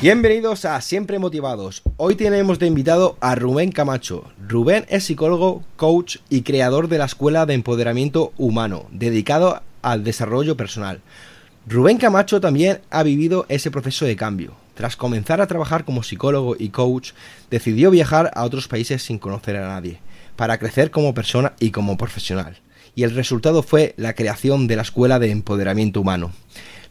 Bienvenidos 0.00 0.64
a 0.64 0.80
Siempre 0.80 1.18
Motivados. 1.18 1.82
Hoy 1.96 2.14
tenemos 2.14 2.60
de 2.60 2.68
invitado 2.68 3.16
a 3.20 3.34
Rubén 3.34 3.72
Camacho. 3.72 4.30
Rubén 4.46 4.86
es 4.88 5.02
psicólogo, 5.02 5.64
coach 5.74 6.18
y 6.30 6.42
creador 6.42 6.86
de 6.86 6.98
la 6.98 7.06
Escuela 7.06 7.46
de 7.46 7.54
Empoderamiento 7.54 8.32
Humano, 8.38 8.86
dedicado 8.92 9.60
al 9.82 10.04
desarrollo 10.04 10.56
personal. 10.56 11.00
Rubén 11.66 11.98
Camacho 11.98 12.40
también 12.40 12.78
ha 12.90 13.02
vivido 13.02 13.44
ese 13.48 13.72
proceso 13.72 14.04
de 14.04 14.14
cambio. 14.14 14.52
Tras 14.74 14.94
comenzar 14.94 15.40
a 15.40 15.48
trabajar 15.48 15.84
como 15.84 16.04
psicólogo 16.04 16.54
y 16.56 16.68
coach, 16.68 17.10
decidió 17.50 17.90
viajar 17.90 18.30
a 18.36 18.44
otros 18.44 18.68
países 18.68 19.02
sin 19.02 19.18
conocer 19.18 19.56
a 19.56 19.66
nadie, 19.66 19.98
para 20.36 20.58
crecer 20.58 20.92
como 20.92 21.12
persona 21.12 21.54
y 21.58 21.72
como 21.72 21.96
profesional. 21.96 22.58
Y 22.94 23.02
el 23.02 23.16
resultado 23.16 23.64
fue 23.64 23.94
la 23.96 24.14
creación 24.14 24.68
de 24.68 24.76
la 24.76 24.82
Escuela 24.82 25.18
de 25.18 25.32
Empoderamiento 25.32 26.00
Humano. 26.00 26.30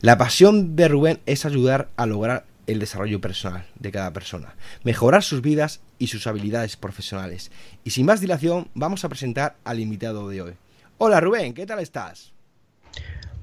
La 0.02 0.18
pasión 0.18 0.76
de 0.76 0.90
Rubén 0.90 1.20
es 1.26 1.46
ayudar 1.46 1.88
a 1.96 2.06
lograr 2.06 2.44
el 2.68 2.80
desarrollo 2.80 3.20
personal 3.20 3.66
de 3.76 3.92
cada 3.92 4.14
persona, 4.14 4.56
mejorar 4.84 5.24
sus 5.24 5.42
vidas 5.42 5.82
y 5.98 6.08
sus 6.08 6.28
habilidades 6.28 6.76
profesionales. 6.78 7.52
Y 7.84 7.92
sin 7.92 8.06
más 8.06 8.22
dilación, 8.22 8.70
vamos 8.74 9.04
a 9.04 9.10
presentar 9.10 9.56
al 9.64 9.80
invitado 9.80 10.30
de 10.30 10.42
hoy. 10.42 10.54
Hola 10.98 11.20
Rubén, 11.20 11.54
¿qué 11.54 11.66
tal 11.66 11.80
estás? 11.80 12.34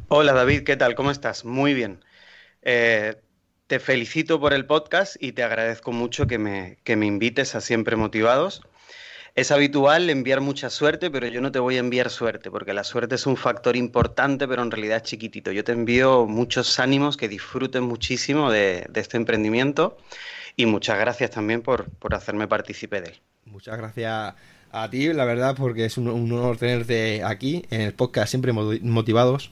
Hola 0.09 0.33
David, 0.33 0.63
¿qué 0.65 0.77
tal? 0.77 0.95
¿Cómo 0.95 1.11
estás? 1.11 1.45
Muy 1.45 1.75
bien. 1.75 2.05
Eh, 2.63 3.17
te 3.67 3.81
felicito 3.81 4.39
por 4.39 4.53
el 4.53 4.67
podcast 4.67 5.17
y 5.19 5.33
te 5.33 5.43
agradezco 5.43 5.91
mucho 5.91 6.27
que 6.27 6.39
me, 6.39 6.79
que 6.85 6.97
me 6.97 7.07
invites 7.07 7.55
a 7.55 7.61
Siempre 7.61 7.97
Motivados. 7.97 8.63
Es 9.35 9.51
habitual 9.51 10.11
enviar 10.11 10.41
mucha 10.41 10.71
suerte, 10.71 11.11
pero 11.11 11.27
yo 11.27 11.41
no 11.41 11.51
te 11.51 11.59
voy 11.59 11.75
a 11.75 11.81
enviar 11.81 12.09
suerte, 12.09 12.53
porque 12.53 12.73
la 12.73 12.85
suerte 12.85 13.17
es 13.17 13.27
un 13.27 13.37
factor 13.37 13.75
importante, 13.75 14.47
pero 14.47 14.63
en 14.63 14.71
realidad 14.71 14.99
es 14.99 15.03
chiquitito. 15.03 15.51
Yo 15.51 15.65
te 15.65 15.73
envío 15.73 16.27
muchos 16.27 16.79
ánimos, 16.79 17.17
que 17.17 17.29
disfruten 17.29 17.83
muchísimo 17.83 18.53
de, 18.53 18.89
este 18.95 19.17
emprendimiento 19.17 19.99
y 20.55 20.67
muchas 20.67 21.01
gracias 21.01 21.33
también 21.33 21.63
por, 21.63 21.91
hacerme 22.13 22.47
partícipe 22.47 23.01
de 23.01 23.09
él. 23.09 23.21
Muchas 23.47 23.77
gracias 23.77 24.35
a 24.71 24.91
ti, 24.91 25.13
la 25.13 25.25
verdad, 25.25 25.57
porque 25.57 25.85
es 25.85 25.99
un, 25.99 26.07
honor 26.07 26.57
tenerte 26.57 27.25
aquí 27.25 27.65
en 27.71 27.81
el 27.81 27.93
podcast 27.93 28.31
Siempre 28.31 28.53
Motivados. 28.53 29.51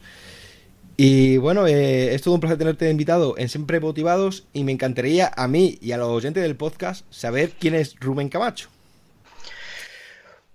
Y 0.97 1.39
bueno, 1.39 1.67
eh, 1.67 2.15
es 2.15 2.23
todo 2.23 2.35
un 2.35 2.41
placer 2.41 2.59
tenerte 2.59 2.89
invitado 2.89 3.35
en 3.37 3.49
Siempre 3.49 3.81
Motivados 3.81 4.45
y 4.53 4.63
me 4.63 4.71
encantaría 4.71 5.33
a 5.37 5.49
mí 5.49 5.77
y 5.81 5.91
a 5.91 5.97
los 5.97 6.07
oyentes 6.07 6.45
del 6.45 6.55
podcast 6.55 7.05
saber 7.11 7.51
quién 7.59 7.75
es 7.75 7.99
Rubén 7.99 8.29
Camacho. 8.29 8.69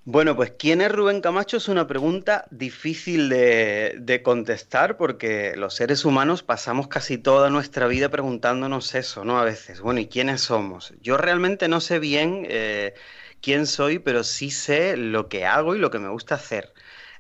Bueno, 0.10 0.38
pues 0.38 0.54
¿quién 0.58 0.80
es 0.80 0.90
Rubén 0.90 1.20
Camacho? 1.20 1.58
Es 1.58 1.68
una 1.68 1.86
pregunta 1.86 2.46
difícil 2.50 3.28
de, 3.28 4.22
contestar 4.24 4.96
porque 4.96 5.54
los 5.58 5.74
seres 5.76 6.06
humanos 6.06 6.44
pasamos 6.44 6.88
casi 6.88 7.18
toda 7.18 7.50
nuestra 7.50 7.88
vida 7.88 8.08
preguntándonos 8.08 8.96
eso, 8.96 9.26
¿no? 9.26 9.38
A 9.38 9.44
veces, 9.44 9.82
bueno, 9.82 10.00
¿y 10.00 10.08
quiénes 10.08 10.40
somos? 10.40 10.94
Yo 11.02 11.18
realmente 11.18 11.68
no 11.68 11.82
sé 11.82 12.00
bien 12.00 12.46
eh, 12.48 12.94
quién 13.42 13.68
soy, 13.68 14.00
pero 14.00 14.24
sí 14.24 14.50
sé 14.50 14.96
lo 14.96 15.28
que 15.28 15.46
hago 15.46 15.76
y 15.76 15.80
lo 15.80 15.92
que 15.92 16.00
me 16.00 16.08
gusta 16.08 16.36
hacer. 16.36 16.74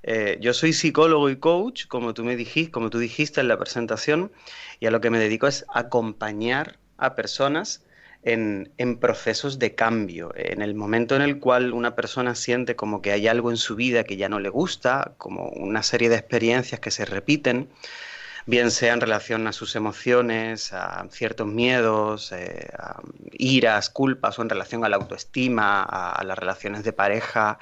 Eh, 0.03 0.37
yo 0.39 0.53
soy 0.53 0.71
psicólogo 0.71 1.29
y 1.29 1.35
coach, 1.35 1.87
como 1.87 2.13
tú 2.13 2.23
me 2.23 2.37
dijiste, 2.37 2.71
como 2.71 2.89
tú 2.89 2.99
dijiste 2.99 3.41
en 3.41 3.49
la 3.49 3.57
presentación, 3.57 4.31
y 4.79 4.85
a 4.85 4.91
lo 4.91 5.01
que 5.01 5.09
me 5.09 5.19
dedico 5.19 5.47
es 5.47 5.65
acompañar 5.73 6.79
a 6.97 7.15
personas 7.15 7.85
en, 8.23 8.97
procesos 8.99 9.59
de 9.59 9.75
cambio. 9.75 10.33
En 10.35 10.61
el 10.61 10.75
momento 10.75 11.15
en 11.15 11.21
el 11.21 11.39
cual 11.39 11.73
una 11.73 11.95
persona 11.95 12.35
siente 12.35 12.75
como 12.75 13.01
que 13.01 13.11
hay 13.11 13.27
algo 13.27 13.51
en 13.51 13.57
su 13.57 13.75
vida 13.75 14.03
que 14.03 14.17
ya 14.17 14.29
no 14.29 14.39
le 14.39 14.49
gusta, 14.49 15.13
como 15.17 15.49
una 15.49 15.83
serie 15.83 16.09
de 16.09 16.15
experiencias 16.15 16.79
que 16.79 16.91
se 16.91 17.05
repiten, 17.05 17.69
bien 18.45 18.71
sea 18.71 18.93
en 18.93 19.01
relación 19.01 19.45
a 19.47 19.51
sus 19.51 19.75
emociones, 19.75 20.73
a 20.73 21.05
ciertos 21.11 21.47
miedos, 21.47 22.31
eh, 22.31 22.69
a 22.77 23.01
iras, 23.33 23.89
culpas 23.89 24.39
o 24.39 24.41
en 24.41 24.49
relación 24.49 24.83
a 24.85 24.89
la 24.89 24.97
autoestima, 24.97 25.83
a, 25.83 26.23
las 26.23 26.37
relaciones 26.37 26.83
de 26.83 26.93
pareja, 26.93 27.59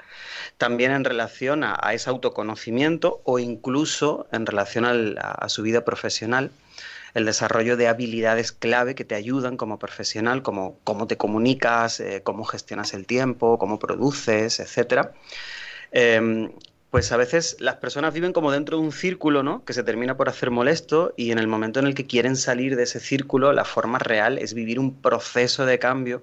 también 0.58 0.92
en 0.92 1.04
relación 1.04 1.64
a, 1.64 1.76
ese 1.92 2.10
autoconocimiento 2.10 3.20
o 3.24 3.38
incluso 3.38 4.26
en 4.32 4.46
relación 4.46 5.16
a 5.18 5.48
su 5.48 5.62
vida 5.62 5.84
profesional 5.84 6.50
el 7.16 7.24
desarrollo 7.24 7.78
de 7.78 7.88
habilidades 7.88 8.52
clave 8.52 8.94
que 8.94 9.06
te 9.06 9.14
ayudan 9.14 9.56
como 9.56 9.78
profesional, 9.78 10.42
como 10.42 10.78
cómo 10.84 11.06
te 11.06 11.16
comunicas, 11.16 11.98
eh, 11.98 12.20
cómo 12.22 12.44
gestionas 12.44 12.92
el 12.92 13.06
tiempo, 13.06 13.58
cómo 13.58 13.78
produces, 13.78 14.60
etc. 14.60 15.12
Em, 15.92 16.52
pues 16.90 17.12
a 17.12 17.16
veces 17.16 17.56
las 17.58 17.76
personas 17.76 18.12
viven 18.12 18.34
como 18.34 18.52
dentro 18.52 18.76
de 18.76 18.82
un 18.84 18.92
círculo, 18.92 19.42
¿no? 19.42 19.64
Que 19.64 19.72
se 19.72 19.82
termina 19.82 20.18
por 20.18 20.28
hacer 20.28 20.50
molesto 20.50 21.14
y 21.16 21.30
en 21.30 21.38
el 21.38 21.46
momento 21.48 21.80
en 21.80 21.86
el 21.86 21.94
que 21.94 22.06
quieren 22.06 22.36
salir 22.36 22.76
de 22.76 22.82
ese 22.82 23.00
círculo, 23.00 23.54
la 23.54 23.64
forma 23.64 23.98
real 23.98 24.36
es 24.36 24.52
vivir 24.52 24.78
un 24.78 25.00
proceso 25.00 25.64
de 25.64 25.78
cambio 25.78 26.22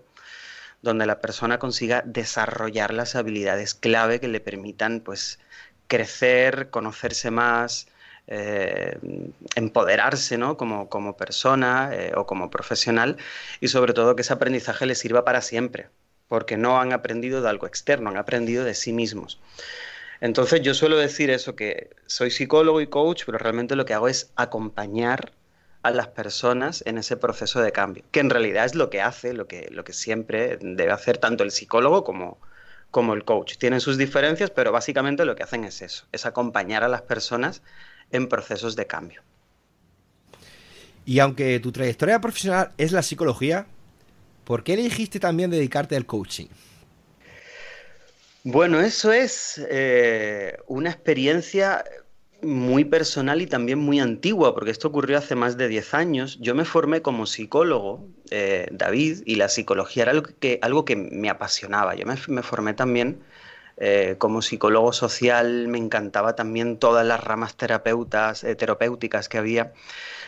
donde 0.83 1.07
la 1.07 1.21
persona 1.21 1.57
consiga 1.57 2.03
desarrollar 2.05 2.93
las 2.93 3.15
habilidades 3.15 3.73
clave 3.73 4.19
que 4.19 4.27
le 4.27 4.41
permitan, 4.41 4.99
pues, 4.99 5.39
crecer, 5.87 6.69
conocerse 6.69 7.31
más, 7.31 7.87
eh, 8.28 8.97
empoderarse 9.56 10.38
¿no? 10.38 10.56
como, 10.56 10.89
como 10.89 11.17
persona 11.17 11.89
eh, 11.94 12.13
o 12.16 12.25
como 12.25 12.50
profesional 12.50 13.17
y 13.59 13.67
sobre 13.67 13.94
todo 13.94 14.16
que 14.16 14.22
ese 14.22 14.34
aprendizaje 14.34 14.85
les 14.85 15.00
sirva 15.00 15.25
para 15.25 15.41
siempre, 15.41 15.89
porque 16.28 16.57
no 16.57 16.79
han 16.79 16.94
aprendido 16.94 17.41
de 17.41 17.50
algo 17.50 17.67
externo, 17.67 18.09
han 18.09 18.17
aprendido 18.17 18.63
de 18.63 18.75
sí 18.75 18.94
mismos. 18.94 19.39
Entonces 20.22 20.61
yo 20.61 20.73
suelo 20.73 20.97
decir 20.97 21.29
eso, 21.29 21.56
que 21.56 21.89
soy 22.06 22.31
psicólogo 22.31 22.79
y 22.79 22.88
coach, 22.88 23.23
pero 23.25 23.38
realmente 23.38 23.75
lo 23.75 23.85
que 23.85 23.94
hago 23.94 24.07
es 24.07 24.31
acompañar 24.35 25.34
a 25.81 25.91
las 25.91 26.07
personas 26.07 26.81
en 26.88 26.97
ese 26.97 27.17
proceso 27.17 27.61
de 27.61 27.73
cambio, 27.73 28.05
que 28.09 28.22
en 28.22 28.29
realidad 28.29 28.63
es 28.63 28.73
lo 28.73 28.90
que 28.90 29.01
hace, 29.01 29.34
lo 29.34 29.47
que, 29.47 29.67
lo 29.69 29.84
que 29.84 29.91
siempre 29.91 30.57
debe 30.61 30.94
hacer 30.94 31.17
tanto 31.17 31.44
el 31.44 31.51
psicólogo 31.51 32.05
como, 32.05 32.40
como 32.90 33.13
el 33.13 33.25
coach. 33.25 33.57
Tienen 33.57 33.81
sus 33.81 33.97
diferencias, 33.97 34.50
pero 34.50 34.72
básicamente 34.72 35.25
lo 35.25 35.35
que 35.35 35.44
hacen 35.44 35.66
es 35.66 35.81
eso, 35.81 36.05
es 36.13 36.25
acompañar 36.25 36.85
a 36.85 36.88
las 36.88 37.01
personas 37.01 37.61
en 38.13 38.29
procesos 38.29 38.78
de 38.78 38.88
cambio. 38.88 39.22
Y 41.06 41.19
aunque 41.19 41.59
tu 41.59 41.72
trayectoria 41.72 42.22
profesional 42.22 42.72
es 42.78 42.94
la 42.94 43.03
psicología, 43.03 43.66
¿por 44.46 44.63
qué 44.63 44.75
elegiste 44.75 45.19
también 45.19 45.51
dedicarte 45.51 45.97
al 45.97 46.06
coaching? 46.06 46.47
Bueno, 48.46 48.79
eso 48.79 49.12
es 49.12 49.62
eh, 49.69 50.57
una 50.68 50.90
experiencia 50.90 51.84
muy 52.41 52.84
personal 52.84 53.41
y 53.41 53.47
también 53.47 53.79
muy 53.79 54.00
antigua, 54.00 54.53
porque 54.53 54.72
esto 54.72 54.90
ocurrió 54.90 55.18
hace 55.18 55.35
más 55.35 55.57
de 55.57 55.69
10 55.69 55.94
años. 55.94 56.38
Yo 56.41 56.53
me 56.56 56.66
formé 56.66 57.02
como 57.02 57.25
psicólogo, 57.25 58.06
eh, 58.31 58.68
David, 58.72 59.23
y 59.25 59.35
la 59.35 59.47
psicología 59.47 60.03
era 60.03 60.12
algo 60.12 60.29
que, 60.40 60.59
algo 60.62 60.84
que 60.84 60.96
me 60.96 61.29
apasionaba. 61.29 61.96
Yo 61.96 62.06
me 62.06 62.41
formé 62.44 62.73
también 62.73 63.19
eh, 63.85 64.16
como 64.17 64.41
psicólogo 64.41 64.94
social 64.94 65.67
me 65.67 65.77
encantaba 65.77 66.38
también 66.38 66.77
todas 66.77 67.05
las 67.05 67.21
ramas 67.21 67.57
terapeutas, 67.57 68.45
eh, 68.45 68.55
terapéuticas 68.55 69.27
que 69.27 69.38
había. 69.38 69.73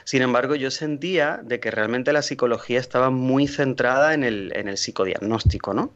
Sin 0.03 0.21
embargo, 0.21 0.55
yo 0.55 0.71
sentía 0.71 1.39
de 1.41 1.61
que 1.61 1.71
realmente 1.71 2.11
la 2.11 2.21
psicología 2.21 2.81
estaba 2.81 3.11
muy 3.11 3.47
centrada 3.47 4.13
en 4.13 4.25
el, 4.25 4.77
psicodiagnóstico, 4.77 5.73
¿no? 5.73 5.93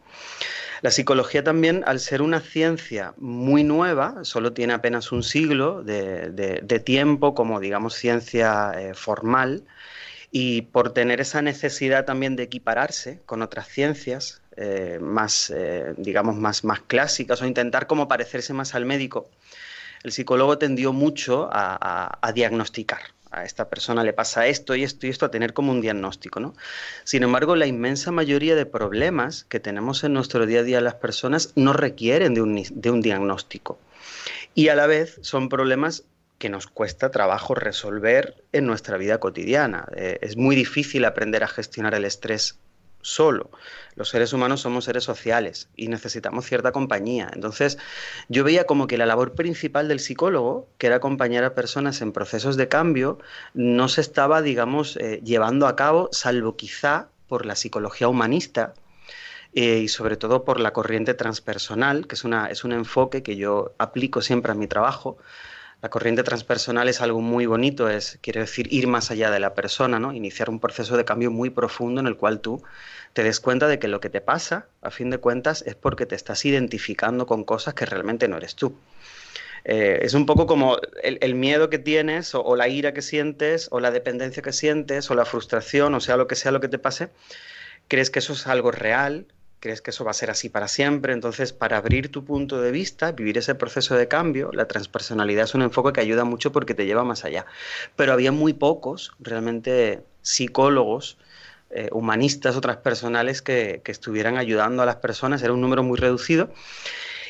La 0.81 0.90
psicología 0.90 1.44
también, 1.44 1.84
al 1.86 2.00
ser 2.00 2.22
una 2.22 2.40
ciencia 2.40 3.14
muy 3.18 3.66
nueva, 3.66 4.24
solo 4.24 4.53
tiene 4.53 4.72
apenas 4.72 5.12
un 5.12 5.22
siglo 5.22 5.84
de, 5.84 6.81
tiempo 6.86 7.36
como, 7.36 7.60
digamos, 7.60 7.94
ciencia 7.94 8.72
eh, 8.78 8.94
formal, 8.94 9.66
y 10.31 10.62
por 10.62 10.94
tener 10.94 11.19
esa 11.19 11.42
necesidad 11.42 12.06
también 12.06 12.38
de 12.38 12.44
equipararse 12.44 13.19
con 13.25 13.42
otras 13.42 13.68
ciencias, 13.68 14.42
eh, 14.62 15.00
más, 15.00 15.54
eh, 15.56 15.94
digamos, 15.96 16.36
más, 16.36 16.66
más 16.66 16.82
clásicas 16.82 17.42
o 17.42 17.46
intentar 17.46 17.88
como 17.88 18.10
parecerse 18.10 18.54
más 18.54 18.76
al 18.76 18.86
médico, 18.86 19.30
el 20.04 20.12
psicólogo 20.12 20.58
tendió 20.58 20.92
mucho 20.92 21.48
a, 21.50 22.32
diagnosticar. 22.36 23.00
A 23.32 23.46
esta 23.46 23.70
persona 23.70 24.04
le 24.04 24.12
pasa 24.12 24.48
esto 24.48 24.76
y 24.76 24.84
esto 24.84 25.08
y 25.08 25.12
esto, 25.12 25.26
a 25.26 25.32
tener 25.32 25.54
como 25.54 25.72
un 25.72 25.80
diagnóstico, 25.80 26.42
¿no? 26.42 26.56
Sin 27.06 27.24
embargo, 27.24 27.56
la 27.56 27.68
inmensa 27.68 28.12
mayoría 28.12 28.56
de 28.56 28.66
problemas 28.66 29.46
que 29.46 29.62
tenemos 29.62 30.04
en 30.04 30.12
nuestro 30.12 30.46
día 30.46 30.60
a 30.60 30.64
día 30.64 30.82
las 30.82 30.96
personas 30.96 31.54
no 31.56 31.72
requieren 31.72 32.34
de 32.34 32.42
un, 32.42 32.62
de 32.70 32.92
un 32.92 33.02
diagnóstico. 33.02 33.80
Y 34.56 34.68
a 34.68 34.76
la 34.76 34.88
vez 34.88 35.20
son 35.22 35.48
problemas 35.48 36.04
que 36.38 36.50
nos 36.50 36.68
cuesta 36.68 37.12
trabajo 37.12 37.56
resolver 37.56 38.44
en 38.52 38.66
nuestra 38.66 38.98
vida 38.98 39.20
cotidiana. 39.20 39.88
Eh, 39.96 40.18
es 40.22 40.36
muy 40.36 40.58
difícil 40.58 41.06
aprender 41.06 41.46
a 41.46 41.48
gestionar 41.48 41.94
el 41.94 42.04
estrés 42.04 42.58
solo. 43.01 43.50
Los 43.96 44.10
seres 44.10 44.34
humanos 44.34 44.62
somos 44.62 44.86
seres 44.86 45.04
sociales 45.04 45.69
y 45.75 45.88
necesitamos 45.88 46.46
cierta 46.46 46.72
compañía. 46.72 47.30
Entonces, 47.34 47.78
yo 48.30 48.44
veía 48.44 48.66
como 48.66 48.88
que 48.88 48.98
la 48.98 49.06
labor 49.06 49.34
principal 49.34 49.88
del 49.88 50.00
psicólogo, 50.00 50.68
que 50.78 50.88
era 50.88 50.98
acompañar 50.98 51.44
a 51.44 51.56
personas 51.56 52.01
en 52.01 52.12
procesos 52.12 52.56
de 52.56 52.68
cambio, 52.68 53.19
no 53.54 53.88
se 53.90 54.01
estaba, 54.01 54.42
digamos, 54.42 54.98
eh, 54.98 55.22
llevando 55.24 55.68
a 55.68 55.75
cabo, 55.75 56.10
salvo 56.12 56.56
quizá 56.56 57.10
por 57.28 57.46
la 57.46 57.56
psicología 57.56 58.07
humanista, 58.07 58.74
eh, 59.54 59.80
y 59.80 59.88
sobre 59.88 60.16
todo 60.16 60.46
por 60.46 60.60
la 60.60 60.74
corriente 60.74 61.16
transpersonal, 61.16 62.06
que 62.07 62.16
es, 62.16 62.24
una, 62.24 62.48
es 62.48 62.63
un 62.63 62.72
enfoque 62.72 63.24
que 63.24 63.36
yo 63.36 63.74
aplico 63.80 64.22
siempre 64.22 64.51
a 64.51 64.56
mi 64.56 64.68
trabajo. 64.68 65.18
La 65.81 65.90
corriente 65.90 66.24
transpersonal 66.24 66.90
es 66.90 67.00
algo 67.00 67.22
muy 67.22 67.46
bonito, 67.46 67.90
es, 67.90 68.20
quiere 68.22 68.42
decir 68.42 68.68
ir 68.74 68.88
más 68.88 69.12
allá 69.12 69.31
de 69.31 69.40
la 69.40 69.54
persona, 69.54 69.98
¿no? 69.98 70.12
iniciar 70.12 70.50
un 70.50 70.60
proceso 70.60 70.98
de 70.98 71.06
cambio 71.06 71.31
muy 71.31 71.50
profundo 71.50 72.02
en 72.02 72.08
el 72.08 72.18
cual 72.18 72.42
tú 72.42 72.62
te 73.14 73.24
des 73.24 73.40
cuenta 73.40 73.68
de 73.68 73.80
que 73.80 73.88
lo 73.88 74.02
que 74.02 74.10
te 74.10 74.20
pasa, 74.20 74.68
a 74.81 74.92
fin 74.92 75.10
de 75.10 75.20
cuentas, 75.20 75.64
es 75.66 75.76
porque 75.76 76.06
te 76.06 76.16
estás 76.16 76.44
identificando 76.44 77.26
con 77.26 77.46
cosas 77.46 77.76
que 77.76 77.86
realmente 77.86 78.28
no 78.28 78.36
eres 78.36 78.56
tú. 78.56 78.76
Eh, 79.64 80.00
es 80.02 80.14
un 80.14 80.26
poco 80.26 80.48
como 80.48 80.78
el, 81.02 81.36
miedo 81.36 81.70
que 81.70 81.80
tienes 81.80 82.34
o, 82.36 82.56
la 82.56 82.68
ira 82.68 82.94
que 82.94 83.02
sientes 83.02 83.68
o 83.72 83.80
la 83.80 83.92
dependencia 83.92 84.42
que 84.42 84.54
sientes 84.54 85.10
o 85.12 85.16
la 85.16 85.25
frustración 85.25 85.94
o 85.96 86.00
sea 86.00 86.16
lo 86.16 86.28
que 86.28 86.36
sea 86.36 86.52
lo 86.52 86.62
que 86.62 86.70
te 86.70 86.80
pase, 86.80 87.10
crees 87.88 88.10
que 88.10 88.20
eso 88.20 88.34
es 88.34 88.48
algo 88.48 88.72
real, 88.72 89.28
crees 89.60 89.82
que 89.82 89.92
eso 89.92 90.06
va 90.06 90.12
a 90.12 90.14
ser 90.14 90.30
así 90.32 90.50
para 90.50 90.68
siempre. 90.68 91.14
Entonces, 91.14 91.54
para 91.54 91.78
abrir 91.78 92.12
tu 92.12 92.24
punto 92.26 92.62
de 92.62 92.72
vista, 92.72 93.12
vivir 93.12 93.38
ese 93.38 93.56
proceso 93.56 93.96
de 93.96 94.08
cambio, 94.08 94.52
la 94.54 94.68
transpersonalidad 94.68 95.46
es 95.46 95.54
un 95.54 95.62
enfoque 95.62 95.94
que 95.94 96.02
ayuda 96.02 96.24
mucho 96.24 96.52
porque 96.52 96.74
te 96.74 96.86
lleva 96.86 97.04
más 97.04 97.26
allá. 97.26 97.46
Pero 97.96 98.14
había 98.14 98.32
muy 98.32 98.54
pocos 98.54 99.12
realmente 99.20 100.04
psicólogos, 100.22 101.18
eh, 101.72 101.90
humanistas 101.92 102.56
o 102.56 102.62
transpersonales 102.62 103.42
que, 103.42 103.82
que 103.84 103.92
estuvieran 103.92 104.38
ayudando 104.38 104.84
a 104.84 104.86
las 104.86 104.98
personas. 104.98 105.42
Era 105.44 105.54
un 105.54 105.62
número 105.62 105.84
muy 105.84 105.98
reducido. 105.98 106.52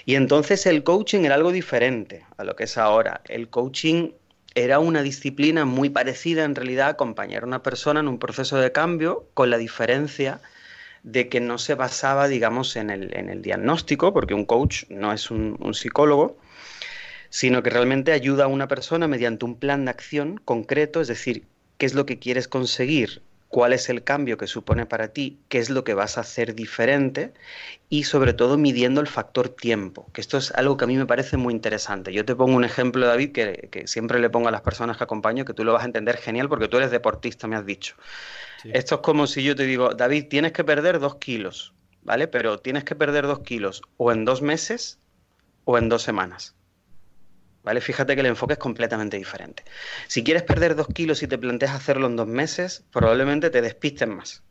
Y 0.06 0.16
entonces 0.16 0.66
el 0.66 0.84
coaching 0.84 1.24
era 1.24 1.36
algo 1.36 1.52
diferente 1.52 2.26
a 2.38 2.44
lo 2.44 2.56
que 2.56 2.64
es 2.66 2.78
ahora. 2.78 3.22
El 3.28 3.50
coaching 3.50 4.12
era 4.56 4.80
una 4.80 5.04
disciplina 5.04 5.66
muy 5.66 5.90
parecida 5.90 6.44
en 6.44 6.56
realidad 6.56 6.88
a 6.88 6.92
acompañar 6.92 7.44
a 7.44 7.46
una 7.46 7.64
persona 7.64 8.00
en 8.00 8.08
un 8.08 8.20
proceso 8.20 8.58
de 8.58 8.72
cambio 8.72 9.28
con 9.34 9.50
la 9.50 9.58
diferencia 9.58 10.42
de 11.04 11.30
que 11.30 11.40
no 11.40 11.58
se 11.58 11.76
basaba, 11.76 12.28
digamos, 12.28 12.76
en 12.76 12.90
el, 12.90 13.42
diagnóstico, 13.42 14.14
porque 14.14 14.34
un 14.34 14.46
coach 14.46 14.84
no 14.90 15.14
es 15.14 15.32
un, 15.32 15.74
psicólogo, 15.74 16.38
sino 17.30 17.64
que 17.64 17.70
realmente 17.70 18.12
ayuda 18.12 18.46
a 18.46 18.48
una 18.48 18.68
persona 18.68 19.08
mediante 19.08 19.46
un 19.46 19.56
plan 19.56 19.86
de 19.86 19.92
acción 19.92 20.40
concreto, 20.44 21.02
es 21.02 21.08
decir, 21.08 21.46
qué 21.78 21.86
es 21.86 21.94
lo 21.94 22.06
que 22.06 22.20
quieres 22.20 22.48
conseguir, 22.48 23.22
cuál 23.50 23.74
es 23.74 23.90
el 23.90 24.04
cambio 24.04 24.38
que 24.38 24.48
supone 24.48 24.86
para 24.86 25.10
ti, 25.10 25.40
qué 25.50 25.58
es 25.58 25.70
lo 25.70 25.84
que 25.84 25.96
vas 25.96 26.18
a 26.18 26.22
hacer 26.22 26.56
diferente 26.56 27.34
y 27.90 28.04
sobre 28.04 28.34
todo 28.34 28.58
midiendo 28.58 29.02
el 29.02 29.08
factor 29.08 29.50
tiempo, 29.50 30.08
que 30.14 30.22
esto 30.22 30.38
es 30.38 30.52
algo 30.52 30.78
que 30.78 30.86
a 30.86 30.88
mí 30.88 30.96
me 30.96 31.08
parece 31.08 31.36
muy 31.36 31.54
interesante. 31.54 32.14
Yo 32.14 32.24
te 32.26 32.36
pongo 32.36 32.56
un 32.56 32.64
ejemplo, 32.64 33.08
David, 33.08 33.32
que, 33.32 33.70
que 33.72 33.88
siempre 33.88 34.20
le 34.20 34.30
pongo 34.30 34.48
a 34.48 34.52
las 34.52 34.62
personas 34.62 34.98
que 34.98 35.04
acompaño, 35.04 35.46
que 35.46 35.54
tú 35.54 35.64
lo 35.64 35.74
vas 35.74 35.82
a 35.82 35.88
entender 35.88 36.18
genial 36.18 36.48
porque 36.48 36.68
tú 36.68 36.78
eres 36.78 36.92
deportista, 36.92 37.48
me 37.48 37.56
has 37.56 37.66
dicho. 37.66 37.96
Esto 38.66 38.96
es 38.96 39.02
como 39.02 39.26
si 39.26 39.44
yo 39.44 39.56
te 39.56 39.64
digo, 39.64 39.96
David, 39.96 40.28
tienes 40.30 40.52
que 40.52 40.64
perder 40.64 41.00
dos 41.00 41.16
kilos, 41.16 41.74
¿vale? 42.04 42.28
Pero 42.28 42.60
tienes 42.60 42.84
que 42.84 42.96
perder 42.96 43.26
dos 43.26 43.40
kilos 43.40 43.82
o 43.98 44.12
en 44.12 44.26
dos 44.26 44.42
meses 44.44 45.00
o 45.64 45.78
en 45.78 45.90
dos 45.90 46.04
semanas. 46.04 46.56
¿Vale? 47.64 47.82
Fíjate 47.82 48.16
que 48.16 48.22
el 48.22 48.28
enfoque 48.28 48.54
es 48.54 48.60
completamente 48.60 49.18
diferente. 49.18 49.64
Si 50.08 50.24
quieres 50.24 50.44
perder 50.44 50.76
dos 50.76 50.88
kilos 50.88 51.22
y 51.24 51.28
te 51.28 51.38
planteas 51.38 51.76
hacerlo 51.76 52.08
en 52.08 52.16
dos 52.16 52.28
meses, 52.28 52.84
probablemente 52.92 53.50
te 53.50 53.62
despisten 53.62 54.16
más. 54.16 54.44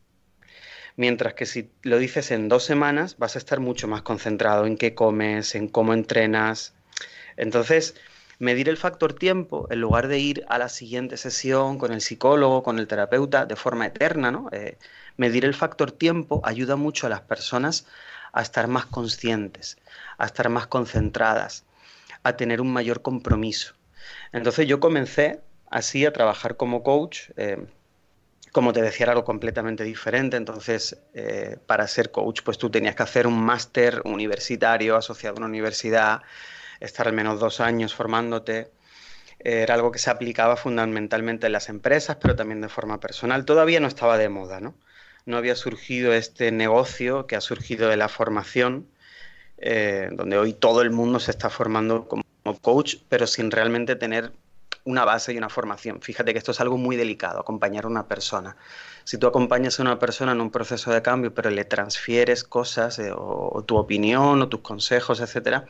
Mientras 0.96 1.34
que 1.34 1.46
si 1.46 1.70
lo 1.82 1.98
dices 1.98 2.30
en 2.32 2.48
dos 2.48 2.64
semanas, 2.64 3.16
vas 3.18 3.36
a 3.36 3.38
estar 3.38 3.60
mucho 3.60 3.86
más 3.88 4.02
concentrado 4.02 4.66
en 4.66 4.76
qué 4.76 4.94
comes, 4.94 5.54
en 5.54 5.68
cómo 5.68 5.94
entrenas. 5.94 6.74
Entonces, 7.36 7.94
medir 8.38 8.68
el 8.68 8.76
factor 8.76 9.12
tiempo 9.12 9.68
en 9.70 9.80
lugar 9.80 10.08
de 10.08 10.18
ir 10.18 10.44
a 10.48 10.58
la 10.58 10.68
siguiente 10.68 11.16
sesión 11.16 11.78
con 11.78 11.92
el 11.92 12.00
psicólogo, 12.00 12.62
con 12.62 12.78
el 12.78 12.88
terapeuta 12.88 13.46
de 13.46 13.56
forma 13.56 13.86
eterna, 13.86 14.30
¿no? 14.30 14.48
Eh, 14.52 14.76
medir 15.16 15.44
el 15.44 15.54
factor 15.54 15.92
tiempo 15.92 16.40
ayuda 16.44 16.76
mucho 16.76 17.06
a 17.06 17.10
las 17.10 17.20
personas 17.20 17.86
a 18.32 18.42
estar 18.42 18.68
más 18.68 18.86
conscientes, 18.86 19.78
a 20.18 20.26
estar 20.26 20.48
más 20.48 20.66
concentradas, 20.66 21.64
a 22.22 22.36
tener 22.36 22.60
un 22.60 22.72
mayor 22.72 23.02
compromiso. 23.02 23.74
Entonces 24.32 24.66
yo 24.66 24.80
comencé 24.80 25.40
así 25.70 26.06
a 26.06 26.12
trabajar 26.12 26.56
como 26.56 26.82
coach. 26.82 27.30
Eh, 27.36 27.66
como 28.52 28.72
te 28.72 28.80
decía, 28.82 29.04
era 29.04 29.12
algo 29.12 29.24
completamente 29.24 29.84
diferente. 29.84 30.36
Entonces, 30.36 30.98
eh, 31.14 31.58
para 31.66 31.86
ser 31.86 32.10
coach, 32.10 32.40
pues 32.44 32.58
tú 32.58 32.70
tenías 32.70 32.94
que 32.94 33.02
hacer 33.02 33.26
un 33.26 33.40
máster 33.42 34.02
universitario 34.04 34.96
asociado 34.96 35.36
a 35.36 35.38
una 35.38 35.46
universidad, 35.46 36.22
estar 36.80 37.06
al 37.06 37.14
menos 37.14 37.40
dos 37.40 37.60
años 37.60 37.94
formándote. 37.94 38.70
Era 39.38 39.74
algo 39.74 39.92
que 39.92 39.98
se 39.98 40.10
aplicaba 40.10 40.56
fundamentalmente 40.56 41.46
en 41.46 41.52
las 41.52 41.68
empresas, 41.68 42.16
pero 42.20 42.34
también 42.34 42.60
de 42.60 42.68
forma 42.68 42.98
personal. 43.00 43.44
Todavía 43.44 43.80
no 43.80 43.86
estaba 43.86 44.18
de 44.18 44.28
moda, 44.28 44.60
¿no? 44.60 44.74
No 45.26 45.36
había 45.36 45.54
surgido 45.54 46.12
este 46.12 46.50
negocio 46.50 47.26
que 47.26 47.36
ha 47.36 47.40
surgido 47.40 47.88
de 47.88 47.96
la 47.96 48.08
formación, 48.08 48.88
eh, 49.60 50.08
donde 50.12 50.38
hoy 50.38 50.52
todo 50.52 50.82
el 50.82 50.90
mundo 50.90 51.18
se 51.20 51.30
está 51.30 51.50
formando 51.50 52.06
como 52.06 52.22
coach, 52.60 52.96
pero 53.08 53.26
sin 53.26 53.50
realmente 53.50 53.96
tener 53.96 54.32
una 54.84 55.04
base 55.04 55.34
y 55.34 55.38
una 55.38 55.50
formación. 55.50 56.00
Fíjate 56.00 56.32
que 56.32 56.38
esto 56.38 56.52
es 56.52 56.60
algo 56.60 56.78
muy 56.78 56.96
delicado, 56.96 57.40
acompañar 57.40 57.84
a 57.84 57.88
una 57.88 58.08
persona. 58.08 58.56
Si 59.04 59.18
tú 59.18 59.26
acompañas 59.26 59.78
a 59.78 59.82
una 59.82 59.98
persona 59.98 60.32
en 60.32 60.40
un 60.40 60.50
proceso 60.50 60.90
de 60.90 61.02
cambio, 61.02 61.34
pero 61.34 61.50
le 61.50 61.64
transfieres 61.64 62.44
cosas 62.44 62.98
eh, 62.98 63.10
o, 63.14 63.62
tu 63.66 63.76
opinión 63.76 64.40
o 64.40 64.48
tus 64.48 64.60
consejos, 64.60 65.20
etcétera, 65.20 65.66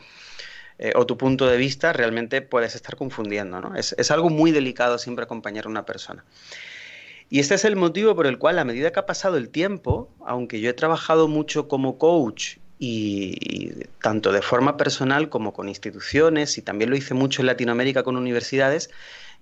eh, 0.77 0.93
o 0.95 1.05
tu 1.05 1.17
punto 1.17 1.47
de 1.47 1.57
vista, 1.57 1.91
realmente 1.91 2.41
puedes 2.41 2.75
estar 2.75 2.95
confundiendo. 2.95 3.59
¿no? 3.59 3.75
Es, 3.75 3.93
es, 3.97 4.11
algo 4.11 4.29
muy 4.29 4.51
delicado 4.51 4.97
siempre 4.97 5.23
acompañar 5.23 5.65
a 5.65 5.69
una 5.69 5.85
persona. 5.85 6.23
Y 7.29 7.39
este 7.39 7.55
es 7.55 7.65
el 7.65 7.75
motivo 7.75 8.15
por 8.15 8.25
el 8.25 8.37
cual, 8.37 8.57
a 8.57 8.63
medida 8.63 8.91
que 8.91 8.99
ha 8.99 9.05
pasado 9.05 9.37
el 9.37 9.49
tiempo, 9.49 10.09
aunque 10.25 10.61
yo 10.61 10.69
he 10.69 10.73
trabajado 10.73 11.27
mucho 11.27 11.67
como 11.67 11.97
coach 11.97 12.57
y, 12.79 13.83
tanto 14.01 14.31
de 14.31 14.41
forma 14.41 14.77
personal 14.77 15.29
como 15.29 15.53
con 15.53 15.67
instituciones, 15.69 16.57
y 16.57 16.61
también 16.61 16.89
lo 16.89 16.95
hice 16.95 17.13
mucho 17.13 17.41
en 17.41 17.47
Latinoamérica 17.47 18.03
con 18.03 18.15
universidades, 18.15 18.89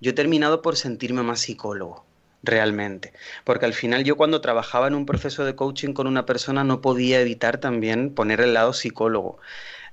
yo 0.00 0.10
he 0.10 0.14
terminado 0.14 0.60
por 0.60 0.76
sentirme 0.76 1.22
más 1.22 1.40
psicólogo 1.40 2.04
realmente. 2.42 3.12
Porque 3.44 3.66
al 3.66 3.74
final 3.74 4.04
yo 4.04 4.16
cuando 4.16 4.40
trabajaba 4.40 4.88
en 4.88 4.94
un 4.94 5.06
proceso 5.06 5.44
de 5.44 5.54
coaching 5.54 5.92
con 5.92 6.06
una 6.06 6.26
persona 6.26 6.64
no 6.64 6.80
podía 6.80 7.20
evitar 7.20 7.58
también 7.58 8.14
poner 8.14 8.40
el 8.40 8.54
lado 8.54 8.72
psicólogo. 8.72 9.38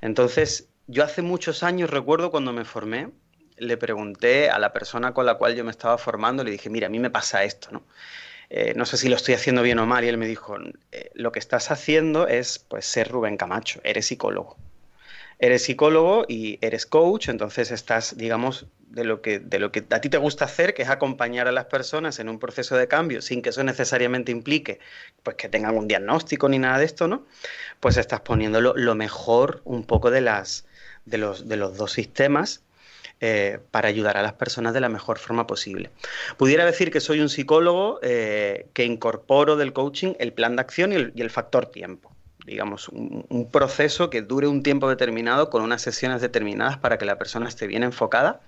Entonces, 0.02 0.68
yo 0.88 1.04
hace 1.04 1.22
muchos 1.22 1.64
años, 1.64 1.90
recuerdo 1.90 2.32
cuando 2.32 2.54
me 2.54 2.66
formé, 2.66 3.12
le 3.58 3.78
pregunté 3.78 4.50
a 4.50 4.60
la 4.60 4.74
persona 4.74 5.14
con 5.14 5.26
la 5.26 5.36
cual 5.36 5.56
yo 5.56 5.64
me 5.64 5.72
estaba 5.72 5.98
formando, 5.98 6.44
le 6.44 6.52
dije, 6.52 6.70
mira, 6.70 6.88
a 6.88 6.90
mí 6.90 7.00
me 7.00 7.10
pasa 7.10 7.44
esto, 7.44 7.70
¿no? 7.72 7.84
Eh, 8.50 8.74
no 8.76 8.86
sé 8.86 8.98
si 8.98 9.10
lo 9.10 9.16
estoy 9.16 9.34
haciendo 9.34 9.62
bien 9.62 9.80
o 9.80 9.86
mal, 9.86 10.04
y 10.04 10.08
él 10.08 10.18
me 10.18 10.28
dijo, 10.28 10.58
eh, 10.92 11.12
lo 11.14 11.32
que 11.32 11.40
estás 11.40 11.72
haciendo 11.72 12.28
es 12.28 12.60
pues 12.60 12.86
ser 12.86 13.10
Rubén 13.10 13.38
Camacho, 13.38 13.82
eres 13.84 14.08
psicólogo. 14.08 14.58
Eres 15.38 15.64
psicólogo 15.64 16.26
y 16.28 16.60
eres 16.62 16.86
coach, 16.86 17.28
entonces 17.28 17.72
estás, 17.72 18.16
digamos, 18.18 18.68
de 18.88 19.04
lo 19.04 19.22
que, 19.22 19.40
de 19.40 19.60
lo 19.60 19.72
que 19.72 19.84
a 19.90 20.00
ti 20.00 20.10
te 20.10 20.18
gusta 20.18 20.46
hacer, 20.46 20.74
que 20.74 20.84
es 20.84 20.90
acompañar 20.90 21.48
a 21.50 21.52
las 21.52 21.66
personas 21.66 22.20
en 22.20 22.30
un 22.30 22.40
proceso 22.40 22.78
de 22.78 22.88
cambio, 22.88 23.22
sin 23.22 23.42
que 23.42 23.50
eso 23.50 23.64
necesariamente 23.64 24.32
implique 24.32 24.80
pues 25.24 25.36
que 25.36 25.50
tengan 25.50 25.76
un 25.78 25.88
diagnóstico 25.88 26.48
ni 26.48 26.60
nada 26.60 26.78
de 26.78 26.86
esto, 26.86 27.08
¿no? 27.10 27.26
Pues 27.82 27.98
estás 27.98 28.22
poniéndolo 28.22 28.74
lo 28.78 28.96
mejor 28.96 29.62
un 29.66 29.84
poco 29.84 30.12
de 30.12 30.22
las 30.22 30.66
de 31.06 31.18
los, 31.18 31.48
de 31.48 31.58
los 31.58 31.78
dos 31.78 31.92
sistemas 31.92 32.64
eh, 33.22 33.60
para 33.72 33.88
ayudar 33.88 34.18
a 34.18 34.22
las 34.22 34.34
personas 34.34 34.74
de 34.74 34.82
la 34.82 34.90
mejor 34.90 35.20
forma 35.20 35.48
posible. 35.48 35.90
Pudiera 36.36 36.66
decir 36.66 36.92
que 36.92 37.00
soy 37.00 37.22
un 37.22 37.30
psicólogo 37.30 38.00
eh, 38.04 38.68
que 38.74 38.84
incorporo 38.84 39.56
del 39.56 39.72
coaching 39.72 40.16
el 40.20 40.34
plan 40.34 40.58
de 40.58 40.62
acción 40.62 40.92
y 40.92 41.22
el, 41.22 41.30
factor 41.30 41.68
tiempo. 41.68 42.12
Digamos, 42.46 42.90
un, 42.90 43.50
proceso 43.52 44.10
que 44.10 44.22
dure 44.22 44.48
un 44.48 44.64
tiempo 44.64 44.90
determinado 44.90 45.50
con 45.50 45.62
unas 45.62 45.82
sesiones 45.82 46.20
determinadas 46.20 46.78
para 46.78 46.98
que 46.98 47.06
la 47.06 47.18
persona 47.18 47.48
esté 47.48 47.68
bien 47.68 47.84
enfocada. 47.84 48.42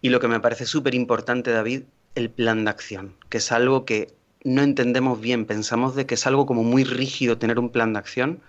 Y 0.00 0.08
lo 0.08 0.18
que 0.18 0.28
me 0.28 0.40
parece 0.40 0.64
súper 0.64 0.94
importante, 0.94 1.50
David, 1.50 1.82
el 2.14 2.30
plan 2.30 2.64
de 2.64 2.70
acción, 2.70 3.14
que 3.28 3.36
es 3.36 3.52
algo 3.52 3.84
que 3.84 4.14
no 4.44 4.62
entendemos 4.62 5.20
bien. 5.20 5.44
Pensamos 5.44 5.94
de 5.94 6.06
que 6.06 6.14
es 6.14 6.26
algo 6.26 6.46
como 6.46 6.62
muy 6.64 6.84
rígido 6.84 7.36
tener 7.36 7.58
un 7.58 7.70
plan 7.70 7.92
de 7.92 7.98
acción, 7.98 8.40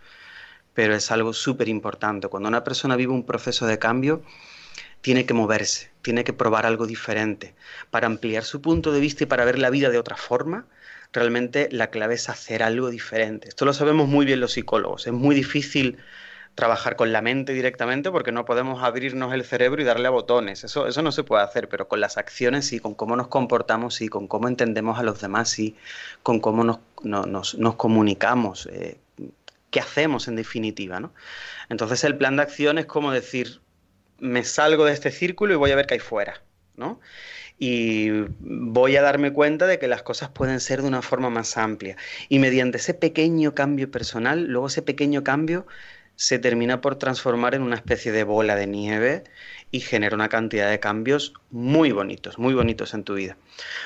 pero 0.74 0.96
es 0.96 1.12
algo 1.12 1.34
súper 1.34 1.68
importante. 1.68 2.30
Cuando 2.30 2.50
una 2.50 2.64
persona 2.64 2.96
vive 2.96 3.12
un 3.12 3.26
proceso 3.26 3.68
de 3.68 3.80
cambio, 3.80 4.22
tiene 5.02 5.26
que 5.26 5.34
moverse, 5.34 5.92
tiene 6.02 6.24
que 6.24 6.34
probar 6.34 6.66
algo 6.66 6.88
diferente. 6.88 7.54
Para 7.90 8.08
ampliar 8.08 8.44
su 8.44 8.62
punto 8.62 8.92
de 8.92 9.00
vista 9.00 9.24
y 9.24 9.28
para 9.28 9.46
ver 9.46 9.60
la 9.60 9.70
vida 9.70 9.90
de 9.90 9.98
otra 9.98 10.16
forma, 10.16 10.66
realmente 11.14 11.70
la 11.72 11.90
clave 11.90 12.16
es 12.16 12.30
hacer 12.30 12.64
algo 12.64 12.90
diferente. 12.90 13.50
Esto 13.50 13.66
lo 13.66 13.74
sabemos 13.74 14.08
muy 14.08 14.26
bien 14.26 14.40
los 14.40 14.54
psicólogos. 14.54 15.08
Es 15.08 15.14
muy 15.14 15.36
difícil 15.36 15.98
trabajar 16.56 16.96
con 16.96 17.12
la 17.14 17.22
mente 17.22 17.54
directamente 17.54 18.12
porque 18.12 18.32
no 18.32 18.46
podemos 18.46 18.84
abrirnos 18.84 19.34
el 19.34 19.44
cerebro 19.44 19.82
y 19.82 19.86
darle 19.86 20.08
a 20.08 20.12
botones. 20.12 20.64
Eso, 20.64 20.88
eso 20.88 21.02
no 21.02 21.12
se 21.12 21.24
puede 21.24 21.44
hacer, 21.44 21.70
pero 21.70 21.88
con 21.88 22.00
las 22.02 22.18
acciones 22.18 22.68
sí, 22.68 22.80
con 22.80 22.94
cómo 22.94 23.16
nos 23.16 23.28
comportamos 23.28 23.96
sí, 23.96 24.10
con 24.10 24.28
cómo 24.28 24.48
entendemos 24.48 25.00
a 25.00 25.04
los 25.04 25.22
demás 25.22 25.50
sí, 25.50 25.76
con 26.24 26.40
cómo 26.40 26.64
nos, 26.64 26.80
nos, 27.04 27.76
comunicamos, 27.76 28.68
eh, 28.72 28.98
qué 29.70 29.80
hacemos 29.80 30.28
en 30.28 30.36
definitiva. 30.36 31.00
¿no? 31.00 31.14
Entonces 31.70 32.04
el 32.04 32.18
plan 32.18 32.36
de 32.36 32.44
acción 32.44 32.78
es 32.78 32.86
como 32.86 33.12
decir, 33.12 33.62
me 34.22 34.46
salgo 34.46 34.86
de 34.86 34.94
este 34.94 35.12
círculo 35.12 35.54
y 35.54 35.58
voy 35.58 35.72
a 35.72 35.76
ver 35.76 35.88
qué 35.88 35.96
hay 35.96 36.00
fuera. 36.00 36.42
¿no? 36.78 37.02
y 37.64 38.10
voy 38.40 38.96
a 38.96 39.04
darme 39.04 39.34
cuenta 39.34 39.68
de 39.68 39.78
que 39.78 39.88
las 39.88 40.02
cosas 40.02 40.30
pueden 40.30 40.60
ser 40.60 40.82
de 40.82 40.88
una 40.88 41.04
forma 41.04 41.30
más 41.30 41.58
amplia. 41.58 41.96
Y 42.28 42.40
mediante 42.40 42.80
ese 42.80 42.96
pequeño 42.96 43.54
cambio 43.54 43.92
personal, 43.92 44.46
luego 44.46 44.66
ese 44.66 44.82
pequeño 44.82 45.24
cambio 45.24 45.68
se 46.16 46.40
termina 46.40 46.82
por 46.82 46.96
transformar 46.96 47.54
en 47.54 47.62
una 47.62 47.76
especie 47.76 48.12
de 48.12 48.24
bola 48.24 48.56
de 48.56 48.66
nieve 48.66 49.26
y 49.70 49.80
genera 49.80 50.16
una 50.16 50.28
cantidad 50.28 50.72
de 50.72 50.80
cambios 50.80 51.34
muy 51.52 51.92
bonitos, 51.92 52.40
muy 52.40 52.56
bonitos 52.56 52.96
en 52.96 53.04
tu 53.04 53.14
vida. 53.14 53.38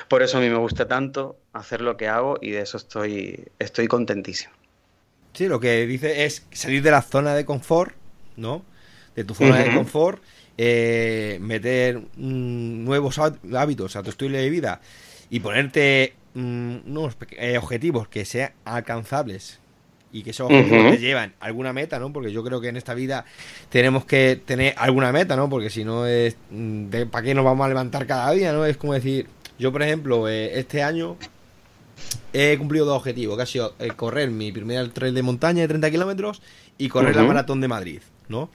Por 0.08 0.22
eso 0.22 0.38
a 0.38 0.40
mí 0.40 0.48
me 0.48 0.56
gusta 0.56 0.88
tanto 0.88 1.36
hacer 1.52 1.82
lo 1.82 1.98
que 1.98 2.08
hago 2.08 2.38
y 2.40 2.52
de 2.52 2.62
eso 2.62 2.78
estoy, 2.78 3.44
estoy 3.58 3.88
contentísimo. 3.88 4.54
Sí, 5.34 5.48
lo 5.48 5.60
que 5.60 5.86
dice 5.86 6.24
es 6.24 6.46
salir 6.50 6.82
de 6.82 6.92
la 6.92 7.02
zona 7.02 7.34
de 7.34 7.44
confort, 7.44 7.94
¿no? 8.38 8.64
De 9.16 9.24
tu 9.24 9.34
zona 9.34 9.56
de 9.56 9.74
confort, 9.74 10.22
eh, 10.58 11.38
meter 11.40 11.98
mm, 11.98 12.84
nuevos 12.84 13.18
hábitos 13.18 13.96
a 13.96 14.02
tu 14.02 14.10
estilo 14.10 14.36
de 14.36 14.50
vida 14.50 14.80
y 15.30 15.40
ponerte 15.40 16.14
mm, 16.34 16.76
unos 16.86 17.16
eh, 17.30 17.58
objetivos 17.58 18.08
que 18.08 18.24
sean 18.24 18.52
alcanzables 18.64 19.58
y 20.12 20.22
que 20.22 20.30
esos 20.30 20.46
objetivos 20.46 20.92
te 20.92 20.98
llevan 20.98 21.34
alguna 21.40 21.72
meta, 21.72 21.98
¿no? 21.98 22.12
Porque 22.12 22.32
yo 22.32 22.42
creo 22.44 22.60
que 22.60 22.68
en 22.68 22.76
esta 22.76 22.94
vida 22.94 23.24
tenemos 23.68 24.04
que 24.04 24.40
tener 24.42 24.74
alguna 24.78 25.12
meta, 25.12 25.36
¿no? 25.36 25.50
Porque 25.50 25.68
si 25.68 25.84
no 25.84 26.06
es... 26.06 26.36
Mm, 26.50 26.86
¿Para 27.10 27.24
qué 27.24 27.34
nos 27.34 27.44
vamos 27.44 27.64
a 27.64 27.68
levantar 27.68 28.06
cada 28.06 28.30
día, 28.30 28.52
no? 28.52 28.64
Es 28.64 28.76
como 28.76 28.94
decir, 28.94 29.26
yo 29.58 29.72
por 29.72 29.82
ejemplo, 29.82 30.28
eh, 30.28 30.58
este 30.58 30.82
año 30.82 31.16
he 32.32 32.56
cumplido 32.58 32.84
dos 32.86 32.98
objetivos, 32.98 33.36
que 33.36 33.42
ha 33.42 33.46
sido 33.46 33.74
eh, 33.78 33.88
correr 33.88 34.30
mi 34.30 34.52
primer 34.52 34.88
trail 34.90 35.14
de 35.14 35.22
montaña 35.22 35.62
de 35.62 35.68
30 35.68 35.90
kilómetros 35.90 36.42
y 36.78 36.88
correr 36.88 37.16
la 37.16 37.22
maratón 37.22 37.60
de 37.60 37.68
Madrid, 37.68 38.00
¿no? 38.28 38.50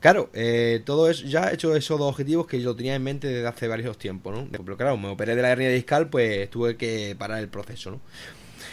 Claro, 0.00 0.30
eh, 0.32 0.80
todo 0.84 1.10
eso, 1.10 1.26
ya 1.26 1.50
he 1.50 1.54
hecho 1.54 1.74
esos 1.74 1.98
dos 1.98 2.08
objetivos 2.08 2.46
que 2.46 2.60
yo 2.60 2.76
tenía 2.76 2.94
en 2.94 3.02
mente 3.02 3.26
desde 3.26 3.48
hace 3.48 3.66
varios 3.66 3.98
tiempos, 3.98 4.32
¿no? 4.32 4.46
Pero 4.50 4.76
claro, 4.76 4.96
me 4.96 5.08
operé 5.08 5.34
de 5.34 5.42
la 5.42 5.50
hernia 5.50 5.70
discal, 5.70 6.08
pues 6.08 6.48
tuve 6.50 6.76
que 6.76 7.16
parar 7.18 7.40
el 7.40 7.48
proceso, 7.48 7.90
¿no? 7.90 8.00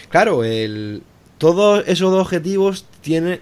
Claro, 0.10 0.44
el, 0.44 1.02
todos 1.40 1.84
esos 1.88 2.12
dos 2.12 2.22
objetivos 2.22 2.86
tienen 3.02 3.42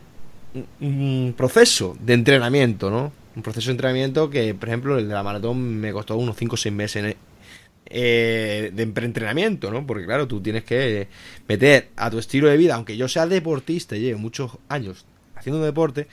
un 0.79 1.33
proceso 1.35 1.97
de 1.99 2.13
entrenamiento, 2.13 2.89
¿no? 2.89 3.11
Un 3.35 3.43
proceso 3.43 3.67
de 3.67 3.71
entrenamiento 3.73 4.29
que, 4.29 4.53
por 4.55 4.69
ejemplo, 4.69 4.97
el 4.97 5.07
de 5.09 5.13
la 5.13 5.23
maratón 5.23 5.61
me 5.79 5.91
costó 5.91 6.15
unos 6.15 6.37
5 6.37 6.53
o 6.53 6.57
6 6.57 6.73
meses 6.73 7.15
eh, 7.87 8.71
de 8.73 8.87
preentrenamiento, 8.87 9.71
¿no? 9.71 9.85
Porque 9.85 10.05
claro, 10.05 10.27
tú 10.27 10.41
tienes 10.41 10.63
que 10.63 11.09
meter 11.49 11.89
a 11.97 12.09
tu 12.09 12.17
estilo 12.17 12.47
de 12.47 12.55
vida, 12.55 12.75
aunque 12.75 12.95
yo 12.95 13.09
sea 13.09 13.27
deportista 13.27 13.97
y 13.97 14.01
lleve 14.01 14.15
muchos 14.15 14.51
años 14.69 15.05
haciendo 15.35 15.61
deporte, 15.61 16.07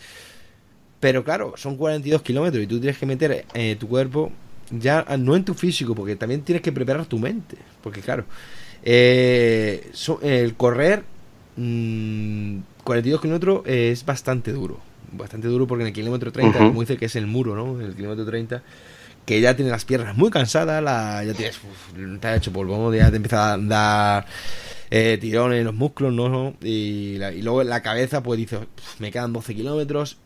pero 1.00 1.24
claro, 1.24 1.54
son 1.56 1.76
42 1.76 2.22
kilómetros 2.22 2.62
y 2.62 2.66
tú 2.66 2.78
tienes 2.78 2.98
que 2.98 3.06
meter 3.06 3.46
eh, 3.54 3.76
tu 3.80 3.88
cuerpo 3.88 4.30
ya 4.70 5.04
no 5.18 5.34
en 5.34 5.44
tu 5.44 5.54
físico, 5.54 5.94
porque 5.94 6.16
también 6.16 6.42
tienes 6.42 6.62
que 6.62 6.72
preparar 6.72 7.06
tu 7.06 7.18
mente. 7.18 7.56
Porque 7.82 8.00
claro, 8.00 8.24
eh, 8.82 9.90
el 10.22 10.54
correr 10.54 11.02
42 11.56 13.18
mm, 13.18 13.22
kilómetros 13.22 13.62
es 13.66 14.04
bastante 14.04 14.52
duro. 14.52 14.78
Bastante 15.12 15.48
duro 15.48 15.66
porque 15.66 15.82
en 15.82 15.88
el 15.88 15.92
kilómetro 15.92 16.30
30, 16.30 16.58
como 16.58 16.80
dice 16.80 16.96
que 16.96 17.06
es 17.06 17.16
el 17.16 17.26
muro, 17.26 17.56
¿no? 17.56 17.80
En 17.80 17.86
el 17.86 17.94
kilómetro 17.96 18.24
30, 18.24 18.62
que 19.26 19.40
ya 19.40 19.56
tienes 19.56 19.72
las 19.72 19.84
piernas 19.84 20.16
muy 20.16 20.30
cansadas, 20.30 20.82
la, 20.82 21.24
ya 21.24 21.34
tienes, 21.34 21.58
te 22.20 22.28
ha 22.28 22.36
hecho 22.36 22.52
polvo, 22.52 22.94
ya 22.94 23.10
te 23.10 23.16
empieza 23.16 23.54
a 23.54 23.58
dar 23.58 24.26
eh, 24.90 25.18
tirones 25.20 25.58
en 25.58 25.64
los 25.64 25.74
músculos, 25.74 26.12
¿no? 26.12 26.54
Y, 26.62 27.16
y 27.22 27.42
luego 27.42 27.64
la 27.64 27.82
cabeza, 27.82 28.22
pues 28.22 28.38
dice, 28.38 28.58
me 29.00 29.10
quedan 29.10 29.32
12 29.32 29.54
kilómetros. 29.54 30.16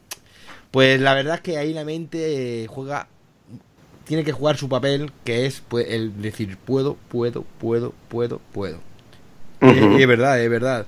Pues 0.74 1.00
la 1.00 1.14
verdad 1.14 1.36
es 1.36 1.40
que 1.40 1.56
ahí 1.56 1.72
la 1.72 1.84
mente 1.84 2.66
juega 2.68 3.06
tiene 4.08 4.24
que 4.24 4.32
jugar 4.32 4.56
su 4.56 4.68
papel, 4.68 5.12
que 5.22 5.46
es 5.46 5.62
pues, 5.68 5.86
el 5.88 6.20
decir 6.20 6.56
puedo, 6.56 6.96
puedo, 7.08 7.44
puedo, 7.60 7.94
puedo, 8.08 8.40
puedo. 8.52 8.78
y 9.62 10.02
es 10.02 10.08
verdad, 10.08 10.42
es 10.42 10.50
verdad. 10.50 10.84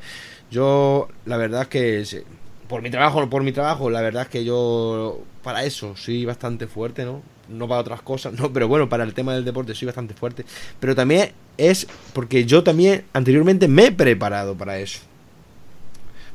Yo, 0.50 1.06
la 1.24 1.36
verdad 1.36 1.62
es 1.62 1.68
que 1.68 2.24
por 2.66 2.82
mi 2.82 2.90
trabajo, 2.90 3.30
por 3.30 3.44
mi 3.44 3.52
trabajo, 3.52 3.88
la 3.88 4.00
verdad 4.00 4.22
es 4.22 4.28
que 4.28 4.44
yo 4.44 5.20
para 5.44 5.62
eso 5.62 5.94
soy 5.94 6.24
bastante 6.24 6.66
fuerte, 6.66 7.04
¿no? 7.04 7.22
No 7.48 7.68
para 7.68 7.80
otras 7.80 8.02
cosas, 8.02 8.32
no, 8.32 8.52
pero 8.52 8.66
bueno, 8.66 8.88
para 8.88 9.04
el 9.04 9.14
tema 9.14 9.34
del 9.34 9.44
deporte 9.44 9.76
soy 9.76 9.86
bastante 9.86 10.14
fuerte. 10.14 10.44
Pero 10.80 10.96
también 10.96 11.30
es 11.58 11.86
porque 12.12 12.44
yo 12.44 12.64
también 12.64 13.04
anteriormente 13.12 13.68
me 13.68 13.84
he 13.84 13.92
preparado 13.92 14.56
para 14.56 14.80
eso. 14.80 14.98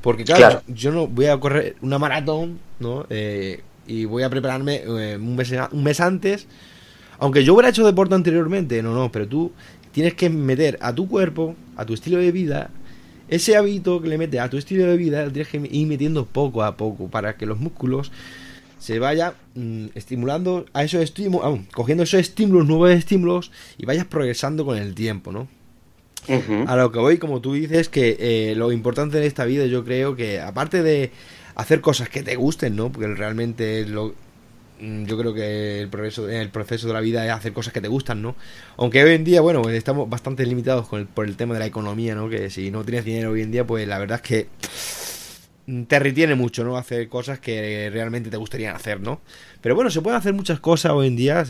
Porque 0.01 0.23
claro, 0.23 0.61
yo 0.67 0.91
no 0.91 1.07
voy 1.07 1.27
a 1.27 1.39
correr 1.39 1.75
una 1.81 1.99
maratón, 1.99 2.59
¿no? 2.79 3.05
Eh, 3.09 3.61
y 3.85 4.05
voy 4.05 4.23
a 4.23 4.29
prepararme 4.29 4.81
eh, 4.85 5.17
un, 5.17 5.35
mes, 5.35 5.53
un 5.71 5.83
mes 5.83 5.99
antes. 5.99 6.47
Aunque 7.19 7.43
yo 7.43 7.53
hubiera 7.53 7.69
hecho 7.69 7.85
deporte 7.85 8.15
anteriormente, 8.15 8.81
no, 8.81 8.95
no, 8.95 9.11
pero 9.11 9.27
tú 9.27 9.51
tienes 9.91 10.15
que 10.15 10.29
meter 10.29 10.79
a 10.81 10.93
tu 10.93 11.07
cuerpo, 11.07 11.55
a 11.75 11.85
tu 11.85 11.93
estilo 11.93 12.17
de 12.17 12.31
vida, 12.31 12.71
ese 13.27 13.55
hábito 13.55 14.01
que 14.01 14.09
le 14.09 14.17
metes 14.17 14.41
a 14.41 14.49
tu 14.49 14.57
estilo 14.57 14.85
de 14.85 14.97
vida, 14.97 15.25
lo 15.25 15.31
tienes 15.31 15.47
que 15.47 15.61
ir 15.71 15.87
metiendo 15.87 16.25
poco 16.25 16.63
a 16.63 16.75
poco 16.75 17.07
para 17.09 17.37
que 17.37 17.45
los 17.45 17.59
músculos 17.59 18.11
se 18.79 18.97
vayan 18.97 19.33
mm, 19.53 19.87
estimulando 19.93 20.65
a 20.73 20.83
esos 20.83 21.01
estímulos, 21.01 21.59
cogiendo 21.73 22.03
esos 22.03 22.19
estímulos, 22.19 22.67
nuevos 22.67 22.89
estímulos 22.89 23.51
y 23.77 23.85
vayas 23.85 24.05
progresando 24.05 24.65
con 24.65 24.77
el 24.77 24.95
tiempo, 24.95 25.31
¿no? 25.31 25.47
A 26.67 26.75
lo 26.75 26.91
que 26.91 26.99
voy, 26.99 27.17
como 27.17 27.41
tú 27.41 27.53
dices, 27.53 27.89
que 27.89 28.17
eh, 28.19 28.55
lo 28.55 28.71
importante 28.71 29.19
de 29.19 29.27
esta 29.27 29.45
vida 29.45 29.65
yo 29.65 29.83
creo 29.83 30.15
que 30.15 30.39
aparte 30.39 30.83
de 30.83 31.11
hacer 31.55 31.81
cosas 31.81 32.09
que 32.09 32.23
te 32.23 32.35
gusten, 32.35 32.75
¿no? 32.75 32.91
Porque 32.91 33.07
realmente 33.07 33.85
lo, 33.85 34.13
Mm, 34.81 35.05
yo 35.05 35.17
creo 35.17 35.33
que 35.33 35.81
el 35.81 35.89
progreso, 35.89 36.27
el 36.27 36.49
proceso 36.49 36.87
de 36.87 36.93
la 36.93 37.01
vida 37.01 37.23
es 37.25 37.31
hacer 37.31 37.53
cosas 37.53 37.71
que 37.71 37.81
te 37.81 37.87
gustan, 37.87 38.21
¿no? 38.21 38.35
Aunque 38.77 39.03
hoy 39.03 39.13
en 39.13 39.23
día, 39.23 39.39
bueno, 39.41 39.61
estamos 39.69 40.09
bastante 40.09 40.45
limitados 40.45 40.87
con 40.87 41.05
por 41.05 41.25
el 41.27 41.35
tema 41.37 41.53
de 41.53 41.59
la 41.59 41.67
economía, 41.67 42.15
¿no? 42.15 42.29
Que 42.29 42.49
si 42.49 42.71
no 42.71 42.83
tienes 42.83 43.05
dinero 43.05 43.31
hoy 43.31 43.43
en 43.43 43.51
día, 43.51 43.65
pues 43.65 43.87
la 43.87 43.99
verdad 43.99 44.19
es 44.23 44.27
que 44.27 44.47
te 45.87 45.99
retiene 45.99 46.33
mucho, 46.33 46.63
¿no? 46.63 46.77
Hacer 46.77 47.07
cosas 47.09 47.39
que 47.39 47.89
realmente 47.93 48.31
te 48.31 48.37
gustaría 48.37 48.75
hacer, 48.75 48.99
¿no? 48.99 49.21
Pero 49.61 49.75
bueno, 49.75 49.91
se 49.91 50.01
pueden 50.01 50.17
hacer 50.17 50.33
muchas 50.33 50.59
cosas 50.59 50.93
hoy 50.93 51.07
en 51.07 51.15
día 51.15 51.45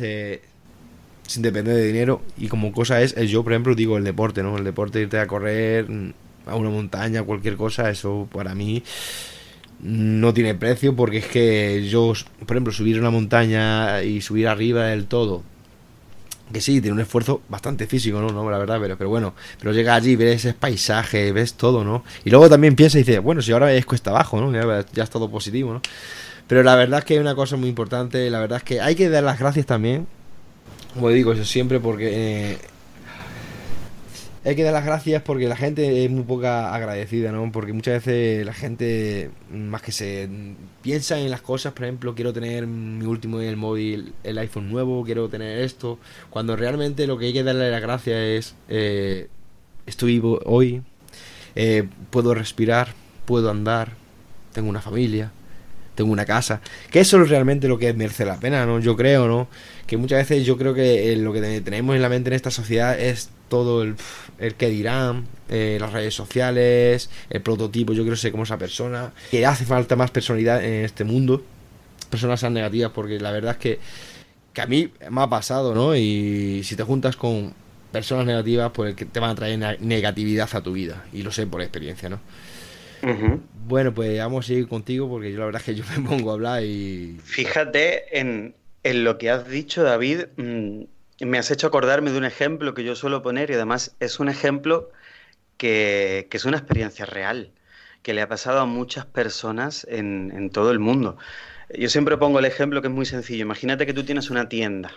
sin 1.32 1.42
depender 1.42 1.76
de 1.76 1.86
dinero. 1.86 2.22
Y 2.38 2.48
como 2.48 2.72
cosa 2.72 3.02
es, 3.02 3.16
yo, 3.16 3.44
por 3.44 3.54
ejemplo, 3.54 3.74
digo 3.74 3.98
el 3.98 4.04
deporte, 4.04 4.44
¿no? 4.44 4.58
El 4.58 4.64
deporte, 4.64 5.02
irte 5.02 5.18
a 5.18 5.28
correr 5.28 5.90
mm, 5.90 6.14
a 6.48 6.56
una 6.56 6.70
montaña, 6.70 7.24
cualquier 7.24 7.56
cosa, 7.56 7.90
eso 7.90 8.28
para 8.32 8.54
mí 8.54 8.84
no 9.82 10.34
tiene 10.34 10.54
precio 10.54 10.96
porque 10.96 11.18
es 11.18 11.26
que 11.26 11.88
yo, 11.88 12.14
por 12.46 12.56
ejemplo, 12.56 12.74
subir 12.74 13.00
una 13.00 13.10
montaña 13.10 14.04
y 14.04 14.22
subir 14.22 14.48
arriba 14.48 14.88
del 14.88 15.06
todo, 15.06 15.44
que 16.52 16.62
sí, 16.62 16.82
tiene 16.82 16.96
un 16.96 17.00
esfuerzo 17.00 17.42
bastante 17.48 17.88
físico, 17.88 18.20
¿no? 18.20 18.30
no 18.30 18.50
la 18.52 18.58
verdad, 18.58 18.78
pero, 18.82 18.98
pero 18.98 19.10
bueno, 19.10 19.34
pero 19.58 19.72
llega 19.72 19.96
allí, 19.96 20.16
ves 20.18 20.46
ese 20.46 20.54
paisaje, 20.54 21.32
ves 21.32 21.54
todo, 21.54 21.84
¿no? 21.84 22.04
Y 22.26 22.30
luego 22.30 22.50
también 22.50 22.76
piensa 22.76 23.00
y 23.00 23.04
dice, 23.04 23.20
bueno, 23.20 23.42
si 23.42 23.54
ahora 23.54 23.74
es 23.74 23.86
cuesta 23.86 24.12
abajo, 24.12 24.42
¿no? 24.42 24.52
Ya, 24.52 24.86
ya 24.92 25.04
es 25.04 25.10
todo 25.10 25.32
positivo, 25.32 25.74
¿no? 25.74 25.82
Pero 26.48 26.62
la 26.64 26.76
verdad 26.76 27.00
es 27.00 27.06
que 27.06 27.14
hay 27.14 27.20
una 27.20 27.36
cosa 27.36 27.56
muy 27.56 27.70
importante, 27.70 28.30
la 28.30 28.42
verdad 28.42 28.58
es 28.58 28.64
que 28.64 28.82
hay 28.82 28.96
que 28.96 29.10
dar 29.10 29.24
las 29.24 29.40
gracias 29.40 29.66
también, 29.66 30.06
como 30.94 31.10
digo 31.10 31.34
eso 31.34 31.46
siempre, 31.46 31.80
porque 31.80 32.10
eh, 32.52 32.58
hay 34.44 34.56
que 34.56 34.64
dar 34.64 34.74
las 34.74 34.86
gracias 34.86 35.22
porque 35.22 35.48
la 35.48 35.56
gente 35.56 36.04
es 36.04 36.10
muy 36.10 36.24
poca 36.24 36.74
agradecida, 36.74 37.32
¿no? 37.32 37.52
Porque 37.52 37.74
muchas 37.74 38.04
veces 38.06 38.46
la 38.46 38.54
gente, 38.54 39.30
más 39.52 39.82
que 39.82 39.92
se 39.92 40.28
piensa 40.82 41.20
en 41.20 41.30
las 41.30 41.42
cosas, 41.42 41.74
por 41.74 41.84
ejemplo, 41.84 42.16
quiero 42.16 42.34
tener 42.34 42.66
mi 42.66 43.06
último 43.06 43.40
el 43.40 43.56
móvil, 43.56 44.14
el 44.24 44.38
iPhone 44.40 44.72
nuevo, 44.72 45.04
quiero 45.04 45.30
tener 45.30 45.60
esto, 45.60 46.00
cuando 46.30 46.56
realmente 46.56 47.06
lo 47.06 47.18
que 47.18 47.28
hay 47.28 47.34
que 47.34 47.44
darle 47.44 47.70
las 47.70 47.82
gracias 47.82 48.18
es, 48.18 48.56
eh, 48.68 49.28
estoy 49.86 50.14
vivo 50.14 50.40
hoy, 50.46 50.82
eh, 51.56 51.88
puedo 52.10 52.34
respirar, 52.34 52.94
puedo 53.26 53.52
andar, 53.52 53.94
tengo 54.54 54.70
una 54.70 54.82
familia, 54.82 55.32
tengo 56.02 56.12
una 56.12 56.26
casa, 56.26 56.62
que 56.90 57.00
eso 57.00 57.22
es 57.22 57.30
realmente 57.30 57.68
lo 57.68 57.78
que 57.78 57.94
merece 57.94 58.26
la 58.26 58.40
pena, 58.40 58.66
¿no? 58.66 58.80
Yo 58.80 58.98
creo, 58.98 59.28
¿no? 59.28 59.48
Que 59.86 59.98
muchas 59.98 60.18
veces 60.28 60.46
yo 60.46 60.58
creo 60.58 60.74
que 60.74 61.14
eh, 61.14 61.16
lo 61.16 61.32
que 61.32 61.62
tenemos 61.62 61.96
en 61.96 62.02
la 62.02 62.10
mente 62.10 62.32
en 62.32 62.34
esta 62.34 62.50
sociedad 62.50 63.00
es 63.00 63.30
todo 63.50 63.84
el, 63.84 63.96
el 64.40 64.56
que 64.56 64.70
dirán, 64.70 65.28
eh, 65.50 65.78
las 65.80 65.94
redes 65.94 66.16
sociales, 66.16 67.12
el 67.30 67.42
prototipo, 67.42 67.94
yo 67.94 68.02
quiero 68.02 68.18
ser 68.18 68.32
como 68.32 68.44
esa 68.44 68.58
persona, 68.58 69.14
que 69.30 69.46
hace 69.46 69.64
falta 69.66 69.96
más 69.96 70.10
personalidad 70.10 70.64
en 70.64 70.86
este 70.86 71.04
mundo, 71.04 71.44
personas 72.10 72.40
sean 72.40 72.54
negativas, 72.54 72.92
porque 72.96 73.20
la 73.20 73.32
verdad 73.32 73.52
es 73.52 73.58
que, 73.58 73.80
que 74.54 74.62
a 74.62 74.66
mí 74.66 74.92
me 75.08 75.22
ha 75.22 75.30
pasado, 75.30 75.76
¿no? 75.76 75.96
Y 75.96 76.64
si 76.64 76.76
te 76.76 76.82
juntas 76.82 77.16
con 77.16 77.54
personas 77.92 78.26
negativas, 78.26 78.72
pues 78.74 78.96
te 78.96 79.20
van 79.20 79.30
a 79.30 79.36
traer 79.36 79.80
negatividad 79.82 80.50
a 80.52 80.62
tu 80.62 80.74
vida, 80.74 81.06
y 81.14 81.22
lo 81.22 81.32
sé 81.32 81.46
por 81.46 81.62
experiencia, 81.62 82.10
¿no? 82.10 82.20
Bueno, 83.68 83.94
pues 83.94 84.18
vamos 84.18 84.50
a 84.50 84.54
ir 84.54 84.68
contigo 84.68 85.10
porque 85.10 85.32
yo 85.32 85.40
la 85.40 85.46
verdad 85.46 85.62
es 85.62 85.66
que 85.66 85.76
yo 85.76 85.84
me 85.98 86.08
pongo 86.08 86.32
a 86.32 86.34
hablar 86.34 86.64
y... 86.64 87.18
Fíjate 87.24 88.20
en, 88.20 88.56
lo 88.84 89.18
que 89.18 89.30
has 89.30 89.48
dicho, 89.48 89.84
David. 89.84 90.26
Mm, 90.38 90.84
me 91.22 91.38
has 91.38 91.52
hecho 91.52 91.68
acordarme 91.68 92.12
de 92.12 92.18
un 92.18 92.26
ejemplo 92.26 92.74
que 92.74 92.84
yo 92.84 92.96
suelo 92.96 93.22
poner 93.22 93.50
y 93.50 93.54
además 93.54 93.96
es 94.00 94.20
un 94.20 94.30
ejemplo 94.30 94.92
que, 95.58 96.28
es 96.32 96.46
una 96.46 96.58
experiencia 96.58 97.06
real, 97.06 97.52
que 98.02 98.14
le 98.14 98.22
ha 98.22 98.28
pasado 98.28 98.60
a 98.60 98.66
muchas 98.66 99.06
personas 99.06 99.86
en, 99.90 100.32
en 100.36 100.50
todo 100.50 100.72
el 100.72 100.80
mundo. 100.80 101.18
Yo 101.78 101.90
siempre 101.90 102.18
pongo 102.18 102.40
el 102.40 102.46
ejemplo 102.46 102.82
que 102.82 102.88
es 102.88 102.94
muy 102.94 103.06
sencillo. 103.06 103.44
Imagínate 103.44 103.86
que 103.86 103.94
tú 103.94 104.04
tienes 104.04 104.30
una 104.30 104.50
tienda, 104.50 104.92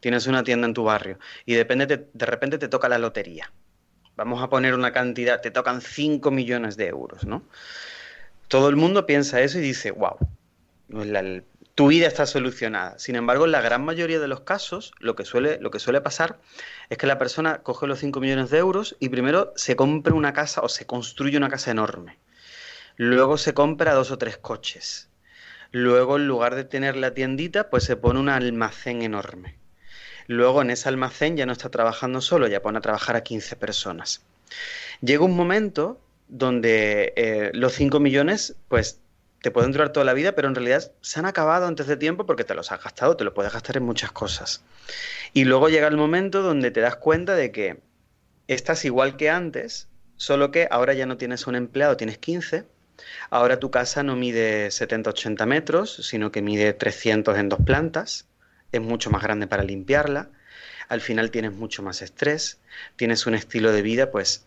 tienes 0.00 0.26
una 0.26 0.44
tienda 0.44 0.66
en 0.66 0.74
tu 0.74 0.84
barrio 0.84 1.18
y 1.44 1.54
depende 1.54 1.86
de 1.86 2.26
repente 2.26 2.58
te 2.58 2.68
toca 2.68 2.88
la 2.88 2.98
lotería 2.98 3.52
vamos 4.16 4.42
a 4.42 4.48
poner 4.48 4.74
una 4.74 4.92
cantidad, 4.92 5.40
te 5.40 5.50
tocan 5.50 5.80
5 5.80 6.30
millones 6.30 6.76
de 6.76 6.88
euros, 6.88 7.26
¿no? 7.26 7.42
Todo 8.48 8.68
el 8.68 8.76
mundo 8.76 9.06
piensa 9.06 9.40
eso 9.40 9.58
y 9.58 9.62
dice, 9.62 9.90
wow, 9.90 10.16
tu 11.74 11.86
vida 11.86 12.06
está 12.06 12.26
solucionada. 12.26 12.98
Sin 12.98 13.16
embargo, 13.16 13.46
en 13.46 13.52
la 13.52 13.62
gran 13.62 13.84
mayoría 13.84 14.20
de 14.20 14.28
los 14.28 14.40
casos, 14.40 14.92
lo 14.98 15.16
que 15.16 15.24
suele, 15.24 15.58
lo 15.60 15.70
que 15.70 15.78
suele 15.78 16.00
pasar 16.00 16.38
es 16.90 16.98
que 16.98 17.06
la 17.06 17.18
persona 17.18 17.62
coge 17.62 17.86
los 17.86 18.00
5 18.00 18.20
millones 18.20 18.50
de 18.50 18.58
euros 18.58 18.96
y 19.00 19.08
primero 19.08 19.52
se 19.56 19.76
compra 19.76 20.14
una 20.14 20.34
casa 20.34 20.60
o 20.60 20.68
se 20.68 20.86
construye 20.86 21.38
una 21.38 21.48
casa 21.48 21.70
enorme. 21.70 22.18
Luego 22.96 23.38
se 23.38 23.54
compra 23.54 23.94
dos 23.94 24.10
o 24.10 24.18
tres 24.18 24.36
coches. 24.36 25.08
Luego, 25.70 26.16
en 26.16 26.28
lugar 26.28 26.54
de 26.54 26.64
tener 26.64 26.96
la 26.96 27.14
tiendita, 27.14 27.70
pues 27.70 27.84
se 27.84 27.96
pone 27.96 28.20
un 28.20 28.28
almacén 28.28 29.00
enorme. 29.00 29.61
Luego 30.32 30.62
en 30.62 30.70
ese 30.70 30.88
almacén 30.88 31.36
ya 31.36 31.44
no 31.44 31.52
está 31.52 31.68
trabajando 31.68 32.22
solo, 32.22 32.48
ya 32.48 32.62
pone 32.62 32.78
a 32.78 32.80
trabajar 32.80 33.16
a 33.16 33.22
15 33.22 33.54
personas. 33.56 34.22
Llega 35.02 35.24
un 35.24 35.36
momento 35.36 36.00
donde 36.28 37.12
eh, 37.16 37.50
los 37.52 37.74
5 37.74 38.00
millones, 38.00 38.56
pues 38.68 38.98
te 39.42 39.50
pueden 39.50 39.72
durar 39.72 39.92
toda 39.92 40.06
la 40.06 40.14
vida, 40.14 40.32
pero 40.32 40.48
en 40.48 40.54
realidad 40.54 40.90
se 41.02 41.20
han 41.20 41.26
acabado 41.26 41.66
antes 41.66 41.86
de 41.86 41.98
tiempo 41.98 42.24
porque 42.24 42.44
te 42.44 42.54
los 42.54 42.72
has 42.72 42.82
gastado, 42.82 43.14
te 43.14 43.24
lo 43.24 43.34
puedes 43.34 43.52
gastar 43.52 43.76
en 43.76 43.82
muchas 43.82 44.10
cosas. 44.10 44.64
Y 45.34 45.44
luego 45.44 45.68
llega 45.68 45.88
el 45.88 45.98
momento 45.98 46.40
donde 46.40 46.70
te 46.70 46.80
das 46.80 46.96
cuenta 46.96 47.34
de 47.34 47.52
que 47.52 47.82
estás 48.48 48.86
igual 48.86 49.18
que 49.18 49.28
antes, 49.28 49.88
solo 50.16 50.50
que 50.50 50.66
ahora 50.70 50.94
ya 50.94 51.04
no 51.04 51.18
tienes 51.18 51.46
un 51.46 51.56
empleado, 51.56 51.98
tienes 51.98 52.16
15. 52.16 52.64
Ahora 53.28 53.58
tu 53.58 53.70
casa 53.70 54.02
no 54.02 54.16
mide 54.16 54.68
70-80 54.68 55.44
metros, 55.44 55.94
sino 55.94 56.32
que 56.32 56.40
mide 56.40 56.72
300 56.72 57.36
en 57.36 57.50
dos 57.50 57.60
plantas 57.66 58.31
es 58.72 58.80
mucho 58.80 59.10
más 59.10 59.22
grande 59.22 59.46
para 59.46 59.62
limpiarla, 59.62 60.30
al 60.88 61.00
final 61.00 61.30
tienes 61.30 61.52
mucho 61.52 61.82
más 61.82 62.02
estrés, 62.02 62.60
tienes 62.96 63.26
un 63.26 63.34
estilo 63.34 63.72
de 63.72 63.82
vida 63.82 64.10
pues 64.10 64.46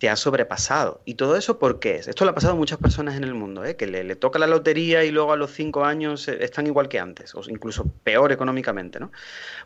te 0.00 0.08
ha 0.08 0.16
sobrepasado. 0.16 1.02
¿Y 1.04 1.14
todo 1.14 1.36
eso 1.36 1.58
por 1.58 1.78
qué 1.78 1.96
es? 1.96 2.08
Esto 2.08 2.24
le 2.24 2.30
ha 2.30 2.34
pasado 2.34 2.54
a 2.54 2.56
muchas 2.56 2.78
personas 2.78 3.16
en 3.16 3.24
el 3.24 3.34
mundo, 3.34 3.64
¿eh? 3.66 3.76
que 3.76 3.86
le, 3.86 4.16
toca 4.16 4.38
la 4.38 4.46
lotería 4.46 5.04
y 5.04 5.10
luego 5.10 5.32
a 5.32 5.36
los 5.36 5.52
cinco 5.52 5.84
años 5.84 6.26
eh, 6.26 6.38
están 6.40 6.66
igual 6.66 6.88
que 6.88 6.98
antes, 6.98 7.34
o 7.34 7.42
incluso 7.48 7.84
peor 8.02 8.32
económicamente. 8.32 8.98
¿no? 8.98 9.12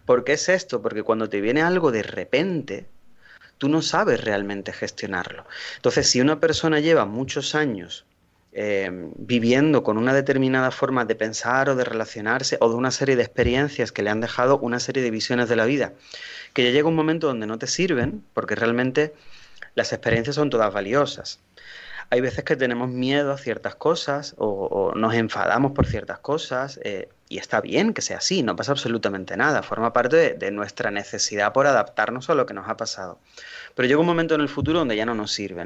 ¿Por 0.04 0.24
qué 0.24 0.32
es 0.32 0.48
esto? 0.48 0.82
Porque 0.82 1.04
cuando 1.04 1.28
te 1.28 1.40
viene 1.40 1.62
algo 1.62 1.92
de 1.92 2.02
repente, 2.02 2.88
tú 3.58 3.68
no 3.68 3.80
sabes 3.80 4.24
realmente 4.24 4.72
gestionarlo. 4.72 5.46
Entonces, 5.76 6.10
si 6.10 6.20
una 6.20 6.40
persona 6.40 6.80
lleva 6.80 7.04
muchos 7.04 7.54
años 7.54 8.04
eh, 8.56 8.88
viviendo 9.16 9.82
con 9.82 9.98
una 9.98 10.14
determinada 10.14 10.70
forma 10.70 11.04
de 11.04 11.16
pensar 11.16 11.68
o 11.68 11.74
de 11.74 11.82
relacionarse 11.82 12.56
o 12.60 12.68
de 12.68 12.76
una 12.76 12.92
serie 12.92 13.16
de 13.16 13.22
experiencias 13.24 13.90
que 13.90 14.04
le 14.04 14.10
han 14.10 14.20
dejado 14.20 14.58
una 14.58 14.78
serie 14.78 15.02
de 15.02 15.10
visiones 15.10 15.48
de 15.48 15.56
la 15.56 15.64
vida, 15.64 15.92
que 16.52 16.62
ya 16.62 16.70
llega 16.70 16.88
un 16.88 16.94
momento 16.94 17.26
donde 17.26 17.48
no 17.48 17.58
te 17.58 17.66
sirven, 17.66 18.24
porque 18.32 18.54
realmente 18.54 19.12
las 19.74 19.92
experiencias 19.92 20.36
son 20.36 20.50
todas 20.50 20.72
valiosas. 20.72 21.40
Hay 22.10 22.20
veces 22.20 22.44
que 22.44 22.54
tenemos 22.54 22.88
miedo 22.90 23.32
a 23.32 23.38
ciertas 23.38 23.74
cosas 23.74 24.36
o, 24.38 24.92
nos 24.94 25.14
enfadamos 25.14 25.72
por 25.72 25.86
ciertas 25.86 26.20
cosas 26.20 26.78
eh, 26.84 27.08
y 27.28 27.38
está 27.38 27.60
bien 27.60 27.92
que 27.92 28.02
sea 28.02 28.18
así, 28.18 28.44
no 28.44 28.54
pasa 28.54 28.70
absolutamente 28.70 29.36
nada, 29.36 29.64
forma 29.64 29.92
parte 29.92 30.34
de, 30.34 30.50
nuestra 30.52 30.92
necesidad 30.92 31.52
por 31.52 31.66
adaptarnos 31.66 32.30
a 32.30 32.34
lo 32.34 32.46
que 32.46 32.54
nos 32.54 32.68
ha 32.68 32.76
pasado. 32.76 33.18
Pero 33.74 33.88
llega 33.88 34.00
un 34.00 34.06
momento 34.06 34.36
en 34.36 34.42
el 34.42 34.48
futuro 34.48 34.78
donde 34.78 34.94
ya 34.94 35.06
no 35.06 35.16
nos 35.16 35.32
sirve. 35.32 35.64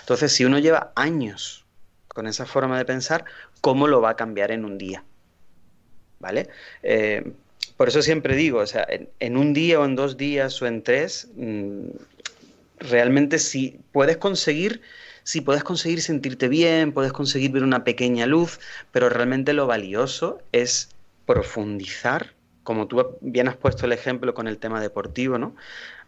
Entonces, 0.00 0.32
si 0.32 0.44
uno 0.44 0.58
lleva 0.58 0.92
años 0.96 1.65
con 2.16 2.26
esa 2.26 2.46
forma 2.46 2.78
de 2.78 2.86
pensar, 2.86 3.26
cómo 3.60 3.86
lo 3.86 4.00
va 4.00 4.08
a 4.08 4.16
cambiar 4.16 4.50
en 4.50 4.64
un 4.64 4.78
día. 4.78 5.04
¿Vale? 6.18 6.48
Eh, 6.82 7.30
por 7.76 7.88
eso 7.88 8.00
siempre 8.00 8.34
digo, 8.34 8.60
o 8.60 8.66
sea, 8.66 8.86
en, 9.20 9.36
un 9.36 9.52
día 9.52 9.78
o 9.78 9.84
en 9.84 9.96
dos 9.96 10.16
días 10.16 10.62
o 10.62 10.66
en 10.66 10.82
tres, 10.82 11.28
mm, 11.36 11.88
realmente 12.78 13.38
si 13.38 13.78
puedes 13.92 14.16
conseguir, 14.16 14.80
si 15.24 15.42
puedes 15.42 15.62
conseguir 15.62 16.00
sentirte 16.00 16.48
bien, 16.48 16.92
puedes 16.92 17.12
conseguir 17.12 17.50
ver 17.50 17.64
una 17.64 17.84
pequeña 17.84 18.24
luz, 18.24 18.60
pero 18.92 19.10
realmente 19.10 19.52
lo 19.52 19.66
valioso 19.66 20.40
es 20.52 20.88
profundizar, 21.26 22.32
como 22.66 22.88
tú 22.88 23.16
bien 23.22 23.48
has 23.48 23.56
puesto 23.56 23.86
el 23.86 23.92
ejemplo 23.92 24.34
con 24.34 24.48
el 24.48 24.58
tema 24.58 24.80
deportivo, 24.80 25.38
¿no? 25.38 25.56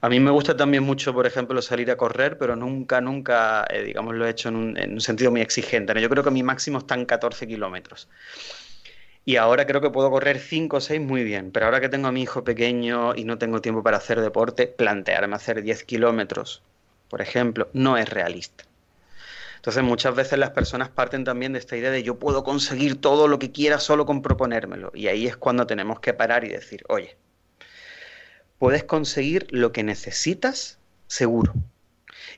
A 0.03 0.09
mí 0.09 0.21
me 0.21 0.31
gusta 0.31 0.57
también 0.57 0.83
mucho, 0.83 1.15
por 1.15 1.27
ejemplo, 1.27 1.63
salir 1.63 1.91
a 1.91 1.97
correr, 1.97 2.37
pero 2.37 2.57
nunca, 2.57 3.01
nunca, 3.01 3.65
eh, 3.71 3.85
digamos, 3.85 4.15
lo 4.17 4.27
he 4.27 4.31
hecho 4.31 4.49
en 4.51 4.57
un, 4.57 5.01
sentido 5.01 5.31
muy 5.31 5.41
exigente. 5.41 5.99
Yo 6.01 6.11
creo 6.11 6.25
que 6.25 6.31
mi 6.31 6.43
máximo 6.43 6.79
está 6.79 6.95
en 6.97 7.07
14 7.07 7.47
kilómetros. 7.47 8.09
Y 9.25 9.37
ahora 9.37 9.67
creo 9.67 9.81
que 9.81 9.91
puedo 9.91 10.11
correr 10.11 10.39
5 10.39 10.79
o 10.79 10.81
6 10.81 11.01
muy 11.01 11.23
bien, 11.23 11.53
pero 11.53 11.67
ahora 11.67 11.81
que 11.81 11.89
tengo 11.89 12.09
a 12.09 12.13
mi 12.13 12.23
hijo 12.23 12.45
pequeño 12.45 13.15
y 13.15 13.25
no 13.25 13.39
tengo 13.39 13.61
tiempo 13.61 13.83
para 13.83 13.99
hacer 13.99 14.21
deporte, 14.21 14.67
plantearme 14.67 15.37
hacer 15.37 15.63
10 15.63 15.85
kilómetros, 15.85 16.63
por 17.09 17.21
ejemplo, 17.23 17.69
no 17.73 17.97
es 17.99 18.09
realista. 18.09 18.68
Entonces 19.69 19.85
muchas 19.85 20.15
veces 20.15 20.39
las 20.39 20.53
personas 20.53 20.89
parten 20.89 21.25
también 21.25 21.53
de 21.53 21.59
esta 21.59 21.77
idea 21.77 21.91
de 21.91 22.03
yo 22.03 22.19
puedo 22.19 22.43
conseguir 22.43 22.99
todo 22.99 23.29
lo 23.29 23.39
que 23.39 23.53
quiera 23.53 23.79
solo 23.79 24.07
con 24.07 24.23
proponérmelo. 24.23 24.91
Y 24.95 25.09
ahí 25.09 25.27
es 25.27 25.37
cuando 25.37 25.67
tenemos 25.67 26.01
que 26.01 26.15
parar 26.15 26.43
y 26.45 26.49
decir, 26.49 26.85
oye, 26.89 27.19
puedes 28.59 28.85
conseguir 28.85 29.47
lo 29.51 29.71
que 29.71 29.83
necesitas 29.83 30.79
seguro. 31.07 31.53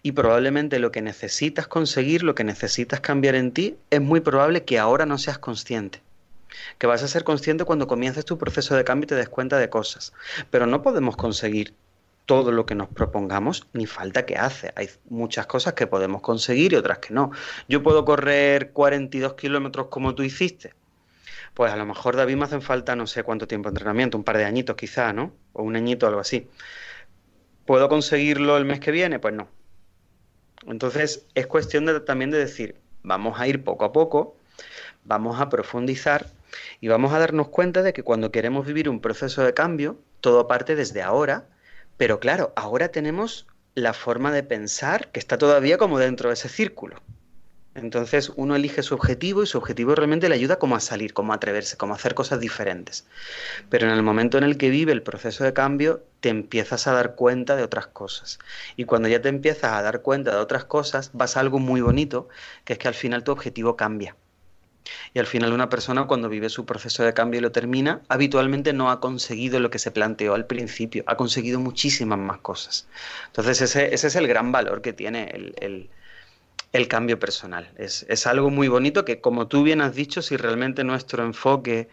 Y 0.03 0.11
probablemente 0.11 0.81
lo 0.81 0.91
que 0.91 1.03
necesitas 1.03 1.69
conseguir, 1.69 2.25
lo 2.25 2.35
que 2.35 2.43
necesitas 2.43 2.99
cambiar 2.99 3.37
en 3.37 3.53
ti, 3.53 3.77
es 3.91 4.01
muy 4.01 4.19
probable 4.19 4.65
que 4.65 4.81
ahora 4.81 5.07
no 5.07 5.17
seas 5.17 5.39
consciente. 5.39 6.03
Que 6.79 6.89
vas 6.89 7.05
a 7.05 7.07
ser 7.07 7.23
consciente 7.23 7.65
cuando 7.65 7.87
comiences 7.87 8.25
tu 8.25 8.39
proceso 8.39 8.75
de 8.75 8.83
cambio 8.83 9.05
y 9.05 9.07
te 9.07 9.15
des 9.15 9.29
cuenta 9.29 9.57
de 9.57 9.71
cosas. 9.71 10.13
Pero 10.51 10.67
no 10.67 10.83
podemos 10.83 11.17
conseguir 11.17 11.75
todo 12.27 12.53
lo 12.53 12.67
que 12.67 12.75
nos 12.75 12.89
propongamos, 12.89 13.67
ni 13.73 13.87
falta 13.87 14.25
que 14.27 14.37
hace. 14.37 14.73
Hay 14.77 14.89
muchas 15.09 15.47
cosas 15.47 15.75
que 15.75 15.87
podemos 15.87 16.23
conseguir 16.23 16.73
y 16.73 16.77
otras 16.77 16.99
que 16.99 17.13
no. 17.13 17.31
Yo 17.69 17.83
puedo 17.83 18.05
correr 18.05 18.73
42 18.73 19.35
kilómetros 19.35 19.89
como 19.89 20.15
tú 20.15 20.23
hiciste, 20.23 20.75
pues 21.55 21.73
a 21.73 21.77
lo 21.77 21.87
mejor 21.87 22.17
David 22.17 22.37
me 22.37 22.45
hacen 22.45 22.63
falta 22.63 22.95
no 22.97 23.07
sé 23.07 23.23
cuánto 23.23 23.49
tiempo 23.49 23.69
de 23.69 23.75
entrenamiento, 23.75 24.17
un 24.17 24.25
par 24.25 24.37
de 24.37 24.45
añitos 24.45 24.77
quizá, 24.77 25.13
¿no? 25.13 25.33
O 25.53 25.63
un 25.63 25.77
añito, 25.77 26.07
algo 26.07 26.21
así. 26.21 26.49
¿Puedo 27.67 27.89
conseguirlo 27.89 28.57
el 28.57 28.65
mes 28.65 28.81
que 28.81 28.91
viene? 28.91 29.19
Pues 29.19 29.35
no. 29.35 29.49
Entonces 30.67 31.27
es 31.35 31.47
cuestión 31.47 32.05
también 32.05 32.31
de 32.31 32.39
decir, 32.39 32.77
vamos 33.03 33.41
a 33.41 33.47
ir 33.47 33.65
poco 33.65 33.85
a 33.85 33.93
poco, 33.93 34.37
vamos 35.05 35.41
a 35.41 35.49
profundizar 35.49 36.27
y 36.81 36.89
vamos 36.89 37.13
a 37.13 37.19
darnos 37.19 37.49
cuenta 37.49 37.83
de 37.83 37.93
que 37.93 38.03
cuando 38.03 38.31
queremos 38.31 38.67
vivir 38.67 38.89
un 38.89 39.01
proceso 39.01 39.43
de 39.43 39.55
cambio, 39.55 39.99
todo 40.21 40.47
parte 40.49 40.77
desde 40.77 41.03
ahora, 41.03 41.49
pero 42.01 42.19
claro, 42.19 42.55
ahora 42.57 42.89
tenemos 42.89 43.47
la 43.75 43.93
forma 43.93 44.33
de 44.33 44.43
pensar 44.43 45.09
que 45.09 45.21
está 45.21 45.37
todavía 45.37 45.77
como 45.77 45.99
dentro 45.99 46.31
de 46.31 46.33
ese 46.33 46.49
círculo. 46.49 46.97
Entonces 47.75 48.33
uno 48.37 48.57
elige 48.57 48.83
su 48.83 48.95
objetivo 48.95 49.43
y 49.43 49.47
su 49.47 49.59
objetivo 49.59 49.95
realmente 49.95 50.31
le 50.31 50.35
ayuda 50.35 50.59
como 50.59 50.77
a 50.77 50.81
salir, 50.81 51.13
como 51.13 51.35
a 51.35 51.37
atreverse, 51.37 51.77
como 51.77 51.93
a 51.93 51.97
hacer 51.97 52.15
cosas 52.15 52.41
diferentes. 52.41 53.07
Pero 53.69 53.87
en 53.87 53.93
el 53.93 54.03
momento 54.03 54.39
en 54.39 54.45
el 54.45 54.57
que 54.57 54.71
vive 54.71 54.93
el 54.93 55.03
proceso 55.03 55.45
de 55.45 55.53
cambio, 55.53 56.03
te 56.21 56.31
empiezas 56.31 56.87
a 56.87 56.93
dar 56.93 57.17
cuenta 57.17 57.55
de 57.55 57.65
otras 57.65 57.89
cosas. 57.89 58.39
Y 58.77 58.87
cuando 58.87 59.07
ya 59.09 59.21
te 59.21 59.29
empiezas 59.29 59.75
a 59.75 59.83
dar 59.83 60.01
cuenta 60.01 60.31
de 60.31 60.39
otras 60.39 60.65
cosas, 60.65 61.11
vas 61.13 61.37
a 61.37 61.41
algo 61.41 61.59
muy 61.59 61.83
bonito, 61.83 62.31
que 62.65 62.73
es 62.73 62.79
que 62.79 62.89
al 62.89 62.95
final 62.95 63.25
tu 63.25 63.33
objetivo 63.33 63.77
cambia. 63.77 64.17
Y 65.15 65.19
al 65.19 65.27
final 65.27 65.53
una 65.53 65.69
persona 65.69 66.05
cuando 66.05 66.29
vive 66.29 66.49
su 66.49 66.67
proceso 66.67 67.03
de 67.05 67.15
cambio 67.15 67.39
y 67.39 67.43
lo 67.43 67.53
termina, 67.53 68.01
habitualmente 68.09 68.73
no 68.73 68.91
ha 68.91 69.01
conseguido 69.01 69.61
lo 69.61 69.71
que 69.71 69.79
se 69.79 69.91
planteó 69.91 70.35
al 70.35 70.47
principio, 70.47 71.05
ha 71.07 71.17
conseguido 71.17 71.61
muchísimas 71.61 72.19
más 72.19 72.39
cosas. 72.39 72.89
Entonces 73.27 73.61
ese, 73.63 73.95
es 73.95 74.15
el 74.17 74.27
gran 74.27 74.53
valor 74.53 74.83
que 74.83 74.93
tiene 74.93 75.31
el 75.61 75.91
el 76.73 76.89
cambio 76.89 77.19
personal. 77.19 77.71
Es, 77.77 78.27
algo 78.27 78.51
muy 78.51 78.69
bonito 78.69 79.05
que, 79.05 79.21
como 79.21 79.49
tú 79.49 79.63
bien 79.63 79.81
has 79.81 79.95
dicho, 79.95 80.23
si 80.23 80.37
realmente 80.37 80.85
nuestro 80.85 81.25
enfoque 81.25 81.89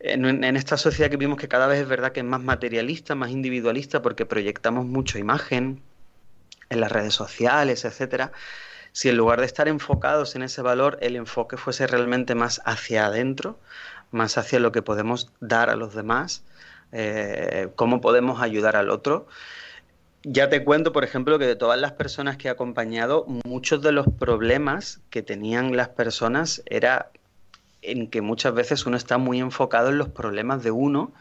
en, 0.00 0.44
esta 0.56 0.76
sociedad 0.76 1.10
que 1.10 1.16
vimos 1.16 1.38
que 1.38 1.48
cada 1.48 1.66
vez 1.66 1.80
es 1.80 1.88
verdad 1.88 2.12
que 2.12 2.20
es 2.20 2.26
más 2.26 2.42
materialista, 2.42 3.14
más 3.14 3.30
individualista, 3.30 4.02
porque 4.02 4.26
proyectamos 4.26 4.86
mucho 4.86 5.18
imagen 5.18 5.82
en 6.70 6.80
las 6.80 6.92
redes 6.92 7.14
sociales, 7.14 7.84
etcétera, 7.84 8.32
si 8.92 9.08
en 9.08 9.16
lugar 9.16 9.40
de 9.40 9.46
estar 9.46 9.68
enfocados 9.68 10.36
en 10.36 10.42
ese 10.42 10.62
valor, 10.62 10.98
el 11.00 11.16
enfoque 11.16 11.56
fuese 11.56 11.86
realmente 11.86 12.34
más 12.34 12.60
hacia 12.64 13.06
adentro, 13.06 13.58
más 14.10 14.38
hacia 14.38 14.60
lo 14.60 14.72
que 14.72 14.82
podemos 14.82 15.30
dar 15.40 15.70
a 15.70 15.76
los 15.76 15.94
demás, 15.94 16.42
eh, 16.92 17.68
cómo 17.76 18.00
podemos 18.00 18.40
ayudar 18.40 18.76
al 18.76 18.90
otro, 18.90 19.26
Ya 20.24 20.48
te 20.48 20.64
cuento, 20.64 20.92
por 20.92 21.04
ejemplo, 21.04 21.38
que 21.38 21.46
de 21.46 21.54
todas 21.54 21.80
las 21.80 21.92
personas 21.92 22.36
que 22.36 22.48
he 22.48 22.50
acompañado, 22.50 23.24
muchos 23.44 23.82
de 23.82 23.92
los 23.92 24.06
problemas 24.18 25.00
que 25.10 25.22
tenían 25.22 25.76
las 25.76 25.90
personas 25.90 26.60
era 26.66 27.10
en 27.82 28.08
que 28.10 28.20
muchas 28.20 28.52
veces 28.52 28.84
uno 28.86 28.96
está 28.96 29.18
muy 29.18 29.38
enfocado 29.38 29.90
en 29.90 29.98
los 29.98 30.08
problemas 30.08 30.62
de 30.64 30.72
uno 30.72 31.12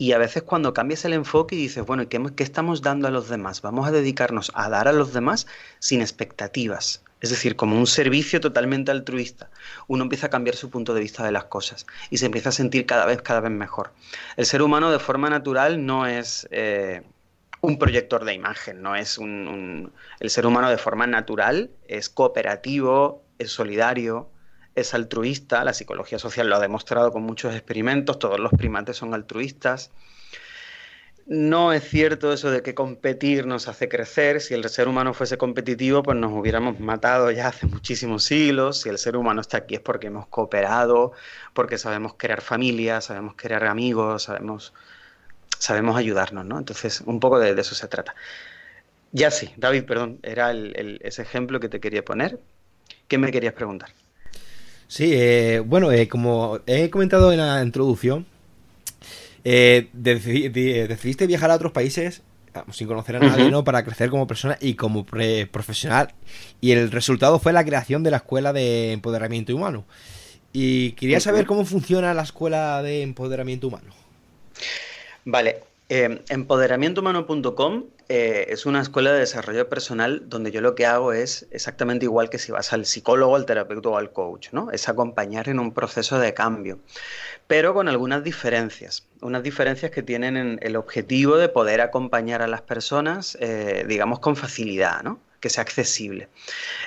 y 0.00 0.12
a 0.12 0.18
veces 0.18 0.44
cuando 0.44 0.72
cambias 0.72 1.04
el 1.04 1.12
enfoque 1.12 1.56
y 1.56 1.58
dices, 1.58 1.84
bueno, 1.84 2.08
¿qué, 2.08 2.18
¿qué, 2.34 2.42
estamos 2.42 2.80
dando 2.80 3.06
a 3.06 3.10
los 3.10 3.28
demás? 3.28 3.60
Vamos 3.60 3.86
a 3.86 3.90
dedicarnos 3.90 4.50
a 4.54 4.70
dar 4.70 4.88
a 4.88 4.92
los 4.92 5.12
demás 5.12 5.46
sin 5.78 6.00
expectativas. 6.00 7.04
Es 7.20 7.28
decir, 7.28 7.54
como 7.54 7.76
un 7.76 7.86
servicio 7.86 8.40
totalmente 8.40 8.90
altruista. 8.90 9.50
Uno 9.88 10.04
empieza 10.04 10.28
a 10.28 10.30
cambiar 10.30 10.56
su 10.56 10.70
punto 10.70 10.94
de 10.94 11.02
vista 11.02 11.22
de 11.22 11.32
las 11.32 11.44
cosas 11.44 11.86
y 12.08 12.16
se 12.16 12.24
empieza 12.24 12.48
a 12.48 12.52
sentir 12.52 12.86
cada 12.86 13.04
vez, 13.04 13.20
cada 13.20 13.40
vez 13.40 13.50
mejor. 13.50 13.92
El 14.38 14.46
ser 14.46 14.62
humano 14.62 14.90
de 14.90 15.00
forma 15.00 15.28
natural 15.28 15.84
no 15.84 16.06
es 16.06 16.48
eh, 16.50 17.02
un 17.60 17.78
proyector 17.78 18.24
de 18.24 18.32
imagen, 18.32 18.80
no 18.80 18.96
es 18.96 19.18
un, 19.18 19.92
El 20.18 20.30
ser 20.30 20.46
humano 20.46 20.70
de 20.70 20.78
forma 20.78 21.06
natural 21.06 21.72
es 21.88 22.08
cooperativo, 22.08 23.22
es 23.38 23.50
solidario, 23.50 24.30
es 24.74 24.94
altruista. 24.94 25.64
La 25.64 25.72
psicología 25.72 26.18
social 26.18 26.48
lo 26.48 26.56
ha 26.56 26.60
demostrado 26.60 27.12
con 27.12 27.22
muchos 27.22 27.54
experimentos. 27.54 28.18
Todos 28.18 28.40
los 28.40 28.52
primates 28.52 28.96
son 28.96 29.14
altruistas. 29.14 29.90
No 31.26 31.72
es 31.72 31.88
cierto 31.88 32.32
eso 32.32 32.50
de 32.50 32.60
que 32.60 32.74
competir 32.74 33.46
nos 33.46 33.68
hace 33.68 33.88
crecer. 33.88 34.40
Si 34.40 34.52
el 34.52 34.68
ser 34.68 34.88
humano 34.88 35.14
fuese 35.14 35.38
competitivo, 35.38 36.02
pues 36.02 36.16
nos 36.16 36.32
hubiéramos 36.32 36.80
matado 36.80 37.30
ya 37.30 37.46
hace 37.46 37.66
muchísimos 37.66 38.24
siglos. 38.24 38.80
Si 38.80 38.88
el 38.88 38.98
ser 38.98 39.16
humano 39.16 39.40
está 39.40 39.58
aquí 39.58 39.76
es 39.76 39.80
porque 39.80 40.08
hemos 40.08 40.26
cooperado, 40.26 41.12
porque 41.54 41.78
sabemos 41.78 42.14
crear 42.16 42.40
familia, 42.40 43.00
sabemos 43.00 43.34
crear 43.36 43.64
amigos, 43.66 44.24
sabemos, 44.24 44.74
sabemos 45.56 45.96
ayudarnos, 45.96 46.44
¿no? 46.46 46.58
Entonces, 46.58 47.00
un 47.02 47.20
poco 47.20 47.38
de, 47.38 47.52
eso 47.52 47.76
se 47.76 47.86
trata. 47.86 48.14
Ya 49.12 49.30
sí, 49.30 49.52
David, 49.56 49.84
perdón, 49.84 50.18
era 50.24 50.52
ese 50.52 51.22
ejemplo 51.22 51.60
que 51.60 51.68
te 51.68 51.78
quería 51.78 52.04
poner. 52.04 52.40
¿Qué 53.06 53.18
me 53.18 53.30
querías 53.30 53.54
preguntar? 53.54 53.90
Sí, 54.90 55.12
eh, 55.12 55.60
bueno, 55.60 55.92
eh, 55.92 56.08
como 56.08 56.58
he 56.66 56.90
comentado 56.90 57.30
en 57.30 57.38
la 57.38 57.62
introducción, 57.62 58.26
eh, 59.44 59.88
decidiste 59.92 61.28
viajar 61.28 61.52
a 61.52 61.54
otros 61.54 61.70
países 61.70 62.22
sin 62.72 62.88
conocer 62.88 63.14
a 63.14 63.20
nadie, 63.20 63.52
¿no? 63.52 63.62
Para 63.62 63.84
crecer 63.84 64.10
como 64.10 64.26
persona 64.26 64.58
y 64.60 64.74
como 64.74 65.06
profesional. 65.06 66.12
Y 66.60 66.72
el 66.72 66.90
resultado 66.90 67.38
fue 67.38 67.52
la 67.52 67.64
creación 67.64 68.02
de 68.02 68.10
la 68.10 68.16
Escuela 68.16 68.52
de 68.52 68.90
Empoderamiento 68.90 69.54
Humano. 69.54 69.84
Y 70.52 70.90
quería 70.92 71.20
saber 71.20 71.46
cómo 71.46 71.64
funciona 71.64 72.12
la 72.12 72.22
Escuela 72.22 72.82
de 72.82 73.02
Empoderamiento 73.02 73.68
Humano. 73.68 73.94
Vale, 75.24 75.60
eh, 75.90 76.22
empoderamientohumano.com 76.28 77.84
es 78.08 78.64
una 78.64 78.80
escuela 78.80 79.12
de 79.12 79.20
desarrollo 79.20 79.68
personal 79.68 80.22
donde 80.28 80.50
yo 80.50 80.60
lo 80.60 80.74
que 80.74 80.86
hago 80.86 81.12
es 81.12 81.46
exactamente 81.50 82.06
igual 82.06 82.30
que 82.30 82.38
si 82.38 82.50
vas 82.50 82.72
al 82.72 82.86
psicólogo, 82.86 83.36
al 83.36 83.44
terapeuta 83.44 83.88
o 83.90 83.96
al 83.96 84.12
coach, 84.12 84.48
¿no? 84.52 84.70
Es 84.70 84.88
acompañar 84.88 85.48
en 85.48 85.60
un 85.60 85.72
proceso 85.72 86.18
de 86.18 86.34
cambio, 86.34 86.78
pero 87.46 87.74
con 87.74 87.88
algunas 87.88 88.24
diferencias. 88.24 89.06
Unas 89.20 89.42
diferencias 89.42 89.90
que 89.90 90.02
tienen 90.02 90.58
el 90.62 90.76
objetivo 90.76 91.36
de 91.36 91.48
poder 91.48 91.80
acompañar 91.80 92.42
a 92.42 92.46
las 92.46 92.62
personas, 92.62 93.36
eh, 93.40 93.84
digamos, 93.86 94.20
con 94.20 94.36
facilidad, 94.36 95.02
¿no? 95.02 95.20
que 95.40 95.50
sea 95.50 95.62
accesible. 95.62 96.28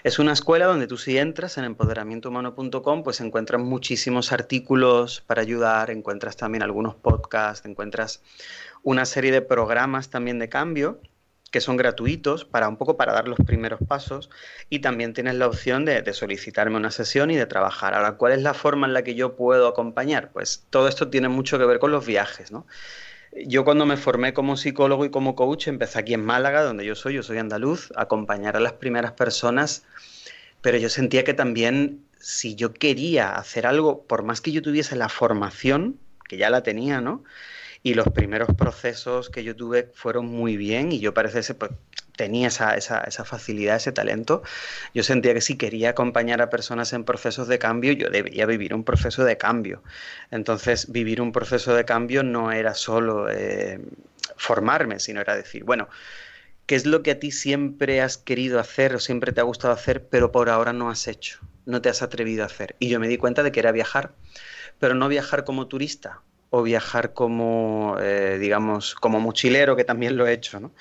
Es 0.03 0.19
una 0.19 0.31
escuela 0.31 0.67
donde 0.67 0.87
tú 0.87 0.97
si 0.97 1.17
entras 1.17 1.57
en 1.57 1.65
empoderamientohumano.com 1.65 3.03
pues 3.03 3.19
encuentras 3.19 3.59
muchísimos 3.59 4.31
artículos 4.31 5.21
para 5.21 5.41
ayudar, 5.41 5.89
encuentras 5.89 6.37
también 6.37 6.63
algunos 6.63 6.95
podcasts, 6.95 7.65
encuentras 7.65 8.21
una 8.83 9.05
serie 9.05 9.31
de 9.31 9.41
programas 9.41 10.09
también 10.09 10.39
de 10.39 10.49
cambio 10.49 11.01
que 11.53 11.61
son 11.61 11.77
gratuitos 11.77 12.45
para 12.45 12.67
un 12.67 12.77
poco 12.77 12.97
para 12.97 13.13
dar 13.13 13.27
los 13.27 13.37
primeros 13.45 13.79
pasos 13.87 14.31
y 14.71 14.79
también 14.79 15.13
tienes 15.13 15.35
la 15.35 15.45
opción 15.45 15.85
de, 15.85 16.11
solicitarme 16.11 16.77
una 16.77 16.89
sesión 16.89 17.29
y 17.29 17.35
de 17.35 17.45
trabajar. 17.45 17.93
Ahora, 17.93 18.13
¿cuál 18.13 18.33
es 18.33 18.41
la 18.41 18.55
forma 18.55 18.87
en 18.87 18.93
la 18.93 19.03
que 19.03 19.13
yo 19.13 19.35
puedo 19.35 19.67
acompañar? 19.67 20.31
Pues 20.31 20.65
todo 20.71 20.87
esto 20.87 21.09
tiene 21.11 21.29
mucho 21.29 21.59
que 21.59 21.65
ver 21.65 21.77
con 21.77 21.91
los 21.91 22.07
viajes, 22.07 22.51
¿no? 22.51 22.65
Yo 23.45 23.63
cuando 23.65 23.85
me 23.85 23.97
formé 23.97 24.33
como 24.33 24.57
psicólogo 24.57 25.05
y 25.05 25.11
como 25.11 25.35
coach 25.35 25.67
empecé 25.67 25.99
aquí 25.99 26.15
en 26.15 26.25
Málaga, 26.25 26.63
donde 26.63 26.85
yo 26.85 26.95
soy, 26.95 27.13
yo 27.13 27.21
soy 27.21 27.37
andaluz, 27.37 27.91
a 27.95 28.01
acompañar 28.03 28.57
a 28.57 28.59
las 28.59 28.73
primeras 28.73 29.11
personas, 29.11 29.85
pero 30.61 30.79
yo 30.79 30.89
sentía 30.89 31.23
que 31.23 31.35
también 31.35 32.03
si 32.19 32.55
yo 32.55 32.73
quería 32.73 33.35
hacer 33.35 33.67
algo, 33.67 34.01
por 34.07 34.23
más 34.23 34.41
que 34.41 34.51
yo 34.51 34.63
tuviese 34.63 34.95
la 34.95 35.07
formación, 35.07 35.99
que 36.27 36.37
ya 36.37 36.49
la 36.49 36.63
tenía, 36.63 36.99
¿no? 36.99 37.23
Y 37.83 37.95
los 37.95 38.07
primeros 38.09 38.55
procesos 38.55 39.29
que 39.29 39.43
yo 39.43 39.55
tuve 39.57 39.91
fueron 39.93 40.25
muy 40.25 40.55
bien 40.55 40.93
y 40.93 40.99
yo 40.99 41.13
parece 41.13 41.41
que 41.41 41.53
pues, 41.53 41.71
tenía 42.15 42.47
esa, 42.47 42.75
esa, 42.75 43.25
facilidad, 43.25 43.75
ese 43.75 43.91
talento. 43.91 44.41
Yo 44.93 45.03
sentía 45.03 45.33
que 45.33 45.41
si 45.41 45.57
quería 45.57 45.89
acompañar 45.89 46.41
a 46.41 46.49
personas 46.49 46.93
en 46.93 47.03
procesos 47.03 47.49
de 47.49 47.59
cambio, 47.59 47.91
yo 47.91 48.09
debía 48.09 48.45
vivir 48.45 48.73
un 48.73 48.85
proceso 48.85 49.25
de 49.25 49.37
cambio. 49.37 49.83
Entonces, 50.31 50.91
vivir 50.91 51.21
un 51.21 51.33
proceso 51.33 51.75
de 51.75 51.83
cambio 51.83 52.23
no 52.23 52.53
era 52.53 52.73
solo 52.73 53.29
eh, 53.29 53.81
formarme, 54.37 54.99
sino 54.99 55.19
era 55.19 55.35
decir, 55.35 55.65
bueno, 55.65 55.89
¿qué 56.65 56.75
es 56.75 56.85
lo 56.85 57.03
que 57.03 57.11
a 57.11 57.19
ti 57.19 57.31
siempre 57.31 58.01
has 58.01 58.17
querido 58.17 58.59
hacer 58.59 58.95
o 58.95 58.99
siempre 58.99 59.33
te 59.33 59.41
ha 59.41 59.43
gustado 59.43 59.73
hacer, 59.73 60.07
pero 60.07 60.31
por 60.31 60.49
ahora 60.49 60.71
no 60.71 60.89
has 60.89 61.07
hecho? 61.07 61.39
No 61.65 61.81
te 61.81 61.89
has 61.89 62.01
atrevido 62.01 62.43
a 62.43 62.45
hacer. 62.45 62.77
Y 62.79 62.87
yo 62.87 63.01
me 63.01 63.09
di 63.09 63.17
cuenta 63.17 63.43
de 63.43 63.51
que 63.51 63.59
era 63.59 63.73
viajar, 63.73 64.13
pero 64.79 64.95
no 64.95 65.07
viajar 65.09 65.43
como 65.43 65.67
turista, 65.67 66.21
o 66.55 66.61
viajar 66.61 67.13
como, 67.13 67.97
eh, 67.99 68.37
digamos, 68.39 68.93
como 68.93 69.19
mochilero, 69.19 69.75
que 69.75 69.83
también 69.83 70.17
lo 70.17 70.27
he 70.27 70.33
hecho, 70.33 70.59
¿no? 70.59 70.71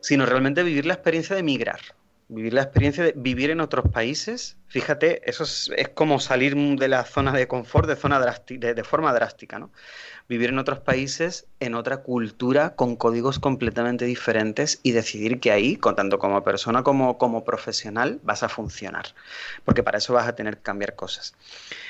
sino 0.00 0.24
realmente 0.24 0.62
vivir 0.62 0.86
la 0.86 0.94
experiencia 0.94 1.36
de 1.36 1.42
migrar, 1.42 1.80
vivir 2.28 2.54
la 2.54 2.62
experiencia 2.62 3.04
de 3.04 3.12
vivir 3.14 3.50
en 3.50 3.60
otros 3.60 3.92
países. 3.92 4.56
Fíjate, 4.66 5.20
eso 5.28 5.44
es, 5.44 5.70
como 5.92 6.20
salir 6.20 6.56
de 6.56 6.88
la 6.88 7.04
zona 7.04 7.32
de 7.32 7.46
confort 7.46 7.86
de, 7.86 7.96
zona 7.96 8.18
de, 8.18 8.72
de 8.72 8.84
forma 8.84 9.12
drástica, 9.12 9.58
¿no? 9.58 9.72
Vivir 10.28 10.50
en 10.50 10.58
otros 10.58 10.80
países, 10.80 11.46
en 11.60 11.74
otra 11.74 11.98
cultura, 11.98 12.74
con 12.76 12.96
códigos 12.96 13.38
completamente 13.38 14.04
diferentes 14.06 14.80
y 14.82 14.92
decidir 14.92 15.40
que 15.40 15.52
ahí, 15.52 15.78
tanto 15.96 16.18
como 16.18 16.42
persona 16.42 16.82
como 16.82 17.18
como 17.18 17.44
profesional, 17.44 18.20
vas 18.22 18.42
a 18.42 18.48
funcionar. 18.48 19.06
Porque 19.64 19.82
para 19.82 19.98
eso 19.98 20.14
vas 20.14 20.26
a 20.26 20.34
tener 20.34 20.56
que 20.56 20.62
cambiar 20.62 20.94
cosas. 20.94 21.34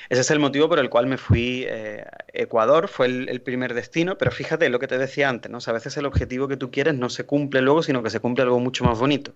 Ese 0.08 0.20
es 0.20 0.30
el 0.30 0.38
motivo 0.38 0.68
por 0.68 0.78
el 0.78 0.90
cual 0.90 1.06
me 1.06 1.16
fui 1.16 1.64
eh, 1.68 2.04
Ecuador, 2.32 2.88
fue 2.88 3.06
el, 3.06 3.40
primer 3.40 3.72
destino, 3.74 4.18
pero 4.18 4.30
fíjate 4.30 4.68
lo 4.68 4.78
que 4.78 4.88
te 4.88 4.98
decía 4.98 5.28
antes, 5.28 5.50
¿no? 5.50 5.58
a 5.64 5.72
veces 5.72 5.96
el 5.96 6.06
objetivo 6.06 6.48
que 6.48 6.56
tú 6.56 6.70
quieres 6.70 6.94
no 6.94 7.08
se 7.08 7.24
cumple 7.24 7.62
luego, 7.62 7.82
sino 7.82 8.02
que 8.02 8.10
se 8.10 8.20
cumple 8.20 8.42
algo 8.42 8.60
mucho 8.60 8.84
más 8.84 8.98
bonito. 8.98 9.32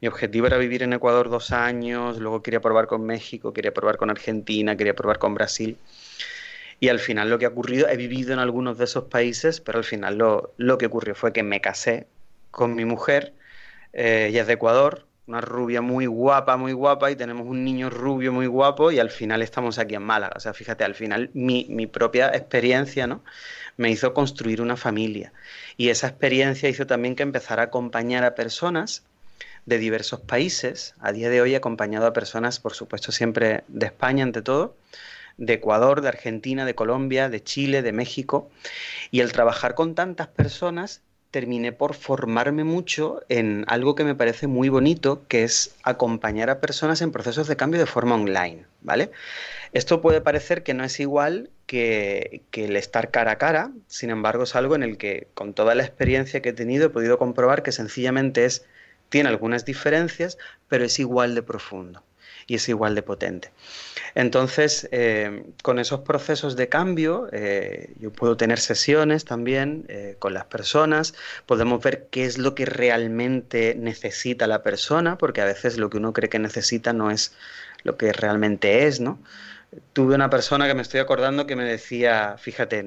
Mi 0.00 0.08
objetivo 0.08 0.48
era 0.48 0.58
vivir 0.58 0.82
en 0.82 0.92
Ecuador 0.92 1.30
dos 1.30 1.52
años, 1.52 2.18
luego 2.18 2.42
quería 2.42 2.60
probar 2.60 2.88
con 2.88 3.04
México, 3.06 3.52
quería 3.52 3.72
probar 3.72 3.96
con 3.96 4.10
Argentina, 4.10 4.76
quería 4.76 4.94
probar 4.94 5.18
con 5.18 5.34
Brasil. 5.34 5.78
Y 6.82 6.88
al 6.88 6.98
final 6.98 7.30
lo 7.30 7.38
que 7.38 7.46
ha 7.46 7.50
ocurrido, 7.50 7.88
he 7.88 7.96
vivido 7.96 8.32
en 8.32 8.40
algunos 8.40 8.76
de 8.76 8.86
esos 8.86 9.04
países, 9.04 9.60
pero 9.60 9.78
al 9.78 9.84
final 9.84 10.18
lo, 10.18 10.52
lo 10.56 10.78
que 10.78 10.86
ocurrió 10.86 11.14
fue 11.14 11.32
que 11.32 11.44
me 11.44 11.60
casé 11.60 12.08
con 12.50 12.74
mi 12.74 12.84
mujer, 12.84 13.34
eh, 13.92 14.26
ella 14.30 14.40
es 14.40 14.48
de 14.48 14.54
Ecuador, 14.54 15.06
una 15.28 15.40
rubia 15.40 15.80
muy 15.80 16.06
guapa, 16.06 16.56
muy 16.56 16.72
guapa, 16.72 17.12
y 17.12 17.14
tenemos 17.14 17.46
un 17.46 17.62
niño 17.62 17.88
rubio 17.88 18.32
muy 18.32 18.48
guapo, 18.48 18.90
y 18.90 18.98
al 18.98 19.10
final 19.10 19.42
estamos 19.42 19.78
aquí 19.78 19.94
en 19.94 20.02
Málaga. 20.02 20.32
O 20.34 20.40
sea, 20.40 20.54
fíjate, 20.54 20.82
al 20.82 20.96
final 20.96 21.30
mi, 21.34 21.68
mi 21.70 21.86
propia 21.86 22.30
experiencia, 22.34 23.06
¿no? 23.06 23.22
Me 23.76 23.88
hizo 23.88 24.12
construir 24.12 24.60
una 24.60 24.76
familia. 24.76 25.32
Y 25.76 25.90
esa 25.90 26.08
experiencia 26.08 26.68
hizo 26.68 26.88
también 26.88 27.14
que 27.14 27.22
empezara 27.22 27.62
a 27.62 27.66
acompañar 27.66 28.24
a 28.24 28.34
personas 28.34 29.04
de 29.66 29.78
diversos 29.78 30.18
países. 30.18 30.96
A 30.98 31.12
día 31.12 31.30
de 31.30 31.42
hoy 31.42 31.52
he 31.52 31.56
acompañado 31.56 32.08
a 32.08 32.12
personas, 32.12 32.58
por 32.58 32.74
supuesto, 32.74 33.12
siempre 33.12 33.62
de 33.68 33.86
España 33.86 34.24
ante 34.24 34.42
todo, 34.42 34.74
de 35.42 35.54
Ecuador, 35.54 36.02
de 36.02 36.08
Argentina, 36.08 36.64
de 36.64 36.76
Colombia, 36.76 37.28
de 37.28 37.42
Chile, 37.42 37.82
de 37.82 37.92
México. 37.92 38.48
Y 39.10 39.20
el 39.20 39.32
trabajar 39.32 39.74
con 39.74 39.94
tantas 39.96 40.28
personas 40.28 41.02
terminé 41.32 41.72
por 41.72 41.94
formarme 41.94 42.62
mucho 42.62 43.22
en 43.28 43.64
algo 43.66 43.94
que 43.94 44.04
me 44.04 44.14
parece 44.14 44.46
muy 44.46 44.68
bonito, 44.68 45.26
que 45.26 45.42
es 45.42 45.74
acompañar 45.82 46.48
a 46.50 46.60
personas 46.60 47.00
en 47.00 47.10
procesos 47.10 47.48
de 47.48 47.56
cambio 47.56 47.80
de 47.80 47.86
forma 47.86 48.14
online, 48.14 48.66
¿vale? 48.82 49.10
Esto 49.72 50.00
puede 50.02 50.20
parecer 50.20 50.62
que 50.62 50.74
no 50.74 50.84
es 50.84 51.00
igual 51.00 51.50
que, 51.66 52.42
que, 52.50 52.66
el 52.66 52.76
estar 52.76 53.10
cara 53.10 53.32
a 53.32 53.38
cara, 53.38 53.72
sin 53.88 54.10
embargo 54.10 54.44
es 54.44 54.54
algo 54.54 54.74
en 54.74 54.82
el 54.82 54.98
que 54.98 55.26
con 55.34 55.54
toda 55.54 55.74
la 55.74 55.82
experiencia 55.82 56.42
que 56.42 56.50
he 56.50 56.52
tenido 56.52 56.86
he 56.86 56.90
podido 56.90 57.18
comprobar 57.18 57.62
que 57.62 57.72
sencillamente 57.72 58.44
es, 58.44 58.66
tiene 59.08 59.30
algunas 59.30 59.64
diferencias, 59.64 60.36
pero 60.68 60.84
es 60.84 60.98
igual 61.00 61.34
de 61.34 61.42
profundo 61.42 62.02
y 62.46 62.56
es 62.56 62.68
igual 62.68 62.94
de 62.94 63.02
potente. 63.02 63.50
Entonces, 64.14 64.88
eh, 64.92 65.44
con 65.62 65.78
esos 65.78 66.00
procesos 66.00 66.56
de 66.56 66.68
cambio, 66.68 67.28
eh, 67.32 67.94
yo 67.98 68.12
puedo 68.12 68.36
tener 68.36 68.58
sesiones 68.58 69.24
también 69.24 69.86
eh, 69.88 70.16
con 70.18 70.34
las 70.34 70.44
personas, 70.44 71.14
podemos 71.46 71.82
ver 71.82 72.08
qué 72.10 72.24
es 72.24 72.38
lo 72.38 72.54
que 72.54 72.66
realmente 72.66 73.74
necesita 73.74 74.46
la 74.46 74.62
persona, 74.62 75.16
porque 75.16 75.40
a 75.40 75.46
veces 75.46 75.78
lo 75.78 75.88
que 75.88 75.96
uno 75.96 76.12
cree 76.12 76.28
que 76.28 76.38
necesita 76.38 76.92
no 76.92 77.10
es 77.10 77.34
lo 77.84 77.96
que 77.96 78.12
realmente 78.12 78.86
es, 78.86 79.00
¿no? 79.00 79.18
Tuve 79.94 80.14
una 80.14 80.28
persona 80.28 80.68
que 80.68 80.74
me 80.74 80.82
estoy 80.82 81.00
acordando 81.00 81.46
que 81.46 81.56
me 81.56 81.64
decía, 81.64 82.36
fíjate, 82.38 82.84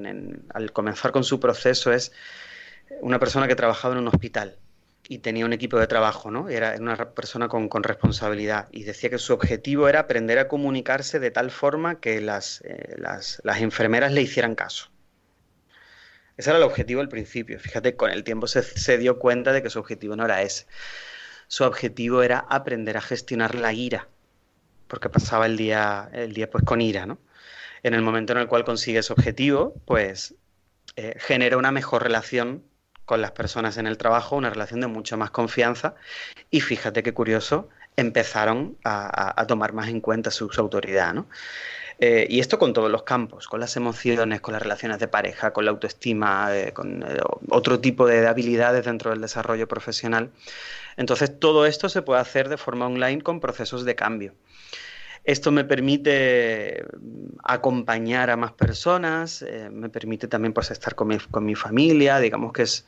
al 0.53 0.71
comenzar 0.71 1.11
con 1.11 1.23
su 1.23 1.39
proceso 1.39 1.91
es 1.91 2.11
una 3.01 3.17
persona 3.19 3.47
que 3.47 3.55
trabajaba 3.55 3.95
en 3.95 4.01
un 4.01 4.07
hospital 4.07 4.57
y 5.07 5.19
tenía 5.19 5.45
un 5.45 5.53
equipo 5.53 5.79
de 5.79 5.87
trabajo, 5.87 6.31
¿no? 6.31 6.49
Era 6.49 6.75
una 6.79 6.95
persona 7.13 7.47
con, 7.47 7.83
responsabilidad 7.83 8.67
y 8.71 8.83
decía 8.83 9.09
que 9.09 9.17
su 9.17 9.33
objetivo 9.33 9.87
era 9.87 10.01
aprender 10.01 10.39
a 10.39 10.47
comunicarse 10.47 11.19
de 11.19 11.31
tal 11.31 11.51
forma 11.51 11.99
que 11.99 12.21
las, 12.21 12.61
eh, 12.61 12.95
las, 12.97 13.41
enfermeras 13.59 14.11
le 14.11 14.21
hicieran 14.21 14.55
caso. 14.55 14.89
Ese 16.37 16.49
era 16.49 16.57
el 16.57 16.65
objetivo 16.65 17.01
al 17.01 17.09
principio. 17.09 17.59
Fíjate, 17.59 17.95
con 17.95 18.11
el 18.11 18.23
tiempo 18.23 18.47
se, 18.47 18.63
se, 18.63 18.97
dio 18.97 19.19
cuenta 19.19 19.53
de 19.53 19.61
que 19.61 19.69
su 19.69 19.79
objetivo 19.79 20.15
no 20.15 20.25
era 20.25 20.41
ese. 20.41 20.65
Su 21.47 21.63
objetivo 21.63 22.23
era 22.23 22.39
aprender 22.39 22.97
a 22.97 23.01
gestionar 23.01 23.55
la 23.55 23.73
ira, 23.73 24.09
porque 24.87 25.09
pasaba 25.09 25.45
el 25.45 25.55
día, 25.55 26.09
el 26.13 26.33
día 26.33 26.49
pues 26.49 26.63
con 26.63 26.81
ira, 26.81 27.05
¿no? 27.05 27.19
En 27.83 27.93
el 27.93 28.01
momento 28.01 28.33
en 28.33 28.39
el 28.39 28.47
cual 28.47 28.65
consigue 28.65 28.99
ese 28.99 29.13
objetivo, 29.13 29.75
pues 29.85 30.33
eh, 30.95 31.15
genera 31.19 31.57
una 31.57 31.71
mejor 31.71 32.03
relación 32.03 32.63
con 33.05 33.21
las 33.21 33.31
personas 33.31 33.77
en 33.77 33.87
el 33.87 33.97
trabajo, 33.97 34.35
una 34.35 34.49
relación 34.49 34.81
de 34.81 34.87
mucha 34.87 35.17
más 35.17 35.31
confianza. 35.31 35.95
Y 36.51 36.61
fíjate 36.61 37.03
qué 37.03 37.13
curioso, 37.13 37.69
empezaron 37.95 38.77
a, 38.83 39.45
tomar 39.47 39.73
más 39.73 39.89
en 39.89 40.01
cuenta 40.01 40.31
su, 40.31 40.49
autoridad, 40.57 41.13
¿no? 41.13 41.27
Eh, 41.99 42.27
y 42.29 42.41
esto 42.41 42.59
con 42.59 42.73
todos 42.73 42.91
los 42.91 43.03
campos, 43.03 43.47
con 43.47 43.61
las 43.61 43.77
emociones, 43.77 44.41
con 44.41 44.51
las 44.51 44.61
relaciones 44.61 44.99
de 44.99 45.07
pareja, 45.07 45.53
con 45.53 45.63
la 45.63 45.71
autoestima, 45.71 46.49
eh, 46.53 46.73
con 46.73 47.03
eh, 47.03 47.21
otro 47.49 47.79
tipo 47.79 48.05
de 48.05 48.27
habilidades 48.27 48.83
dentro 48.83 49.11
del 49.11 49.21
desarrollo 49.21 49.65
profesional. 49.67 50.29
Entonces, 50.97 51.39
todo 51.39 51.65
esto 51.65 51.87
se 51.87 52.01
puede 52.01 52.19
hacer 52.19 52.49
de 52.49 52.57
forma 52.57 52.85
online 52.87 53.21
con 53.21 53.39
procesos 53.39 53.85
de 53.85 53.95
cambio. 53.95 54.33
Esto 55.25 55.51
me 55.51 55.65
permite 55.65 56.85
mm, 57.01 57.37
acompañar 57.43 58.29
a 58.29 58.37
más 58.37 58.53
personas, 58.53 59.41
eh, 59.41 59.69
me 59.71 59.89
permite 59.89 60.27
también 60.27 60.53
pues, 60.53 60.71
estar 60.71 60.95
con 60.95 61.07
mi, 61.45 61.55
familia, 61.55 62.19
digamos 62.19 62.53
que 62.53 62.61
es, 62.61 62.85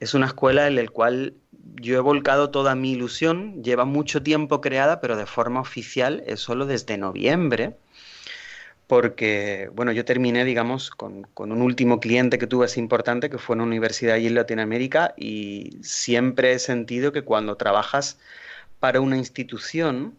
es 0.00 0.14
una 0.14 0.26
escuela 0.26 0.66
en 0.66 0.74
la 0.76 0.88
cual 0.88 1.34
yo 1.76 1.96
he 1.96 2.00
volcado 2.00 2.50
toda 2.50 2.74
mi 2.74 2.92
ilusión, 2.92 3.62
lleva 3.62 3.84
mucho 3.84 4.22
tiempo 4.22 4.60
creada, 4.60 5.00
pero 5.00 5.16
de 5.16 5.26
forma 5.26 5.60
oficial 5.60 6.24
es 6.26 6.40
solo 6.40 6.66
desde 6.66 6.98
noviembre, 6.98 7.76
porque, 8.88 9.70
bueno, 9.74 9.92
yo 9.92 10.04
terminé, 10.04 10.44
digamos, 10.44 10.90
con, 10.90 11.22
con, 11.34 11.52
un 11.52 11.62
último 11.62 12.00
cliente 12.00 12.38
que 12.38 12.46
tuve 12.46 12.66
así 12.66 12.80
importante, 12.80 13.30
que 13.30 13.38
fue 13.38 13.54
una 13.56 13.64
universidad 13.64 14.14
allí 14.14 14.28
en 14.28 14.34
Latinoamérica, 14.36 15.14
y 15.16 15.78
siempre 15.82 16.52
he 16.52 16.58
sentido 16.58 17.12
que 17.12 17.22
cuando 17.22 17.56
trabajas 17.56 18.18
para 18.80 19.00
una 19.00 19.16
institución, 19.16 20.16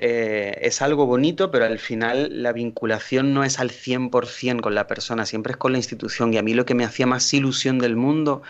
eh, 0.00 0.60
es 0.62 0.80
algo 0.80 1.06
bonito, 1.06 1.50
pero 1.50 1.64
al 1.64 1.80
final 1.80 2.42
la 2.42 2.52
vinculación 2.52 3.34
no 3.34 3.42
es 3.42 3.58
al 3.58 3.70
100% 3.70 4.60
con 4.60 4.74
la 4.76 4.86
persona, 4.86 5.26
siempre 5.26 5.52
es 5.52 5.56
con 5.56 5.72
la 5.72 5.78
institución. 5.78 6.32
Y 6.32 6.38
a 6.38 6.42
mí 6.42 6.54
lo 6.54 6.64
que 6.64 6.74
me 6.74 6.84
hacía 6.84 7.06
más 7.06 7.34
ilusión 7.34 7.80
del 7.80 7.96
mundo 7.96 8.42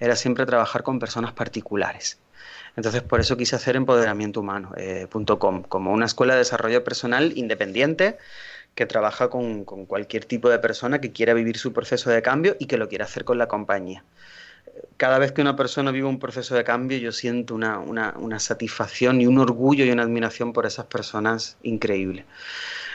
era 0.00 0.16
siempre 0.16 0.46
trabajar 0.46 0.82
con 0.82 0.98
personas 0.98 1.32
particulares. 1.32 2.18
Entonces, 2.74 3.02
por 3.02 3.20
eso 3.20 3.36
quise 3.36 3.54
hacer 3.54 3.76
empoderamientohumano.com, 3.76 5.58
eh, 5.58 5.64
como 5.68 5.92
una 5.92 6.06
escuela 6.06 6.34
de 6.34 6.40
desarrollo 6.40 6.82
personal 6.82 7.32
independiente 7.36 8.18
que 8.74 8.84
trabaja 8.84 9.30
con 9.30 9.64
cualquier 9.64 10.24
tipo 10.24 10.50
de 10.50 10.58
persona 10.58 11.00
que 11.00 11.12
quiera 11.12 11.34
vivir 11.34 11.56
su 11.56 11.72
proceso 11.72 12.10
de 12.10 12.20
cambio 12.20 12.56
y 12.58 12.66
que 12.66 12.78
lo 12.78 12.88
quiera 12.88 13.04
hacer 13.04 13.24
con 13.24 13.38
la 13.38 13.46
compañía 13.48 14.04
cada 14.96 15.18
vez 15.18 15.32
que 15.32 15.42
una 15.42 15.56
persona 15.56 15.90
vive 15.90 16.06
un 16.06 16.18
proceso 16.18 16.54
de 16.54 16.64
cambio, 16.64 16.98
yo 16.98 17.12
siento 17.12 17.54
una, 17.54 18.38
satisfacción 18.38 19.20
y 19.20 19.26
un 19.26 19.38
orgullo 19.38 19.84
y 19.84 19.90
una 19.90 20.02
admiración 20.02 20.52
por 20.52 20.66
esas 20.66 20.86
personas 20.86 21.56
increíble. 21.62 22.24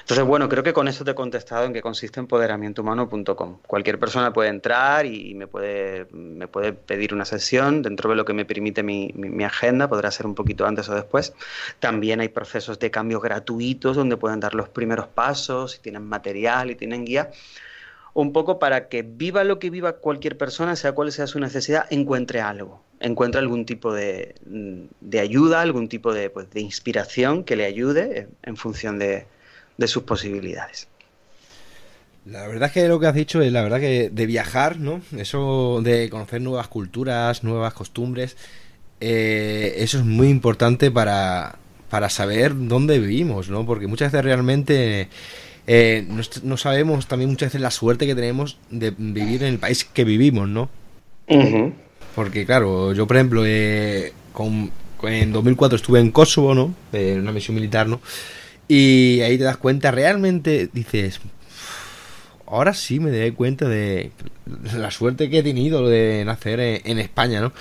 Entonces, 0.01 0.25
bueno, 0.25 0.49
creo 0.49 0.63
que 0.63 0.73
con 0.73 0.87
eso 0.87 1.05
te 1.05 1.11
he 1.11 1.15
contestado 1.15 1.65
en 1.65 1.73
qué 1.73 1.81
consiste 1.81 2.19
empoderamientohumano.com. 2.19 3.59
Cualquier 3.67 3.99
persona 3.99 4.33
puede 4.33 4.49
entrar 4.49 5.05
y 5.05 5.35
me 5.35 5.45
puede, 5.45 6.07
me 6.11 6.47
puede 6.47 6.73
pedir 6.73 7.13
una 7.13 7.23
sesión 7.23 7.83
dentro 7.83 8.09
de 8.09 8.15
lo 8.15 8.25
que 8.25 8.33
me 8.33 8.43
permite 8.43 8.81
mi, 8.81 9.11
mi, 9.15 9.43
agenda, 9.43 9.87
podrá 9.87 10.09
ser 10.09 10.25
un 10.25 10.33
poquito 10.33 10.65
antes 10.65 10.89
o 10.89 10.95
después. 10.95 11.33
También 11.79 12.19
hay 12.19 12.29
procesos 12.29 12.79
de 12.79 12.89
cambio 12.89 13.19
gratuitos 13.19 13.95
donde 13.95 14.17
pueden 14.17 14.39
dar 14.39 14.55
los 14.55 14.69
primeros 14.69 15.07
pasos, 15.07 15.75
y 15.77 15.79
tienen 15.79 16.03
material 16.03 16.71
y 16.71 16.75
tienen 16.75 17.05
guía 17.05 17.29
un 18.13 18.33
poco 18.33 18.59
para 18.59 18.89
que 18.89 19.03
viva 19.03 19.43
lo 19.43 19.59
que 19.59 19.69
viva 19.69 19.93
cualquier 19.93 20.37
persona, 20.37 20.75
sea 20.75 20.93
cual 20.93 21.11
sea 21.11 21.27
su 21.27 21.39
necesidad, 21.39 21.85
encuentre 21.89 22.41
algo, 22.41 22.83
encuentre 22.99 23.39
algún 23.39 23.65
tipo 23.65 23.93
de, 23.93 24.35
ayuda, 25.19 25.61
algún 25.61 25.87
tipo 25.87 26.13
de, 26.13 26.29
pues, 26.29 26.49
de, 26.51 26.61
inspiración 26.61 27.43
que 27.43 27.55
le 27.55 27.65
ayude 27.65 28.27
en, 28.43 28.57
función 28.57 28.99
de, 28.99 29.25
sus 29.87 30.03
posibilidades. 30.03 30.87
La 32.25 32.45
verdad 32.47 32.67
es 32.67 32.73
que 32.73 32.87
lo 32.87 32.99
que 32.99 33.07
has 33.07 33.15
dicho 33.15 33.41
es 33.41 33.51
la 33.51 33.63
verdad 33.63 33.79
que 33.79 34.11
de 34.11 34.25
viajar, 34.27 34.77
¿no? 34.77 35.01
Eso 35.17 35.81
de 35.81 36.07
conocer 36.09 36.39
nuevas 36.39 36.67
culturas, 36.67 37.43
nuevas 37.43 37.73
costumbres, 37.73 38.37
eh, 38.99 39.73
eso 39.77 39.97
es 39.97 40.05
muy 40.05 40.29
importante 40.29 40.91
para, 40.91 41.55
para 41.89 42.09
saber 42.09 42.53
dónde 42.55 42.99
vivimos, 42.99 43.49
¿no? 43.49 43.65
Porque 43.65 43.87
muchas 43.87 44.11
veces 44.11 44.23
realmente 44.23 45.09
eh, 45.67 46.07
no, 46.43 46.57
sabemos 46.57 47.07
también 47.07 47.29
muchas 47.29 47.47
veces 47.47 47.61
la 47.61 47.71
suerte 47.71 48.07
que 48.07 48.15
tenemos 48.15 48.57
de 48.69 48.91
vivir 48.97 49.43
en 49.43 49.53
el 49.53 49.59
país 49.59 49.85
que 49.85 50.03
vivimos, 50.03 50.47
¿no? 50.49 50.69
Porque 52.15 52.45
claro, 52.45 52.93
yo 52.93 53.07
por 53.07 53.15
ejemplo, 53.15 53.43
eh, 53.45 54.13
en 55.03 55.31
2004 55.31 55.75
estuve 55.75 55.99
en 55.99 56.11
Kosovo, 56.11 56.53
¿no? 56.53 56.73
En 56.91 57.19
una 57.19 57.31
misión 57.31 57.55
militar, 57.55 57.87
¿no? 57.87 58.01
Y 58.67 59.21
ahí 59.21 59.37
te 59.37 59.43
das 59.43 59.57
cuenta, 59.57 59.91
realmente 59.91 60.69
dices, 60.71 61.19
ahora 62.47 62.73
sí 62.73 62.99
me 62.99 63.11
doy 63.11 63.31
cuenta 63.31 63.67
de 63.67 64.11
la 64.75 64.91
suerte 64.91 65.29
que 65.29 65.39
he 65.39 65.43
tenido 65.43 65.87
de 65.87 66.23
nacer 66.25 66.59
en, 66.59 66.99
España, 66.99 67.41
¿no? 67.41 67.53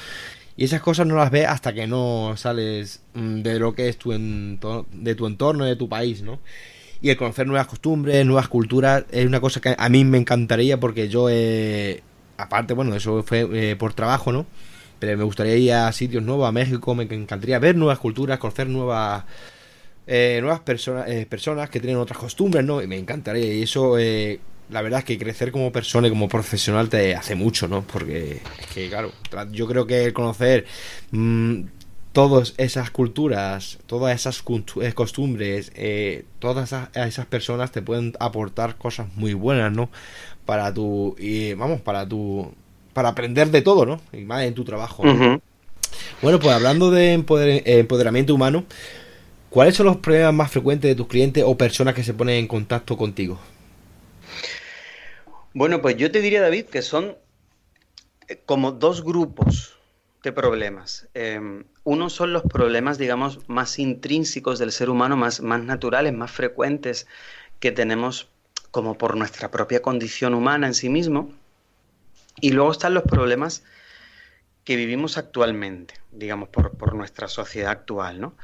Y 0.56 0.64
esas 0.64 0.82
cosas 0.82 1.06
no 1.06 1.16
las 1.16 1.30
ves 1.30 1.46
hasta 1.46 1.72
que 1.72 1.86
no 1.86 2.34
sales 2.36 3.02
mm, 3.14 3.42
de 3.42 3.58
lo 3.58 3.74
que 3.74 3.88
es 3.88 3.96
tu, 3.96 4.10
de 4.10 5.14
tu 5.14 5.26
entorno, 5.26 5.64
de 5.64 5.76
tu 5.76 5.88
país, 5.88 6.22
¿no? 6.22 6.40
Y 7.02 7.10
el 7.10 7.16
conocer 7.16 7.46
nuevas 7.46 7.66
costumbres, 7.66 8.24
nuevas 8.26 8.48
culturas, 8.48 9.04
es 9.10 9.26
una 9.26 9.40
cosa 9.40 9.60
que 9.60 9.74
a 9.76 9.88
mí 9.88 10.04
me 10.04 10.18
encantaría 10.18 10.78
porque 10.78 11.08
yo, 11.08 11.28
eh, 11.30 12.02
aparte, 12.36 12.74
bueno, 12.74 12.94
eso 12.94 13.22
fue 13.22 13.48
eh, 13.52 13.76
por 13.76 13.94
trabajo, 13.94 14.32
¿no? 14.32 14.46
Pero 14.98 15.16
me 15.16 15.24
gustaría 15.24 15.56
ir 15.56 15.72
a 15.72 15.90
sitios 15.92 16.22
nuevos, 16.22 16.46
a 16.46 16.52
México, 16.52 16.94
me 16.94 17.04
encantaría 17.04 17.58
ver 17.58 17.74
nuevas 17.76 17.98
culturas, 17.98 18.38
conocer 18.38 18.68
nuevas 18.68 19.24
eh, 20.06 20.38
nuevas 20.42 20.60
personas 20.60 21.06
personas 21.26 21.70
que 21.70 21.80
tienen 21.80 21.98
otras 21.98 22.18
costumbres, 22.18 22.64
¿no? 22.64 22.82
Y 22.82 22.86
me 22.86 22.98
encantaría. 22.98 23.54
Y 23.54 23.62
eso, 23.62 23.96
la 23.96 24.82
verdad 24.82 24.98
es 24.98 25.04
que 25.04 25.18
crecer 25.18 25.52
como 25.52 25.72
persona 25.72 26.08
y 26.08 26.10
como 26.10 26.28
profesional 26.28 26.90
te 26.90 27.14
hace 27.14 27.34
mucho, 27.34 27.66
¿no? 27.66 27.82
Porque 27.82 28.42
es 28.60 28.66
que, 28.74 28.88
claro, 28.90 29.12
yo 29.52 29.66
creo 29.66 29.86
que 29.86 30.04
el 30.04 30.12
conocer... 30.12 30.66
Mm, 31.12 31.62
todas 32.12 32.54
esas 32.56 32.90
culturas, 32.90 33.78
todas 33.86 34.14
esas 34.14 34.42
eh, 34.80 34.92
costumbres, 34.92 35.72
eh, 35.74 36.24
todas 36.38 36.72
esas, 36.94 37.26
personas 37.26 37.72
te 37.72 37.82
pueden 37.82 38.14
aportar 38.18 38.76
cosas 38.76 39.08
muy 39.14 39.34
buenas, 39.34 39.72
¿no? 39.72 39.90
Para 40.44 40.74
tu, 40.74 41.14
y 41.18 41.54
vamos, 41.54 41.80
para 41.80 42.08
tu, 42.08 42.52
para 42.92 43.10
aprender 43.10 43.50
de 43.50 43.62
todo, 43.62 43.86
¿no? 43.86 44.00
Y 44.12 44.24
más 44.24 44.42
en 44.44 44.54
tu 44.54 44.64
trabajo. 44.64 45.04
Bueno, 46.22 46.38
pues 46.38 46.54
hablando 46.54 46.90
de 46.90 47.12
empoderamiento 47.12 48.34
humano, 48.34 48.64
¿cuáles 49.48 49.76
son 49.76 49.86
los 49.86 49.98
problemas 49.98 50.34
más 50.34 50.50
frecuentes 50.50 50.88
de 50.88 50.94
tus 50.94 51.06
clientes 51.06 51.44
o 51.46 51.56
personas 51.56 51.94
que 51.94 52.04
se 52.04 52.14
ponen 52.14 52.36
en 52.36 52.48
contacto 52.48 52.96
contigo? 52.96 53.38
Bueno, 55.52 55.82
pues 55.82 55.96
yo 55.96 56.10
te 56.10 56.20
diría, 56.20 56.40
David, 56.40 56.66
que 56.66 56.82
son 56.82 57.16
eh, 58.28 58.40
como 58.46 58.72
dos 58.72 59.02
grupos 59.02 59.76
de 60.22 60.32
problemas. 60.32 61.08
Em, 61.14 61.64
uno 61.84 62.10
son 62.10 62.32
los 62.32 62.42
problemas, 62.42 62.98
digamos, 62.98 63.48
más 63.48 63.78
intrínsecos 63.78 64.58
del 64.58 64.72
ser 64.72 64.90
humano, 64.90 65.16
más, 65.16 65.40
más 65.40 65.62
naturales, 65.62 66.12
más 66.12 66.30
frecuentes 66.30 67.06
que 67.58 67.72
tenemos 67.72 68.28
como 68.70 68.96
por 68.96 69.16
nuestra 69.16 69.50
propia 69.50 69.82
condición 69.82 70.34
humana 70.34 70.66
en 70.66 70.74
sí 70.74 70.88
mismo. 70.88 71.32
Y 72.40 72.52
luego 72.52 72.72
están 72.72 72.94
los 72.94 73.02
problemas 73.02 73.64
que 74.64 74.76
vivimos 74.76 75.18
actualmente, 75.18 75.94
digamos, 76.12 76.48
por, 76.48 76.94
nuestra 76.94 77.28
sociedad 77.28 77.70
actual, 77.70 78.20
¿no? 78.20 78.34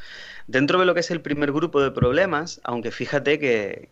Dentro 0.47 0.81
de 0.81 0.87
lo 0.87 0.95
que 0.95 1.01
es 1.01 1.11
el 1.11 1.21
primer 1.21 1.53
grupo 1.53 1.81
de 1.83 1.91
problemas, 1.91 2.61
aunque 2.65 2.91
fíjate 2.91 3.39
que, 3.39 3.89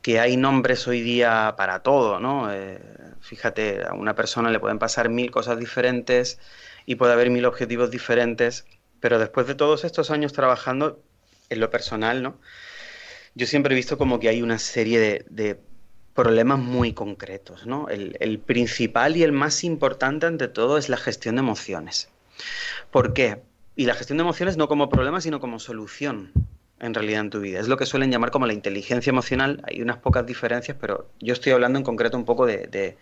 que, 0.00 0.20
hay 0.20 0.36
nombres 0.36 0.86
hoy 0.86 1.00
día 1.00 1.54
para 1.56 1.80
todo, 1.80 2.20
¿no? 2.20 2.52
Eh, 2.52 2.80
fíjate, 3.20 3.84
a 3.84 3.92
una 3.92 4.14
persona 4.14 4.50
le 4.50 4.60
pueden 4.60 4.78
pasar 4.78 5.08
mil 5.08 5.30
cosas 5.30 5.58
diferentes, 5.58 6.38
y 6.86 6.96
puede 6.96 7.12
haber 7.12 7.30
mil 7.30 7.44
objetivos 7.44 7.90
diferentes, 7.90 8.66
pero 9.00 9.18
después 9.18 9.46
de 9.46 9.54
todos 9.54 9.84
estos 9.84 10.10
años 10.10 10.32
trabajando 10.32 11.02
en 11.50 11.60
lo 11.60 11.70
personal, 11.70 12.22
¿no? 12.22 12.38
Yo 13.34 13.46
siempre 13.46 13.74
he 13.74 13.76
visto 13.76 13.98
como 13.98 14.20
que 14.20 14.28
hay 14.28 14.42
una 14.42 14.58
serie 14.58 15.24
de, 15.28 15.58
problemas 16.14 16.58
muy 16.58 16.92
concretos, 16.92 17.66
¿no? 17.66 17.88
El, 17.88 18.38
principal 18.38 19.16
y 19.16 19.22
el 19.22 19.32
más 19.32 19.64
importante 19.64 20.26
ante 20.26 20.46
todo 20.46 20.76
es 20.76 20.90
la 20.90 20.98
gestión 20.98 21.36
de 21.36 21.40
emociones. 21.40 22.10
¿Por 22.90 23.14
qué? 23.14 23.40
Y 23.76 23.86
la 23.86 23.94
gestión 23.94 24.18
de 24.18 24.22
emociones 24.22 24.58
no 24.58 24.68
como 24.68 24.90
problema, 24.90 25.22
sino 25.22 25.40
como 25.40 25.58
solución 25.58 26.32
en 26.80 26.92
realidad 26.92 27.22
en 27.22 27.30
tu 27.30 27.40
vida. 27.40 27.60
Es 27.60 27.68
lo 27.68 27.78
que 27.78 27.86
suelen 27.86 28.10
llamar 28.10 28.30
como 28.30 28.46
la 28.46 28.52
inteligencia 28.52 29.08
emocional. 29.08 29.62
Hay 29.66 29.80
unas 29.80 29.96
pocas 29.96 30.26
diferencias, 30.26 30.76
pero 30.78 31.08
yo 31.18 31.32
estoy 31.32 31.52
hablando 31.52 31.78
en 31.78 31.84
concreto 31.84 32.18
un 32.18 32.26
poco 32.26 32.44
de, 32.44 32.66
de 32.66 32.98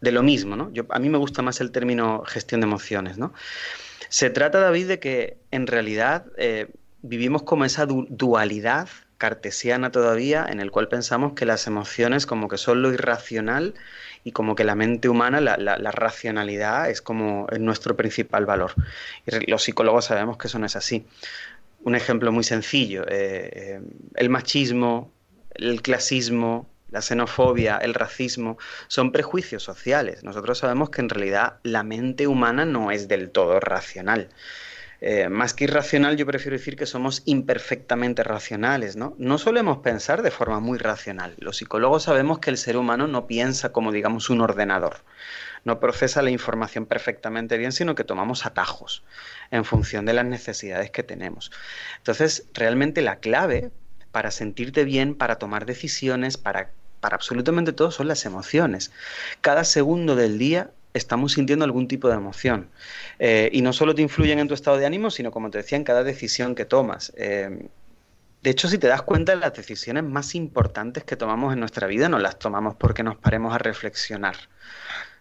lo 0.00 0.22
mismo, 0.22 0.56
¿no? 0.56 0.70
A 0.90 0.98
mí 0.98 1.08
me 1.08 1.18
gusta 1.18 1.42
más 1.42 1.60
el 1.60 1.70
término 1.70 2.22
gestión 2.26 2.60
de 2.60 2.66
emociones, 2.66 3.18
¿no? 3.18 3.32
Se 4.08 4.30
trata, 4.30 4.60
David, 4.60 4.88
de 4.88 4.98
que 5.00 5.36
en 5.50 5.66
realidad 5.66 6.26
eh, 6.36 6.68
vivimos 7.02 7.42
como 7.42 7.64
esa 7.64 7.86
dualidad 7.86 8.88
cartesiana 9.18 9.90
todavía, 9.90 10.46
en 10.48 10.60
el 10.60 10.70
cual 10.70 10.88
pensamos 10.88 11.32
que 11.34 11.44
las 11.44 11.66
emociones 11.66 12.24
como 12.24 12.48
que 12.48 12.56
son 12.56 12.82
lo 12.82 12.92
irracional 12.92 13.74
y 14.24 14.32
como 14.32 14.54
que 14.54 14.64
la 14.64 14.76
mente 14.76 15.08
humana, 15.08 15.40
la, 15.40 15.90
racionalidad 15.90 16.88
es 16.88 17.02
como 17.02 17.46
nuestro 17.58 17.96
principal 17.96 18.46
valor. 18.46 18.72
Y 19.26 19.50
los 19.50 19.64
psicólogos 19.64 20.06
sabemos 20.06 20.38
que 20.38 20.46
eso 20.46 20.58
no 20.58 20.66
es 20.66 20.76
así. 20.76 21.04
Un 21.82 21.94
ejemplo 21.94 22.32
muy 22.32 22.44
sencillo, 22.44 23.02
eh, 23.08 23.50
eh, 23.52 23.80
el 24.14 24.30
machismo, 24.30 25.10
el 25.54 25.82
clasismo, 25.82 26.68
la 26.90 27.02
xenofobia, 27.02 27.78
el 27.78 27.94
racismo, 27.94 28.58
son 28.86 29.12
prejuicios 29.12 29.62
sociales. 29.62 30.24
Nosotros 30.24 30.58
sabemos 30.58 30.90
que 30.90 31.00
en 31.00 31.08
realidad 31.08 31.58
la 31.62 31.82
mente 31.82 32.26
humana 32.26 32.64
no 32.64 32.90
es 32.90 33.08
del 33.08 33.30
todo 33.30 33.60
racional. 33.60 34.28
Eh, 35.00 35.28
más 35.28 35.54
que 35.54 35.64
irracional, 35.64 36.16
yo 36.16 36.26
prefiero 36.26 36.56
decir 36.56 36.76
que 36.76 36.86
somos 36.86 37.22
imperfectamente 37.24 38.24
racionales, 38.24 38.96
¿no? 38.96 39.14
No 39.18 39.38
solemos 39.38 39.78
pensar 39.78 40.22
de 40.22 40.32
forma 40.32 40.58
muy 40.58 40.76
racional. 40.76 41.34
Los 41.38 41.58
psicólogos 41.58 42.02
sabemos 42.02 42.40
que 42.40 42.50
el 42.50 42.58
ser 42.58 42.76
humano 42.76 43.06
no 43.06 43.28
piensa 43.28 43.70
como, 43.70 43.92
digamos, 43.92 44.28
un 44.28 44.40
ordenador. 44.40 44.96
No 45.64 45.78
procesa 45.78 46.20
la 46.22 46.30
información 46.30 46.84
perfectamente 46.86 47.58
bien, 47.58 47.70
sino 47.70 47.94
que 47.94 48.02
tomamos 48.02 48.44
atajos 48.44 49.04
en 49.52 49.64
función 49.64 50.04
de 50.04 50.14
las 50.14 50.24
necesidades 50.24 50.90
que 50.90 51.04
tenemos. 51.04 51.52
Entonces, 51.98 52.46
realmente 52.52 53.00
la 53.00 53.16
clave 53.16 53.70
para 54.10 54.30
sentirte 54.32 54.82
bien, 54.84 55.14
para 55.14 55.36
tomar 55.36 55.64
decisiones, 55.64 56.38
para, 56.38 56.70
para 57.00 57.16
absolutamente 57.16 57.72
todo 57.72 57.90
son 57.90 58.08
las 58.08 58.24
emociones. 58.24 58.92
Cada 59.40 59.64
segundo 59.64 60.16
del 60.16 60.38
día 60.38 60.70
estamos 60.94 61.32
sintiendo 61.32 61.64
algún 61.64 61.88
tipo 61.88 62.08
de 62.08 62.14
emoción. 62.14 62.68
Eh, 63.18 63.50
y 63.52 63.62
no 63.62 63.72
solo 63.72 63.94
te 63.94 64.02
influyen 64.02 64.38
en 64.38 64.48
tu 64.48 64.54
estado 64.54 64.76
de 64.76 64.86
ánimo, 64.86 65.10
sino, 65.10 65.30
como 65.30 65.50
te 65.50 65.58
decía, 65.58 65.76
en 65.76 65.84
cada 65.84 66.04
decisión 66.04 66.54
que 66.54 66.64
tomas. 66.64 67.12
Eh, 67.16 67.68
de 68.42 68.50
hecho, 68.50 68.68
si 68.68 68.78
te 68.78 68.86
das 68.86 69.02
cuenta, 69.02 69.34
las 69.34 69.54
decisiones 69.54 70.04
más 70.04 70.34
importantes 70.34 71.04
que 71.04 71.16
tomamos 71.16 71.52
en 71.52 71.60
nuestra 71.60 71.86
vida 71.86 72.08
no 72.08 72.18
las 72.18 72.38
tomamos 72.38 72.76
porque 72.76 73.02
nos 73.02 73.16
paremos 73.16 73.54
a 73.54 73.58
reflexionar 73.58 74.36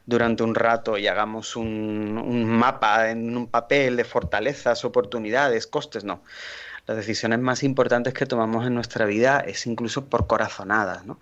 durante 0.05 0.43
un 0.43 0.55
rato 0.55 0.97
y 0.97 1.07
hagamos 1.07 1.55
un, 1.55 2.17
un 2.17 2.45
mapa 2.45 3.09
en 3.09 3.35
un 3.35 3.47
papel 3.47 3.97
de 3.97 4.05
fortalezas, 4.05 4.85
oportunidades, 4.85 5.67
costes, 5.67 6.03
no. 6.03 6.23
Las 6.85 6.95
decisiones 6.95 7.39
más 7.39 7.63
importantes 7.63 8.13
que 8.13 8.25
tomamos 8.25 8.65
en 8.65 8.73
nuestra 8.73 9.05
vida 9.05 9.41
es 9.41 9.67
incluso 9.67 10.05
por 10.05 10.25
corazonadas, 10.25 11.05
¿no? 11.05 11.19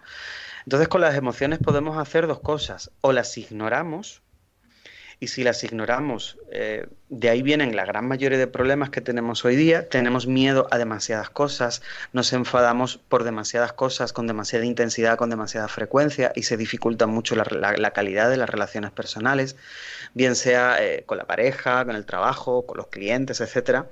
Entonces 0.66 0.88
con 0.88 1.02
las 1.02 1.16
emociones 1.16 1.60
podemos 1.60 1.98
hacer 1.98 2.28
dos 2.28 2.40
cosas, 2.40 2.92
o 3.02 3.12
las 3.14 3.38
ignoramos 3.38 4.24
y 5.20 5.28
si 5.28 5.44
las 5.44 5.64
ignoramos, 5.64 6.38
eh, 6.52 6.88
de 7.10 7.30
ahí 7.30 7.42
vienen 7.42 7.76
la 7.76 7.86
gran 7.86 8.08
mayoría 8.08 8.38
de 8.38 8.48
problemas 8.48 8.90
que 8.90 9.00
tenemos 9.00 9.46
hoy 9.46 9.56
día. 9.56 9.88
Tenemos 9.88 10.28
miedo 10.28 10.68
a 10.72 10.78
demasiadas 10.78 11.30
cosas, 11.30 11.82
nos 12.12 12.34
enfadamos 12.34 12.98
por 12.98 13.24
demasiadas 13.24 13.74
cosas, 13.74 14.12
con 14.12 14.28
demasiada 14.28 14.66
intensidad, 14.66 15.18
con 15.18 15.30
demasiada 15.30 15.68
frecuencia 15.68 16.34
y 16.36 16.44
se 16.44 16.58
dificulta 16.58 17.08
mucho 17.08 17.36
la, 17.36 17.92
calidad 17.92 18.30
de 18.30 18.38
las 18.38 18.50
relaciones 18.50 18.92
personales, 18.92 19.56
bien 20.14 20.36
sea 20.36 20.84
eh, 20.84 21.04
con 21.06 21.18
la 21.18 21.26
pareja, 21.26 21.86
con 21.86 21.96
el 21.96 22.06
trabajo, 22.06 22.66
con 22.66 22.78
los 22.78 22.88
clientes, 22.88 23.40
etcétera 23.40 23.88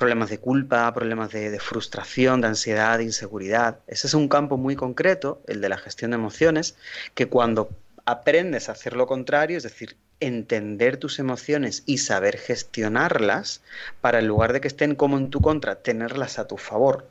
problemas 0.00 0.30
de 0.30 0.38
culpa, 0.38 0.92
problemas 0.94 1.30
de, 1.30 1.60
frustración, 1.60 2.40
de 2.40 2.48
ansiedad, 2.48 2.96
de 2.96 3.04
inseguridad. 3.04 3.80
Ese 3.86 4.06
es 4.06 4.14
un 4.14 4.28
campo 4.28 4.56
muy 4.56 4.74
concreto, 4.74 5.42
el 5.46 5.60
de 5.60 5.68
la 5.68 5.76
gestión 5.76 6.12
de 6.12 6.14
emociones, 6.14 6.74
que 7.14 7.26
cuando 7.26 7.68
aprendes 8.06 8.68
a 8.68 8.72
hacer 8.72 8.96
lo 8.96 9.06
contrario, 9.06 9.58
es 9.58 9.62
decir, 9.62 9.98
entender 10.18 10.96
tus 10.96 11.18
emociones 11.18 11.82
y 11.84 11.98
saber 11.98 12.38
gestionarlas 12.38 13.62
para 14.00 14.20
en 14.20 14.26
lugar 14.26 14.54
de 14.54 14.62
que 14.62 14.68
estén 14.68 14.94
como 14.94 15.18
en 15.18 15.28
tu 15.28 15.42
contra, 15.42 15.82
tenerlas 15.82 16.38
a 16.38 16.46
tu 16.46 16.56
favor. 16.56 17.06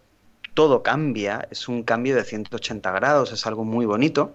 Todo 0.56 0.82
cambia, 0.82 1.48
es 1.52 1.68
un 1.68 1.84
cambio 1.84 2.16
de 2.16 2.24
180 2.24 2.92
grados, 2.92 3.32
es 3.32 3.46
algo 3.46 3.66
muy 3.66 3.86
bonito. 3.86 4.34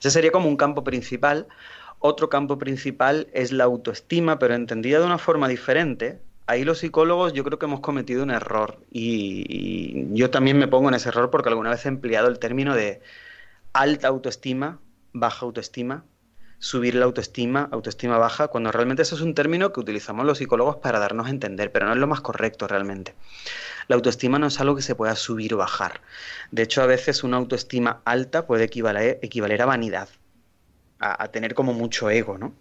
Ese 0.00 0.10
sería 0.10 0.32
como 0.32 0.50
un 0.50 0.58
campo 0.58 0.84
principal. 0.84 1.46
Otro 1.98 2.28
campo 2.28 2.58
principal 2.58 3.28
es 3.32 3.52
la 3.52 3.64
autoestima, 3.64 4.38
pero 4.38 4.54
entendida 4.54 4.98
de 5.00 5.06
una 5.06 5.16
forma 5.16 5.48
diferente. 5.48 6.20
Ahí 6.46 6.64
los 6.64 6.78
psicólogos 6.78 7.32
yo 7.32 7.42
creo 7.44 7.58
que 7.58 7.66
hemos 7.66 7.80
cometido 7.80 8.22
un 8.22 8.30
error 8.30 8.78
y, 8.90 10.14
yo 10.14 10.30
también 10.30 10.58
me 10.58 10.68
pongo 10.68 10.88
en 10.88 10.94
ese 10.94 11.08
error 11.08 11.30
porque 11.30 11.48
alguna 11.48 11.70
vez 11.70 11.84
he 11.86 11.88
empleado 11.88 12.28
el 12.28 12.38
término 12.38 12.74
de 12.74 13.02
alta 13.72 14.08
autoestima, 14.08 14.80
baja 15.12 15.44
autoestima, 15.44 16.04
subir 16.58 16.94
la 16.94 17.04
autoestima, 17.04 17.68
autoestima 17.70 18.18
baja, 18.18 18.48
cuando 18.48 18.72
realmente 18.72 19.02
eso 19.02 19.16
es 19.16 19.20
un 19.20 19.34
término 19.34 19.72
que 19.72 19.80
utilizamos 19.80 20.24
los 20.24 20.38
psicólogos 20.38 20.76
para 20.76 20.98
darnos 20.98 21.26
a 21.26 21.30
entender, 21.30 21.72
pero 21.72 21.86
no 21.86 21.92
es 21.92 21.98
lo 21.98 22.06
más 22.06 22.20
correcto 22.20 22.66
realmente. 22.66 23.14
La 23.88 23.96
autoestima 23.96 24.38
no 24.38 24.46
es 24.46 24.60
algo 24.60 24.74
que 24.74 24.82
se 24.82 24.94
pueda 24.94 25.14
subir 25.16 25.54
o 25.54 25.58
bajar. 25.58 26.00
De 26.50 26.62
hecho, 26.62 26.82
a 26.82 26.86
veces 26.86 27.24
una 27.24 27.36
autoestima 27.36 28.02
alta 28.04 28.46
puede 28.46 28.64
equivaler, 28.64 29.62
a 29.62 29.66
vanidad, 29.66 30.08
a, 30.98 31.28
tener 31.28 31.54
como 31.54 31.72
mucho 31.72 32.10
ego, 32.10 32.38
¿no? 32.38 32.54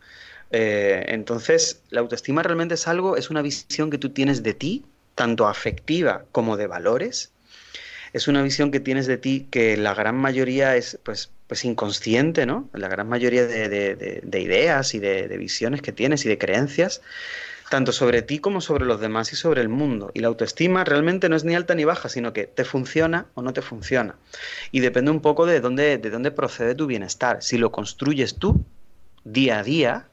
Eh, 0.51 1.05
entonces, 1.07 1.81
la 1.89 2.01
autoestima 2.01 2.43
realmente 2.43 2.75
es 2.75 2.87
algo, 2.87 3.17
es 3.17 3.29
una 3.29 3.41
visión 3.41 3.89
que 3.89 3.97
tú 3.97 4.09
tienes 4.09 4.43
de 4.43 4.53
ti, 4.53 4.85
tanto 5.15 5.47
afectiva 5.47 6.25
como 6.31 6.57
de 6.57 6.67
valores. 6.67 7.31
Es 8.13 8.27
una 8.27 8.41
visión 8.43 8.71
que 8.71 8.79
tienes 8.79 9.07
de 9.07 9.17
ti 9.17 9.47
que 9.49 9.75
la 9.75 9.93
gran 9.93 10.15
mayoría 10.15 10.75
es, 10.75 10.99
pues, 11.03 11.31
pues 11.47 11.65
inconsciente, 11.65 12.45
¿no? 12.45 12.69
La 12.73 12.87
gran 12.87 13.09
mayoría 13.09 13.45
de, 13.45 14.39
ideas 14.39 14.93
y 14.93 14.99
de, 14.99 15.37
visiones 15.37 15.81
que 15.81 15.91
tienes 15.91 16.25
y 16.25 16.29
de 16.29 16.37
creencias, 16.37 17.01
tanto 17.69 17.91
sobre 17.91 18.21
ti 18.21 18.39
como 18.39 18.61
sobre 18.61 18.85
los 18.85 19.01
demás 19.01 19.33
y 19.33 19.35
sobre 19.35 19.61
el 19.61 19.69
mundo. 19.69 20.11
Y 20.13 20.21
la 20.21 20.27
autoestima 20.27 20.83
realmente 20.83 21.27
no 21.27 21.35
es 21.35 21.43
ni 21.43 21.55
alta 21.55 21.75
ni 21.75 21.83
baja, 21.83 22.07
sino 22.07 22.31
que 22.31 22.45
te 22.45 22.63
funciona 22.63 23.25
o 23.33 23.41
no 23.41 23.53
te 23.53 23.61
funciona. 23.61 24.15
Y 24.71 24.79
depende 24.79 25.11
un 25.11 25.21
poco 25.21 25.45
de 25.45 25.59
dónde, 25.59 25.97
de 25.97 26.09
dónde 26.09 26.31
procede 26.31 26.75
tu 26.75 26.87
bienestar. 26.87 27.43
Si 27.43 27.57
lo 27.57 27.71
construyes 27.71 28.35
tú 28.35 28.63
día 29.25 29.59
a 29.59 29.63
día, 29.63 30.07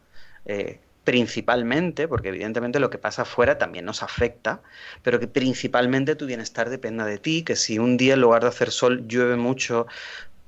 eh, 0.46 0.80
principalmente, 1.04 2.06
porque 2.08 2.28
evidentemente 2.28 2.78
lo 2.78 2.90
que 2.90 2.98
pasa 2.98 3.22
afuera 3.22 3.58
también 3.58 3.84
nos 3.84 4.02
afecta, 4.02 4.62
pero 5.02 5.18
que 5.18 5.26
principalmente 5.26 6.14
tu 6.14 6.26
bienestar 6.26 6.70
dependa 6.70 7.04
de 7.04 7.18
ti, 7.18 7.42
que 7.42 7.56
si 7.56 7.78
un 7.78 7.96
día 7.96 8.14
en 8.14 8.20
lugar 8.20 8.42
de 8.42 8.48
hacer 8.48 8.70
sol 8.70 9.06
llueve 9.08 9.36
mucho, 9.36 9.86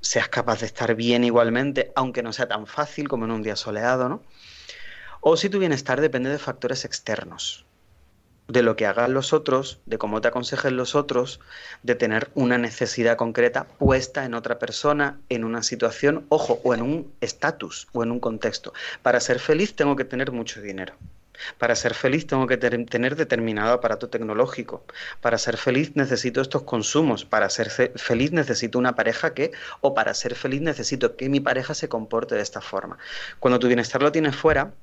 seas 0.00 0.28
capaz 0.28 0.60
de 0.60 0.66
estar 0.66 0.94
bien 0.94 1.24
igualmente, 1.24 1.92
aunque 1.96 2.22
no 2.22 2.32
sea 2.32 2.46
tan 2.46 2.66
fácil 2.66 3.08
como 3.08 3.24
en 3.24 3.32
un 3.32 3.42
día 3.42 3.56
soleado, 3.56 4.08
¿no? 4.08 4.22
O 5.20 5.36
si 5.36 5.48
tu 5.48 5.58
bienestar 5.58 6.00
depende 6.00 6.30
de 6.30 6.38
factores 6.38 6.84
externos, 6.84 7.64
de 8.48 8.62
lo 8.62 8.76
que 8.76 8.86
hagan 8.86 9.14
los 9.14 9.32
otros, 9.32 9.80
de 9.86 9.98
cómo 9.98 10.20
te 10.20 10.28
aconsejen 10.28 10.76
los 10.76 10.94
otros, 10.94 11.40
de 11.82 11.94
tener 11.94 12.30
una 12.34 12.58
necesidad 12.58 13.16
concreta 13.16 13.64
puesta 13.64 14.24
en 14.24 14.34
otra 14.34 14.58
persona, 14.58 15.18
en 15.28 15.44
una 15.44 15.62
situación, 15.62 16.26
ojo, 16.28 16.60
o 16.62 16.74
en 16.74 16.82
un 16.82 17.12
estatus 17.20 17.88
o 17.92 18.02
en 18.02 18.10
un 18.10 18.20
contexto. 18.20 18.72
Para 19.02 19.20
ser 19.20 19.38
feliz 19.38 19.74
tengo 19.74 19.96
que 19.96 20.04
tener 20.04 20.30
mucho 20.30 20.60
dinero. 20.60 20.94
Para 21.58 21.74
ser 21.74 21.94
feliz 21.94 22.26
tengo 22.26 22.46
que 22.46 22.56
tener 22.56 23.16
determinado 23.16 23.72
aparato 23.72 24.08
tecnológico. 24.08 24.84
Para 25.20 25.38
ser 25.38 25.56
feliz 25.56 25.96
necesito 25.96 26.40
estos 26.40 26.62
consumos. 26.62 27.24
Para 27.24 27.48
ser 27.50 27.70
feliz 27.70 28.32
necesito 28.32 28.78
una 28.78 28.94
pareja 28.94 29.34
que, 29.34 29.50
o 29.80 29.94
para 29.94 30.14
ser 30.14 30.34
feliz 30.34 30.60
necesito 30.60 31.16
que 31.16 31.28
mi 31.28 31.40
pareja 31.40 31.74
se 31.74 31.88
comporte 31.88 32.34
de 32.34 32.42
esta 32.42 32.60
forma. 32.60 32.98
Cuando 33.40 33.58
tu 33.58 33.66
bienestar 33.66 34.02
lo 34.02 34.12
tienes 34.12 34.36
fuera, 34.36 34.74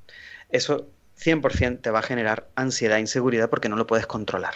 eso 0.50 0.88
100% 1.18 1.80
te 1.80 1.90
va 1.90 2.00
a 2.00 2.02
generar 2.02 2.48
ansiedad 2.54 2.98
e 2.98 3.00
inseguridad 3.00 3.50
porque 3.50 3.68
no 3.68 3.76
lo 3.76 3.86
puedes 3.86 4.06
controlar. 4.06 4.54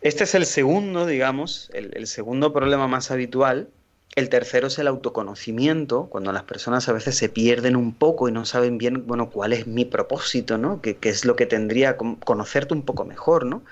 Este 0.00 0.24
es 0.24 0.34
el 0.34 0.46
segundo, 0.46 1.06
digamos, 1.06 1.70
el 1.72 2.06
segundo 2.06 2.52
problema 2.52 2.88
más 2.88 3.10
habitual 3.10 3.68
el 4.14 4.28
tercero 4.28 4.68
es 4.68 4.78
el 4.78 4.86
autoconocimiento, 4.86 6.06
cuando 6.06 6.30
las 6.32 6.44
personas 6.44 6.88
a 6.88 6.92
veces 6.92 7.16
se 7.16 7.28
pierden 7.28 7.74
un 7.74 7.92
poco 7.92 8.28
y 8.28 8.32
no 8.32 8.44
saben 8.44 8.78
bien, 8.78 9.08
bueno, 9.08 9.28
cuál 9.30 9.52
es 9.52 9.66
mi 9.66 9.84
propósito, 9.84 10.56
¿no? 10.56 10.80
¿Qué, 10.80 10.96
es 11.02 11.24
lo 11.24 11.34
que 11.34 11.46
tendría, 11.46 11.96
conocerte 11.96 12.74
un 12.74 12.82
poco 12.82 13.04
mejor, 13.04 13.44
¿no? 13.44 13.64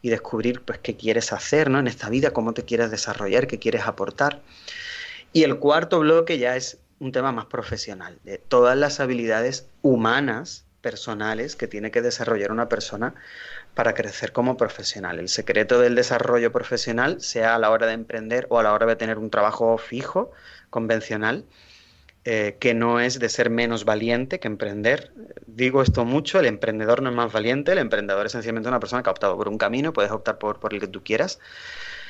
Y 0.00 0.08
descubrir, 0.08 0.62
pues, 0.62 0.78
qué 0.78 0.96
quieres 0.96 1.34
hacer, 1.34 1.68
¿no? 1.68 1.78
En 1.78 1.86
esta 1.86 2.08
vida, 2.08 2.30
cómo 2.30 2.54
te 2.54 2.64
quieres 2.64 2.90
desarrollar, 2.90 3.46
qué 3.46 3.58
quieres 3.58 3.82
aportar. 3.82 4.40
Y 5.34 5.42
el 5.42 5.58
cuarto 5.58 6.00
bloque 6.00 6.38
ya 6.38 6.56
es 6.56 6.78
un 6.98 7.12
tema 7.12 7.30
más 7.30 7.44
profesional, 7.46 8.18
de 8.24 8.38
todas 8.38 8.78
las 8.78 9.00
habilidades 9.00 9.66
humanas, 9.82 10.64
personales, 10.80 11.56
que 11.56 11.68
tiene 11.68 11.90
que 11.90 12.02
desarrollar 12.02 12.52
una 12.52 12.68
persona 12.68 13.14
para 13.74 13.94
crecer 13.94 14.32
como 14.32 14.56
profesional. 14.56 15.18
El 15.18 15.28
secreto 15.28 15.80
del 15.80 15.94
desarrollo 15.94 16.52
profesional, 16.52 17.20
sea 17.20 17.54
a 17.54 17.58
la 17.58 17.70
hora 17.70 17.86
de 17.86 17.94
emprender 17.94 18.46
o 18.50 18.58
a 18.58 18.62
la 18.62 18.72
hora 18.72 18.86
de 18.86 18.96
tener 18.96 19.18
un 19.18 19.30
trabajo 19.30 19.78
fijo, 19.78 20.32
convencional, 20.70 21.44
eh, 22.24 22.58
que 22.60 22.74
no 22.74 23.00
es 23.00 23.18
de 23.18 23.28
ser 23.30 23.48
menos 23.48 23.84
valiente 23.84 24.40
que 24.40 24.48
emprender. 24.48 25.12
Digo 25.46 25.82
esto 25.82 26.04
mucho, 26.04 26.38
el 26.38 26.46
emprendedor 26.46 27.02
no 27.02 27.10
es 27.10 27.16
más 27.16 27.32
valiente, 27.32 27.72
el 27.72 27.78
emprendedor 27.78 28.26
es 28.26 28.32
sencillamente 28.32 28.68
una 28.68 28.80
persona 28.80 29.02
que 29.02 29.08
ha 29.08 29.12
optado 29.12 29.36
por 29.36 29.48
un 29.48 29.58
camino, 29.58 29.92
puedes 29.92 30.10
optar 30.10 30.38
por, 30.38 30.60
por 30.60 30.74
el 30.74 30.80
que 30.80 30.88
tú 30.88 31.02
quieras. 31.02 31.38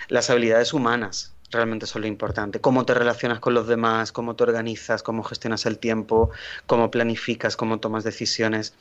Las 0.09 0.29
habilidades 0.29 0.73
humanas, 0.73 1.37
realmente 1.51 1.86
son 1.86 2.03
lo 2.03 2.09
importante. 2.09 2.61
Cómo 2.61 2.84
te 2.84 2.94
relacionas 2.94 3.40
con 3.40 3.55
los 3.55 3.66
demás, 3.66 4.12
cómo 4.12 4.36
te 4.36 4.44
organizas, 4.44 5.03
cómo 5.03 5.22
gestionas 5.22 5.66
el 5.66 5.78
tiempo, 5.78 6.30
cómo 6.66 6.90
planificas, 6.90 7.57
cómo 7.57 7.80
tomas 7.80 8.05
decisiones. 8.05 8.74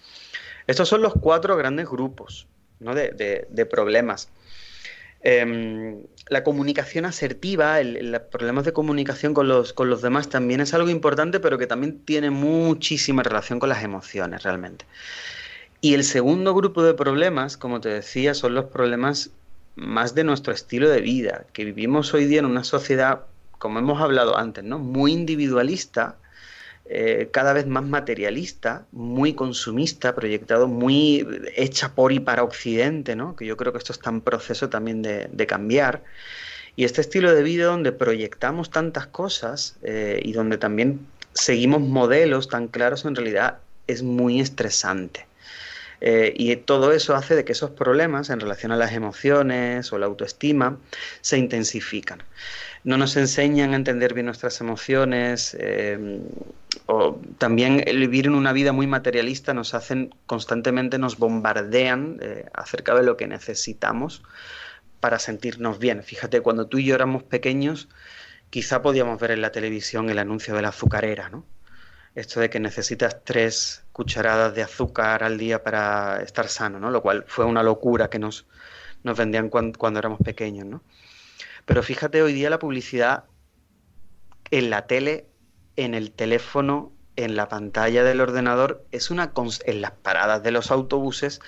Estos 0.68 0.88
son 0.88 1.02
los 1.02 1.14
cuatro 1.14 1.58
grandes 1.58 1.90
grupos 1.90 2.48
de, 2.80 3.68
problemas. 3.70 4.30
Em, 5.22 6.02
la 6.30 6.44
comunicación 6.44 7.06
asertiva, 7.06 7.82
el, 7.82 8.22
problemas 8.32 8.64
de 8.66 8.72
comunicación 8.72 9.34
con 9.34 9.48
los, 9.48 9.74
con 9.74 9.90
los 9.90 10.02
demás 10.02 10.30
también 10.30 10.62
es 10.62 10.74
algo 10.74 10.90
importante, 10.90 11.40
pero 11.40 11.58
que 11.58 11.68
también 11.68 12.00
tiene 12.06 12.30
muchísima 12.30 13.24
relación 13.24 13.60
con 13.60 13.70
las 13.70 13.84
emociones 13.84 14.44
realmente. 14.44 14.86
Y 15.82 15.94
el 15.94 16.04
segundo 16.04 16.54
grupo 16.54 16.84
de 16.84 16.94
problemas, 16.94 17.58
como 17.58 17.82
te 17.82 17.90
decía, 17.90 18.34
son 18.34 18.54
los 18.54 18.66
problemas 18.66 19.32
más 19.80 20.14
de 20.14 20.24
nuestro 20.24 20.54
estilo 20.54 20.90
de 20.90 21.02
vida, 21.02 21.46
que 21.54 21.66
vivimos 21.66 22.14
hoy 22.14 22.26
día 22.26 22.40
en 22.40 22.46
una 22.46 22.64
sociedad, 22.64 23.22
como 23.58 23.80
hemos 23.80 24.02
hablado 24.02 24.38
antes, 24.38 24.64
¿no? 24.64 24.78
muy 24.78 25.14
individualista, 25.14 26.18
eh, 26.86 27.30
cada 27.32 27.54
vez 27.54 27.66
más 27.66 27.84
materialista, 27.86 28.86
muy 28.92 29.34
consumista, 29.34 30.16
proyectado 30.16 30.68
muy 30.68 31.26
hecha 31.56 31.94
por 31.94 32.12
y 32.12 32.20
para 32.20 32.44
Occidente, 32.44 33.16
¿no? 33.16 33.36
que 33.36 33.46
yo 33.46 33.58
creo 33.58 33.72
que 33.72 33.78
esto 33.78 33.94
está 33.94 34.10
en 34.10 34.22
proceso 34.22 34.70
también 34.70 35.02
de, 35.02 35.48
cambiar. 35.48 36.04
Y 36.76 36.84
este 36.84 37.02
estilo 37.02 37.34
de 37.34 37.44
vida 37.44 37.66
donde 37.66 37.92
proyectamos 37.92 38.72
tantas 38.72 39.08
cosas 39.08 39.78
eh, 39.84 40.20
y 40.24 40.34
donde 40.34 40.58
también 40.58 41.06
seguimos 41.34 41.82
modelos 41.82 42.50
tan 42.50 42.68
claros, 42.68 43.06
en 43.06 43.16
realidad 43.16 43.60
es 43.88 44.04
muy 44.04 44.40
estresante. 44.40 45.29
Eh, 46.02 46.34
y 46.36 46.56
todo 46.56 46.94
eso 46.94 47.16
hace 47.16 47.36
de 47.36 47.44
que 47.44 47.52
esos 47.52 47.72
problemas 47.72 48.30
en 48.30 48.40
relación 48.40 48.72
a 48.72 48.78
las 48.78 48.94
emociones 48.94 49.92
o 49.92 49.98
la 49.98 50.06
autoestima 50.06 50.78
se 51.22 51.38
intensifican. 51.38 52.24
No 52.84 52.98
nos 52.98 53.18
enseñan 53.18 53.74
a 53.74 53.76
entender 53.76 54.14
bien 54.14 54.28
nuestras 54.28 54.62
emociones 54.62 55.56
eh, 55.60 56.22
o 56.86 57.20
también 57.38 57.84
el 57.86 58.00
vivir 58.00 58.28
en 58.28 58.36
una 58.36 58.54
vida 58.54 58.72
muy 58.72 58.88
materialista 58.88 59.54
nos 59.54 59.74
hacen 59.74 60.16
constantemente, 60.26 60.98
nos 60.98 61.18
bombardean 61.18 62.18
eh, 62.22 62.46
acerca 62.54 62.96
de 62.96 63.04
lo 63.04 63.18
que 63.18 63.28
necesitamos 63.28 64.24
para 65.00 65.20
sentirnos 65.20 65.80
bien. 65.80 66.04
Fíjate, 66.04 66.42
cuando 66.42 66.68
tú 66.68 66.78
y 66.78 66.86
yo 66.86 66.96
éramos 66.96 67.24
pequeños, 67.24 67.90
quizá 68.50 68.82
podíamos 68.82 69.20
ver 69.20 69.32
en 69.32 69.42
la 69.42 69.52
televisión 69.52 70.10
el 70.10 70.20
anuncio 70.20 70.56
de 70.56 70.62
la 70.62 70.70
azucarera, 70.70 71.30
¿no? 71.30 71.46
Esto 72.20 72.42
de 72.42 72.50
que 72.50 72.60
necesitas 72.60 73.24
tres 73.24 73.84
cucharadas 73.94 74.54
de 74.54 74.62
azúcar 74.62 75.24
al 75.24 75.38
día 75.38 75.64
para 75.64 76.22
estar 76.22 76.50
sano, 76.50 76.80
¿no? 76.80 76.92
Lo 76.92 77.02
cual 77.02 77.24
fue 77.28 77.46
una 77.46 77.64
locura 77.64 78.10
que 78.10 78.20
nos, 78.20 78.46
nos 79.04 79.18
vendían 79.18 79.50
cuando, 79.50 80.00
éramos 80.00 80.20
pequeños, 80.20 80.66
¿no? 80.66 80.84
Pero 81.66 81.82
fíjate 81.82 82.22
hoy 82.22 82.34
día 82.34 82.50
la 82.50 82.60
publicidad 82.60 83.24
en 84.52 84.70
la 84.70 84.86
tele, 84.86 85.28
en 85.78 85.94
el 85.94 86.12
teléfono, 86.12 86.92
en 87.16 87.36
la 87.36 87.48
pantalla 87.48 88.04
del 88.04 88.22
ordenador, 88.22 88.86
es 88.92 89.12
una 89.12 89.32
en 89.66 89.82
las 89.82 89.92
paradas 89.92 90.44
de 90.44 90.52
los 90.52 90.72
autobuses, 90.72 91.40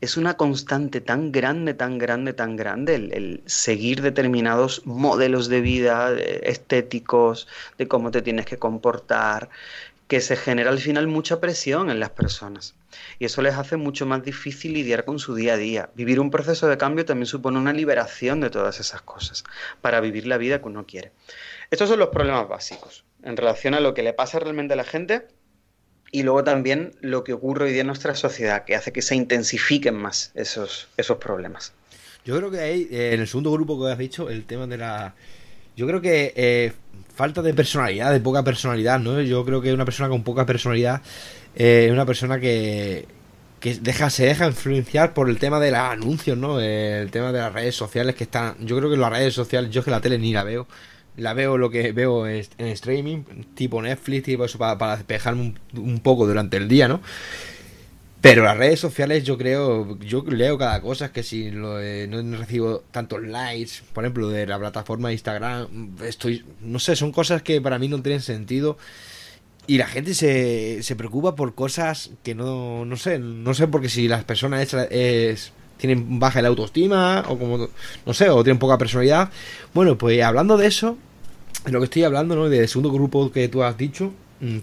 es 0.00 0.16
una 0.16 0.36
constante 0.36 1.00
tan 1.00 1.32
grande, 1.32 1.74
tan 1.74 1.98
grande, 1.98 2.32
tan 2.32 2.56
grande 2.56 2.94
el, 2.94 3.42
seguir 3.46 4.02
determinados 4.02 4.86
modelos 4.86 5.48
de 5.48 5.60
vida 5.60 6.12
estéticos, 6.12 7.48
de 7.78 7.88
cómo 7.88 8.10
te 8.10 8.22
tienes 8.22 8.46
que 8.46 8.58
comportar, 8.58 9.48
que 10.08 10.20
se 10.20 10.36
genera 10.36 10.70
al 10.70 10.78
final 10.78 11.06
mucha 11.06 11.40
presión 11.40 11.90
en 11.90 12.00
las 12.00 12.10
personas. 12.10 12.74
Y 13.18 13.24
eso 13.24 13.42
les 13.42 13.54
hace 13.54 13.76
mucho 13.76 14.06
más 14.06 14.22
difícil 14.22 14.74
lidiar 14.74 15.04
con 15.04 15.18
su 15.18 15.34
día 15.34 15.54
a 15.54 15.56
día. 15.56 15.90
Vivir 15.94 16.20
un 16.20 16.30
proceso 16.30 16.68
de 16.68 16.76
cambio 16.76 17.04
también 17.04 17.26
supone 17.26 17.58
una 17.58 17.72
liberación 17.72 18.40
de 18.40 18.50
todas 18.50 18.80
esas 18.80 19.02
cosas 19.02 19.44
para 19.80 20.00
vivir 20.00 20.26
la 20.26 20.38
vida 20.38 20.60
que 20.60 20.68
uno 20.68 20.86
quiere. 20.86 21.12
Estos 21.70 21.88
son 21.88 21.98
los 21.98 22.08
problemas 22.08 22.48
básicos 22.48 23.04
en 23.22 23.36
relación 23.36 23.74
a 23.74 23.80
lo 23.80 23.94
que 23.94 24.02
le 24.02 24.12
pasa 24.12 24.38
realmente 24.38 24.74
a 24.74 24.76
la 24.76 24.84
gente 24.84 25.26
y 26.12 26.22
luego 26.22 26.44
también 26.44 26.94
lo 27.00 27.24
que 27.24 27.32
ocurre 27.32 27.64
hoy 27.64 27.72
día 27.72 27.80
en 27.80 27.88
nuestra 27.88 28.14
sociedad, 28.14 28.64
que 28.64 28.76
hace 28.76 28.92
que 28.92 29.02
se 29.02 29.16
intensifiquen 29.16 29.96
más 29.96 30.30
esos, 30.34 30.86
esos 30.96 31.16
problemas. 31.16 31.72
Yo 32.24 32.36
creo 32.36 32.50
que 32.50 32.60
ahí, 32.60 32.88
eh, 32.90 33.14
en 33.14 33.20
el 33.20 33.26
segundo 33.26 33.50
grupo 33.50 33.82
que 33.82 33.90
has 33.90 33.98
dicho, 33.98 34.30
el 34.30 34.44
tema 34.44 34.66
de 34.66 34.78
la... 34.78 35.14
Yo 35.76 35.86
creo 35.86 36.00
que 36.00 36.32
eh, 36.36 36.72
falta 37.14 37.42
de 37.42 37.54
personalidad, 37.54 38.12
de 38.12 38.20
poca 38.20 38.42
personalidad, 38.42 38.98
¿no? 39.00 39.20
Yo 39.20 39.44
creo 39.44 39.60
que 39.60 39.72
una 39.72 39.84
persona 39.84 40.08
con 40.08 40.22
poca 40.22 40.46
personalidad 40.46 41.02
es 41.54 41.90
una 41.90 42.06
persona 42.06 42.38
que, 42.38 43.06
que 43.60 43.76
deja, 43.76 44.10
se 44.10 44.26
deja 44.26 44.46
influenciar 44.46 45.14
por 45.14 45.30
el 45.30 45.38
tema 45.38 45.58
de 45.58 45.70
los 45.70 45.80
anuncios, 45.80 46.36
¿no? 46.36 46.60
El 46.60 47.10
tema 47.10 47.32
de 47.32 47.38
las 47.38 47.52
redes 47.52 47.74
sociales 47.74 48.14
que 48.14 48.24
están... 48.24 48.56
Yo 48.60 48.76
creo 48.76 48.90
que 48.90 48.96
las 48.96 49.10
redes 49.10 49.32
sociales, 49.32 49.70
yo 49.70 49.80
es 49.80 49.84
que 49.84 49.90
la 49.90 50.02
tele 50.02 50.18
ni 50.18 50.32
la 50.32 50.44
veo. 50.44 50.66
La 51.16 51.32
veo 51.32 51.56
lo 51.56 51.70
que 51.70 51.92
veo 51.92 52.26
en 52.26 52.44
streaming, 52.58 53.22
tipo 53.54 53.80
Netflix, 53.80 54.24
tipo 54.24 54.44
eso, 54.44 54.58
para, 54.58 54.96
despejarme 54.96 55.54
un 55.76 56.00
poco 56.00 56.26
durante 56.26 56.56
el 56.56 56.68
día, 56.68 56.88
¿no? 56.88 57.00
Pero 58.24 58.42
las 58.42 58.56
redes 58.56 58.80
sociales 58.80 59.22
yo 59.22 59.36
creo, 59.36 59.98
yo 59.98 60.24
leo 60.26 60.56
cada 60.56 60.80
cosa, 60.80 61.04
es 61.04 61.10
que 61.10 61.22
si 61.22 61.50
no 61.50 61.76
recibo 62.38 62.82
tantos 62.90 63.22
likes, 63.22 63.82
por 63.92 64.02
ejemplo, 64.02 64.30
de 64.30 64.46
la 64.46 64.58
plataforma 64.58 65.08
de 65.08 65.14
Instagram, 65.16 65.94
estoy, 66.02 66.42
no 66.62 66.78
sé, 66.78 66.96
son 66.96 67.12
cosas 67.12 67.42
que 67.42 67.60
para 67.60 67.78
mí 67.78 67.86
no 67.86 68.00
tienen 68.00 68.22
sentido. 68.22 68.78
Y 69.66 69.76
la 69.76 69.86
gente 69.86 70.14
se, 70.14 70.82
se 70.82 70.96
preocupa 70.96 71.36
por 71.36 71.54
cosas 71.54 72.12
que 72.22 72.34
no, 72.34 72.86
no 72.86 72.96
sé, 72.96 73.18
no 73.18 73.52
sé 73.52 73.68
porque 73.68 73.90
si 73.90 74.08
las 74.08 74.24
personas 74.24 74.72
es, 74.72 75.52
tienen 75.76 76.18
baja 76.18 76.40
la 76.40 76.48
autoestima 76.48 77.24
o 77.28 77.38
como, 77.38 77.68
no 78.06 78.14
sé, 78.14 78.30
o 78.30 78.42
tienen 78.42 78.58
poca 78.58 78.78
personalidad. 78.78 79.28
Bueno, 79.74 79.98
pues 79.98 80.22
hablando 80.22 80.56
de 80.56 80.66
eso, 80.66 80.96
de 81.66 81.72
lo 81.72 81.80
que 81.80 81.84
estoy 81.84 82.04
hablando, 82.04 82.34
¿no? 82.36 82.48
Del 82.48 82.68
segundo 82.68 82.90
grupo 82.90 83.30
que 83.30 83.48
tú 83.48 83.62
has 83.62 83.76
dicho, 83.76 84.14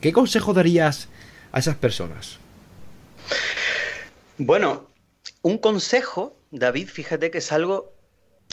¿qué 0.02 0.12
consejo 0.12 0.52
darías 0.52 1.10
a 1.52 1.60
esas 1.60 1.76
personas? 1.76 2.41
Bueno, 4.38 4.88
un 5.44 5.58
consejo, 5.60 6.36
David, 6.50 6.90
fíjate 6.90 7.30
que 7.32 7.38
es 7.38 7.52
algo, 7.52 7.94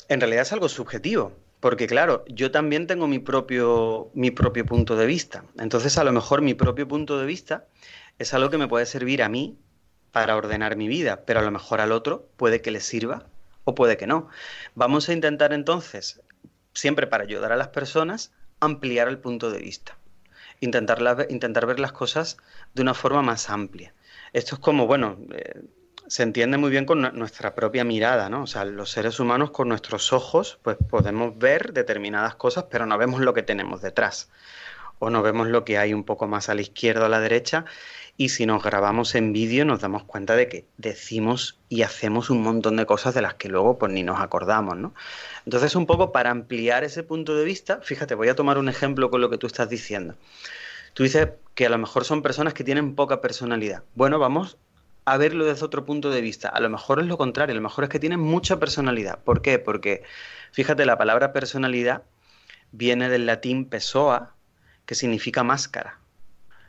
en 0.08 0.20
realidad 0.20 0.42
es 0.42 0.52
algo 0.52 0.68
subjetivo, 0.68 1.32
porque 1.60 1.86
claro, 1.86 2.24
yo 2.28 2.50
también 2.50 2.86
tengo 2.86 3.06
mi 3.06 3.18
propio, 3.18 4.10
mi 4.14 4.30
propio 4.30 4.66
punto 4.66 4.96
de 4.96 5.06
vista. 5.06 5.44
Entonces, 5.58 5.96
a 5.98 6.04
lo 6.04 6.12
mejor 6.12 6.42
mi 6.42 6.54
propio 6.54 6.86
punto 6.86 7.18
de 7.18 7.26
vista 7.26 7.66
es 8.18 8.34
algo 8.34 8.50
que 8.50 8.58
me 8.58 8.68
puede 8.68 8.86
servir 8.86 9.22
a 9.22 9.28
mí 9.28 9.58
para 10.12 10.36
ordenar 10.36 10.76
mi 10.76 10.88
vida, 10.88 11.24
pero 11.24 11.40
a 11.40 11.42
lo 11.42 11.50
mejor 11.50 11.80
al 11.80 11.92
otro 11.92 12.28
puede 12.36 12.60
que 12.60 12.70
le 12.70 12.80
sirva 12.80 13.26
o 13.64 13.74
puede 13.74 13.96
que 13.96 14.06
no. 14.06 14.28
Vamos 14.74 15.08
a 15.08 15.12
intentar 15.12 15.52
entonces, 15.52 16.20
siempre 16.74 17.06
para 17.06 17.24
ayudar 17.24 17.52
a 17.52 17.56
las 17.56 17.68
personas, 17.68 18.32
ampliar 18.60 19.08
el 19.08 19.18
punto 19.18 19.50
de 19.50 19.58
vista. 19.58 19.96
Intentar, 20.60 21.26
intentar 21.30 21.66
ver 21.66 21.80
las 21.80 21.92
cosas 21.92 22.36
de 22.74 22.82
una 22.82 22.94
forma 22.94 23.22
más 23.22 23.48
amplia 23.48 23.94
esto 24.32 24.56
es 24.56 24.60
como, 24.60 24.86
bueno, 24.86 25.18
eh, 25.32 25.62
se 26.08 26.22
entiende 26.22 26.56
muy 26.56 26.70
bien 26.70 26.86
con 26.86 27.02
nuestra 27.18 27.54
propia 27.54 27.84
mirada, 27.84 28.30
¿no? 28.30 28.42
O 28.42 28.46
sea, 28.46 28.64
los 28.64 28.90
seres 28.90 29.20
humanos 29.20 29.50
con 29.50 29.68
nuestros 29.68 30.12
ojos, 30.12 30.58
pues 30.62 30.78
podemos 30.88 31.38
ver 31.38 31.74
determinadas 31.74 32.34
cosas, 32.34 32.64
pero 32.70 32.86
no 32.86 32.96
vemos 32.96 33.20
lo 33.20 33.34
que 33.34 33.42
tenemos 33.42 33.82
detrás. 33.82 34.30
O 35.00 35.10
no 35.10 35.22
vemos 35.22 35.46
lo 35.48 35.64
que 35.64 35.78
hay 35.78 35.94
un 35.94 36.04
poco 36.04 36.26
más 36.26 36.48
a 36.48 36.54
la 36.54 36.62
izquierda 36.62 37.02
o 37.02 37.06
a 37.06 37.08
la 37.08 37.20
derecha. 37.20 37.66
Y 38.16 38.30
si 38.30 38.46
nos 38.46 38.64
grabamos 38.64 39.14
en 39.14 39.32
vídeo 39.32 39.64
nos 39.64 39.80
damos 39.80 40.02
cuenta 40.04 40.34
de 40.34 40.48
que 40.48 40.66
decimos 40.76 41.60
y 41.68 41.82
hacemos 41.82 42.30
un 42.30 42.42
montón 42.42 42.76
de 42.76 42.86
cosas 42.86 43.14
de 43.14 43.22
las 43.22 43.34
que 43.34 43.48
luego 43.48 43.78
pues 43.78 43.92
ni 43.92 44.02
nos 44.02 44.20
acordamos, 44.20 44.76
¿no? 44.76 44.94
Entonces, 45.44 45.76
un 45.76 45.86
poco 45.86 46.10
para 46.10 46.30
ampliar 46.30 46.82
ese 46.84 47.04
punto 47.04 47.36
de 47.36 47.44
vista, 47.44 47.80
fíjate, 47.82 48.14
voy 48.14 48.28
a 48.28 48.34
tomar 48.34 48.58
un 48.58 48.68
ejemplo 48.68 49.10
con 49.10 49.20
lo 49.20 49.30
que 49.30 49.38
tú 49.38 49.46
estás 49.46 49.68
diciendo. 49.68 50.16
Tú 50.98 51.04
dices 51.04 51.28
que 51.54 51.64
a 51.64 51.68
lo 51.68 51.78
mejor 51.78 52.04
son 52.04 52.22
personas 52.22 52.54
que 52.54 52.64
tienen 52.64 52.96
poca 52.96 53.20
personalidad. 53.20 53.84
Bueno, 53.94 54.18
vamos 54.18 54.58
a 55.04 55.16
verlo 55.16 55.44
desde 55.44 55.64
otro 55.64 55.86
punto 55.86 56.10
de 56.10 56.20
vista. 56.20 56.48
A 56.48 56.58
lo 56.58 56.68
mejor 56.68 56.98
es 56.98 57.06
lo 57.06 57.16
contrario, 57.16 57.52
a 57.52 57.54
lo 57.54 57.62
mejor 57.62 57.84
es 57.84 57.90
que 57.90 58.00
tienen 58.00 58.18
mucha 58.18 58.58
personalidad. 58.58 59.22
¿Por 59.22 59.40
qué? 59.40 59.60
Porque, 59.60 60.02
fíjate, 60.50 60.84
la 60.86 60.98
palabra 60.98 61.32
personalidad 61.32 62.02
viene 62.72 63.08
del 63.08 63.26
latín 63.26 63.66
pessoa, 63.66 64.34
que 64.86 64.96
significa 64.96 65.44
máscara. 65.44 66.00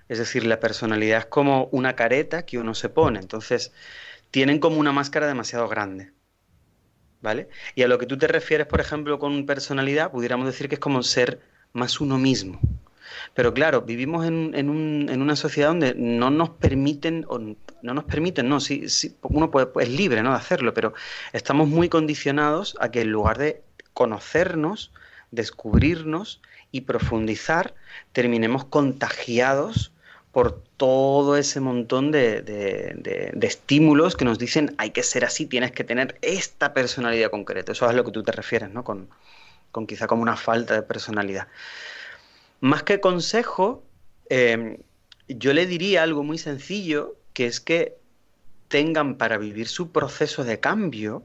Es 0.10 0.20
decir, 0.20 0.46
la 0.46 0.60
personalidad 0.60 1.18
es 1.22 1.26
como 1.26 1.68
una 1.72 1.96
careta 1.96 2.46
que 2.46 2.60
uno 2.60 2.76
se 2.76 2.90
pone. 2.90 3.18
Entonces, 3.18 3.74
tienen 4.30 4.60
como 4.60 4.78
una 4.78 4.92
máscara 4.92 5.26
demasiado 5.26 5.68
grande. 5.68 6.12
¿Vale? 7.22 7.50
Y 7.74 7.82
a 7.82 7.88
lo 7.88 7.98
que 7.98 8.06
tú 8.06 8.16
te 8.16 8.28
refieres, 8.28 8.68
por 8.68 8.80
ejemplo, 8.80 9.18
con 9.18 9.48
personalidad, 9.48 10.12
pudiéramos 10.12 10.46
decir 10.46 10.70
que 10.70 10.76
es 10.76 10.80
como 10.80 11.02
ser 11.02 11.42
más 11.74 12.00
uno 12.00 12.20
mismo. 12.20 12.62
Pero 13.34 13.54
claro, 13.54 13.82
vivimos 13.82 14.26
en, 14.26 14.70
un, 14.70 15.08
en 15.10 15.22
una 15.22 15.36
sociedad 15.36 15.70
donde 15.70 15.94
no 15.96 16.30
nos 16.30 16.50
permiten, 16.50 17.26
o 17.30 17.40
no 17.40 17.94
nos 17.94 18.04
permiten, 18.04 18.50
no, 18.50 18.60
sí, 18.60 18.86
uno 19.22 19.52
puede, 19.52 19.70
es 19.80 19.90
libre 19.90 20.22
¿no? 20.24 20.32
de 20.32 20.38
hacerlo, 20.38 20.74
pero 20.74 20.94
estamos 21.34 21.68
muy 21.68 21.90
condicionados 21.90 22.76
a 22.80 22.90
que 22.90 23.02
en 23.02 23.12
lugar 23.12 23.38
de 23.38 23.62
conocernos, 23.94 24.92
descubrirnos 25.32 26.42
y 26.72 26.82
profundizar, 26.82 27.74
terminemos 28.14 28.66
contagiados 28.66 29.92
por 30.32 30.62
todo 30.78 31.38
ese 31.38 31.60
montón 31.60 32.12
de, 32.12 32.42
de, 32.42 33.32
de, 33.34 33.48
estímulos 33.48 34.16
que 34.16 34.26
nos 34.26 34.38
dicen 34.38 34.76
hay 34.78 34.92
que 34.92 35.04
ser 35.04 35.26
así, 35.26 35.48
tienes 35.48 35.72
que 35.72 35.84
tener 35.84 36.18
esta 36.22 36.74
personalidad 36.74 37.32
concreta. 37.32 37.72
Eso 37.72 37.86
es 37.86 37.92
a 37.92 37.94
lo 37.94 38.06
que 38.06 38.12
tú 38.12 38.24
te 38.24 38.32
refieres, 38.32 38.70
¿no? 38.70 38.84
Con, 38.84 39.10
con 39.72 39.88
quizá 39.88 40.08
como 40.08 40.22
una 40.22 40.38
falta 40.38 40.76
de 40.76 40.84
personalidad. 40.84 41.48
Más 42.62 42.84
que 42.84 43.00
consejo, 43.00 43.84
em, 44.30 44.78
yo 45.28 45.54
le 45.54 45.66
diría 45.66 46.04
algo 46.04 46.24
muy 46.24 46.38
sencillo, 46.38 47.16
que 47.34 47.46
es 47.46 47.60
que 47.60 47.98
tengan 48.68 49.18
para 49.18 49.38
vivir 49.38 49.68
su 49.68 49.92
proceso 49.92 50.44
de 50.44 50.60
cambio, 50.60 51.24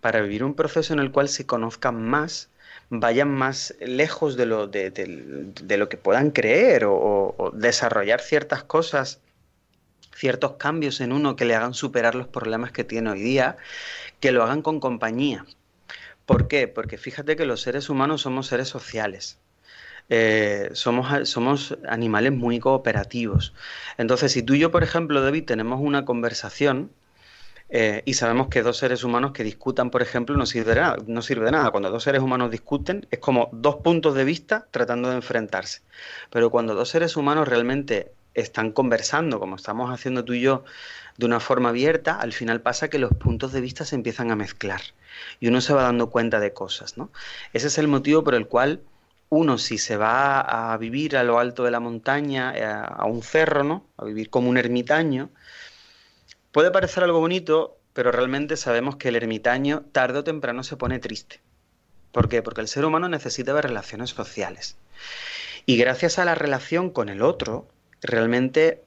para 0.00 0.20
vivir 0.20 0.44
un 0.44 0.54
proceso 0.54 0.92
en 0.92 0.98
el 0.98 1.12
cual 1.12 1.28
se 1.28 1.46
conozcan 1.46 2.02
más, 2.02 2.50
vayan 2.90 3.30
más 3.30 3.74
lejos 3.80 4.36
de 4.36 4.46
lo, 4.46 4.66
de, 4.66 5.76
lo 5.78 5.88
que 5.88 5.96
puedan 5.96 6.30
creer 6.30 6.84
o, 6.86 7.52
desarrollar 7.54 8.20
ciertas 8.20 8.64
cosas, 8.64 9.20
ciertos 10.14 10.52
cambios 10.56 11.00
en 11.00 11.12
uno 11.12 11.36
que 11.36 11.44
le 11.44 11.54
hagan 11.54 11.74
superar 11.74 12.14
los 12.14 12.28
problemas 12.28 12.72
que 12.72 12.84
tiene 12.84 13.10
hoy 13.10 13.22
día, 13.22 13.56
que 14.20 14.32
lo 14.32 14.42
hagan 14.42 14.62
con 14.62 14.80
compañía. 14.80 15.46
¿Por 16.26 16.48
qué? 16.48 16.68
Porque 16.68 16.98
fíjate 16.98 17.36
que 17.36 17.46
los 17.46 17.62
seres 17.62 17.88
humanos 17.88 18.22
somos 18.22 18.46
seres 18.46 18.68
sociales. 18.68 19.38
Eh, 20.10 20.70
somos, 20.72 21.28
somos 21.28 21.76
animales 21.88 22.32
muy 22.32 22.58
cooperativos. 22.58 23.54
Entonces, 23.96 24.32
si 24.32 24.42
tú 24.42 24.54
y 24.54 24.58
yo, 24.58 24.70
por 24.70 24.82
ejemplo, 24.82 25.22
David, 25.22 25.44
tenemos 25.44 25.80
una 25.80 26.04
conversación 26.04 26.90
eh, 27.70 28.02
y 28.04 28.14
sabemos 28.14 28.48
que 28.48 28.62
dos 28.62 28.76
seres 28.76 29.04
humanos 29.04 29.32
que 29.32 29.42
discutan, 29.42 29.90
por 29.90 30.02
ejemplo, 30.02 30.36
no 30.36 30.46
sirve, 30.46 30.74
de 30.74 30.80
nada, 30.80 30.96
no 31.06 31.22
sirve 31.22 31.46
de 31.46 31.52
nada. 31.52 31.70
Cuando 31.70 31.90
dos 31.90 32.02
seres 32.02 32.22
humanos 32.22 32.50
discuten, 32.50 33.06
es 33.10 33.18
como 33.18 33.48
dos 33.52 33.76
puntos 33.76 34.14
de 34.14 34.24
vista 34.24 34.68
tratando 34.70 35.08
de 35.08 35.16
enfrentarse. 35.16 35.80
Pero 36.30 36.50
cuando 36.50 36.74
dos 36.74 36.90
seres 36.90 37.16
humanos 37.16 37.48
realmente 37.48 38.12
están 38.34 38.72
conversando, 38.72 39.40
como 39.40 39.56
estamos 39.56 39.90
haciendo 39.90 40.24
tú 40.24 40.34
y 40.34 40.40
yo, 40.40 40.64
de 41.16 41.26
una 41.26 41.40
forma 41.40 41.70
abierta, 41.70 42.20
al 42.20 42.32
final 42.32 42.60
pasa 42.60 42.88
que 42.90 42.98
los 42.98 43.12
puntos 43.12 43.52
de 43.52 43.60
vista 43.60 43.84
se 43.84 43.94
empiezan 43.94 44.30
a 44.30 44.36
mezclar 44.36 44.80
y 45.40 45.46
uno 45.46 45.60
se 45.60 45.72
va 45.72 45.82
dando 45.82 46.10
cuenta 46.10 46.40
de 46.40 46.52
cosas, 46.52 46.98
¿no? 46.98 47.10
Ese 47.52 47.68
es 47.68 47.78
el 47.78 47.86
motivo 47.88 48.24
por 48.24 48.34
el 48.34 48.48
cual 48.48 48.80
uno 49.34 49.58
si 49.58 49.78
se 49.78 49.96
va 49.96 50.40
a 50.72 50.76
vivir 50.78 51.16
a 51.16 51.24
lo 51.24 51.38
alto 51.38 51.64
de 51.64 51.70
la 51.70 51.80
montaña, 51.80 52.52
eh, 52.56 52.64
a 52.64 53.04
un 53.06 53.22
cerro, 53.22 53.64
¿no? 53.64 53.86
A 53.96 54.04
vivir 54.04 54.30
como 54.30 54.48
un 54.48 54.56
ermitaño, 54.56 55.30
puede 56.52 56.70
parecer 56.70 57.04
algo 57.04 57.20
bonito, 57.20 57.78
pero 57.92 58.12
realmente 58.12 58.56
sabemos 58.56 58.96
que 58.96 59.08
el 59.08 59.16
ermitaño 59.16 59.84
tarde 59.92 60.20
o 60.20 60.24
temprano 60.24 60.62
se 60.62 60.76
pone 60.76 60.98
triste. 60.98 61.40
¿Por 62.12 62.28
qué? 62.28 62.42
Porque 62.42 62.60
el 62.60 62.68
ser 62.68 62.84
humano 62.84 63.08
necesita 63.08 63.52
ver 63.52 63.64
relaciones 63.64 64.10
sociales. 64.10 64.76
Y 65.66 65.76
gracias 65.76 66.18
a 66.18 66.24
la 66.24 66.34
relación 66.34 66.90
con 66.90 67.08
el 67.08 67.22
otro, 67.22 67.66
realmente 68.02 68.84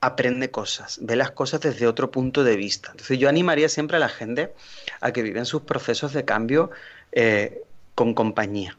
aprende 0.00 0.50
cosas, 0.50 0.98
ve 1.02 1.16
las 1.16 1.30
cosas 1.30 1.60
desde 1.60 1.86
otro 1.86 2.10
punto 2.10 2.44
de 2.44 2.56
vista. 2.56 2.90
Entonces 2.90 3.18
yo 3.18 3.28
animaría 3.28 3.68
siempre 3.68 3.96
a 3.96 4.00
la 4.00 4.08
gente 4.08 4.52
a 5.00 5.12
que 5.12 5.22
viven 5.22 5.46
sus 5.46 5.62
procesos 5.62 6.12
de 6.12 6.24
cambio 6.24 6.70
eh, 7.12 7.62
con 7.94 8.14
compañía. 8.14 8.78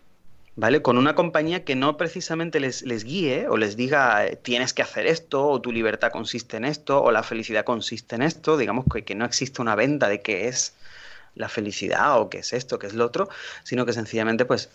¿Vale? 0.56 0.82
Con 0.82 0.98
una 0.98 1.16
compañía 1.16 1.64
que 1.64 1.76
no 1.76 1.98
precisamente 1.98 2.60
les, 2.60 2.84
les 2.84 3.04
guíe 3.04 3.48
o 3.48 3.58
les 3.58 3.76
diga 3.76 4.26
eh, 4.26 4.36
tienes 4.36 4.74
que 4.74 4.82
hacer 4.82 5.06
esto, 5.08 5.48
o 5.48 5.62
tu 5.62 5.72
libertad 5.72 6.12
consiste 6.12 6.58
en 6.58 6.66
esto, 6.66 7.02
o 7.02 7.12
la 7.12 7.24
felicidad 7.24 7.66
consiste 7.66 8.16
en 8.16 8.22
esto, 8.22 8.58
digamos 8.58 8.86
que, 8.92 9.04
que 9.04 9.16
no 9.16 9.26
existe 9.26 9.62
una 9.62 9.76
venta 9.76 10.10
de 10.10 10.22
qué 10.22 10.48
es 10.48 10.76
la 11.36 11.50
felicidad 11.50 12.20
o 12.20 12.30
qué 12.30 12.40
es 12.40 12.54
esto, 12.54 12.78
qué 12.80 12.88
es 12.88 12.94
lo 12.94 13.06
otro, 13.06 13.30
sino 13.64 13.86
que 13.86 13.94
sencillamente 13.94 14.46
pues 14.46 14.70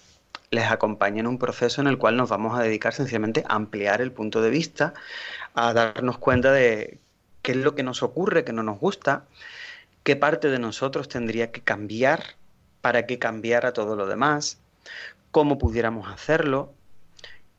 les 0.51 0.71
acompañe 0.71 1.21
en 1.21 1.27
un 1.27 1.39
proceso 1.39 1.81
en 1.81 1.87
el 1.87 1.99
cual 1.99 2.17
nos 2.17 2.29
vamos 2.29 2.59
a 2.59 2.63
dedicar 2.63 2.95
sencillamente 2.95 3.45
a 3.49 3.55
ampliar 3.55 4.01
el 4.01 4.13
punto 4.13 4.43
de 4.43 4.51
vista, 4.51 4.95
a 5.55 5.73
darnos 5.73 6.19
cuenta 6.19 6.53
de 6.53 6.99
qué 7.43 7.53
es 7.53 7.59
lo 7.59 7.75
que 7.75 7.83
nos 7.83 8.03
ocurre, 8.03 8.45
que 8.45 8.53
no 8.53 8.63
nos 8.63 8.79
gusta, 8.79 9.25
qué 10.03 10.17
parte 10.17 10.49
de 10.49 10.59
nosotros 10.59 11.09
tendría 11.09 11.53
que 11.53 11.61
cambiar 11.61 12.35
para 12.81 13.07
que 13.07 13.19
cambiara 13.19 13.73
todo 13.73 13.95
lo 13.95 14.07
demás, 14.07 14.59
cómo 15.31 15.59
pudiéramos 15.59 16.09
hacerlo, 16.09 16.75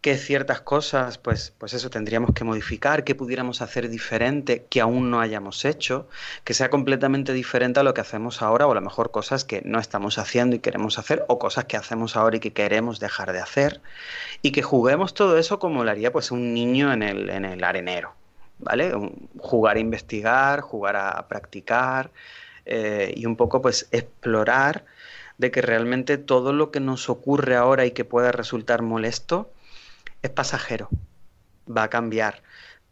qué 0.01 0.17
ciertas 0.17 0.61
cosas, 0.61 1.17
pues, 1.17 1.53
pues 1.57 1.73
eso 1.73 1.89
tendríamos 1.89 2.31
que 2.33 2.45
modificar, 2.45 3.03
qué 3.03 3.15
pudiéramos 3.15 3.61
hacer 3.61 3.89
diferente 3.89 4.65
que 4.69 4.79
aún 4.79 5.11
no 5.11 5.19
hayamos 5.19 5.65
hecho, 5.65 6.07
que 6.45 6.53
sea 6.53 6.69
completamente 6.69 7.33
diferente 7.33 7.81
a 7.81 7.83
lo 7.83 7.93
que 7.93 8.01
hacemos 8.01 8.41
ahora, 8.41 8.65
o 8.65 8.71
a 8.71 8.75
lo 8.75 8.81
mejor 8.81 9.11
cosas 9.11 9.43
que 9.43 9.61
no 9.65 9.79
estamos 9.79 10.17
haciendo 10.17 10.55
y 10.55 10.59
queremos 10.59 10.97
hacer, 10.99 11.25
o 11.27 11.37
cosas 11.37 11.65
que 11.65 11.75
hacemos 11.75 12.15
ahora 12.15 12.37
y 12.37 12.39
que 12.39 12.53
queremos 12.53 12.99
dejar 12.99 13.33
de 13.33 13.39
hacer, 13.39 13.81
y 14.41 14.51
que 14.51 14.61
juguemos 14.61 15.13
todo 15.13 15.37
eso 15.37 15.59
como 15.59 15.83
lo 15.83 15.91
haría 15.91 16.13
pues 16.13 16.31
un 16.31 16.53
niño 16.53 16.93
en 16.93 17.03
el, 17.03 17.29
en 17.29 17.43
el 17.43 17.63
arenero, 17.63 18.13
¿vale? 18.59 18.93
Jugar 19.37 19.75
a 19.75 19.79
investigar, 19.79 20.61
jugar 20.61 20.95
a 20.95 21.27
practicar, 21.27 22.11
eh, 22.65 23.13
y 23.15 23.25
un 23.25 23.35
poco 23.35 23.61
pues 23.61 23.89
explorar 23.91 24.85
de 25.39 25.51
que 25.51 25.61
realmente 25.61 26.17
todo 26.17 26.53
lo 26.53 26.69
que 26.69 26.81
nos 26.81 27.09
ocurre 27.09 27.55
ahora 27.55 27.85
y 27.85 27.91
que 27.91 28.05
pueda 28.05 28.31
resultar 28.31 28.83
molesto 28.83 29.51
es 30.21 30.29
pasajero, 30.29 30.89
va 31.65 31.83
a 31.83 31.89
cambiar, 31.89 32.43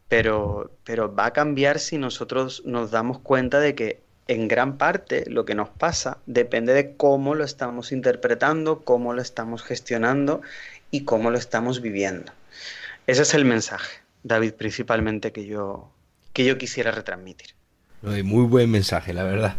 pero, 0.07 0.71
pero 0.85 1.13
va 1.13 1.27
a 1.27 1.33
cambiar 1.33 1.77
si 1.77 1.97
nosotros 1.97 2.63
nos 2.65 2.89
damos 2.89 3.19
cuenta 3.19 3.59
de 3.59 3.75
que 3.75 3.99
en 4.29 4.47
gran 4.47 4.77
parte 4.77 5.29
lo 5.29 5.43
que 5.43 5.55
nos 5.55 5.69
pasa 5.69 6.19
depende 6.25 6.73
de 6.73 6.95
cómo 6.95 7.35
lo 7.35 7.43
estamos 7.43 7.91
interpretando, 7.91 8.79
cómo 8.79 9.13
lo 9.13 9.21
estamos 9.21 9.61
gestionando 9.61 10.41
y 10.89 11.03
cómo 11.03 11.31
lo 11.31 11.37
estamos 11.37 11.81
viviendo. 11.81 12.31
Ese 13.07 13.23
es 13.23 13.33
el 13.33 13.43
mensaje, 13.43 13.99
David, 14.23 14.53
principalmente 14.53 15.33
que 15.33 15.45
yo, 15.45 15.91
que 16.31 16.45
yo 16.45 16.57
quisiera 16.57 16.91
retransmitir. 16.91 17.55
Muy 18.01 18.45
buen 18.45 18.71
mensaje, 18.71 19.13
la 19.13 19.23
verdad. 19.23 19.55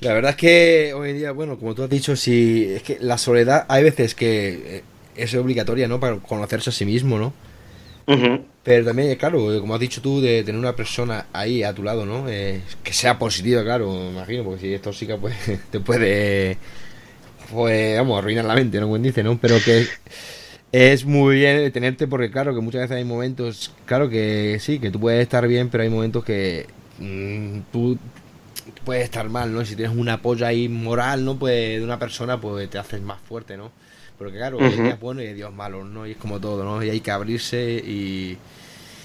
La 0.00 0.12
verdad 0.12 0.32
es 0.32 0.36
que 0.36 0.92
hoy 0.94 1.10
en 1.10 1.18
día, 1.18 1.32
bueno, 1.32 1.58
como 1.58 1.74
tú 1.74 1.82
has 1.82 1.90
dicho, 1.90 2.16
si 2.16 2.64
es 2.74 2.82
que 2.82 2.98
la 3.00 3.16
soledad 3.16 3.64
hay 3.68 3.82
veces 3.82 4.14
que 4.14 4.78
eh, 4.78 4.82
es 5.16 5.34
obligatoria, 5.34 5.88
¿no? 5.88 6.00
Para 6.00 6.16
conocerse 6.16 6.70
a 6.70 6.72
sí 6.72 6.84
mismo, 6.84 7.18
¿no? 7.18 7.32
Pero 8.62 8.84
también, 8.84 9.14
claro, 9.16 9.38
como 9.60 9.74
has 9.74 9.80
dicho 9.80 10.02
tú, 10.02 10.20
de 10.20 10.44
tener 10.44 10.58
una 10.58 10.76
persona 10.76 11.26
ahí 11.32 11.62
a 11.62 11.72
tu 11.72 11.82
lado, 11.82 12.04
¿no? 12.04 12.28
Eh, 12.28 12.60
que 12.82 12.92
sea 12.92 13.18
positiva, 13.18 13.62
claro, 13.62 13.92
me 13.92 14.10
imagino, 14.10 14.44
porque 14.44 14.60
si 14.60 14.74
es 14.74 14.82
tóxica, 14.82 15.16
pues 15.16 15.34
te 15.70 15.80
puede, 15.80 16.58
pues, 17.50 17.96
vamos, 17.96 18.18
arruinar 18.18 18.44
la 18.44 18.54
mente, 18.54 18.80
¿no? 18.80 18.86
Como 18.86 18.98
dice, 18.98 19.22
¿no? 19.22 19.38
Pero 19.38 19.56
que 19.64 19.86
es 20.72 21.04
muy 21.04 21.36
bien 21.36 21.70
tenerte 21.72 22.06
porque, 22.06 22.30
claro, 22.30 22.54
que 22.54 22.60
muchas 22.60 22.82
veces 22.82 22.96
hay 22.96 23.04
momentos, 23.04 23.72
claro 23.86 24.08
que 24.10 24.58
sí, 24.60 24.78
que 24.78 24.90
tú 24.90 25.00
puedes 25.00 25.22
estar 25.22 25.46
bien, 25.46 25.68
pero 25.70 25.84
hay 25.84 25.90
momentos 25.90 26.24
que 26.24 26.66
mm, 26.98 27.60
tú 27.72 27.98
puede 28.84 29.02
estar 29.02 29.28
mal, 29.28 29.52
¿no? 29.52 29.64
Si 29.64 29.76
tienes 29.76 29.96
un 29.96 30.08
apoyo 30.08 30.46
ahí 30.46 30.68
moral, 30.68 31.24
¿no? 31.24 31.38
Pues 31.38 31.78
de 31.78 31.84
una 31.84 31.98
persona, 31.98 32.40
pues 32.40 32.68
te 32.70 32.78
haces 32.78 33.00
más 33.02 33.20
fuerte, 33.20 33.56
¿no? 33.56 33.70
Porque 34.18 34.36
claro, 34.36 34.58
hay 34.60 34.70
días 34.70 35.00
buenos 35.00 35.24
y 35.24 35.26
hay 35.26 35.34
días 35.34 35.52
malos, 35.52 35.86
¿no? 35.86 36.06
Y 36.06 36.12
es 36.12 36.16
como 36.16 36.40
todo, 36.40 36.64
¿no? 36.64 36.82
Y 36.82 36.90
hay 36.90 37.00
que 37.00 37.10
abrirse 37.10 37.82
y, 37.84 38.38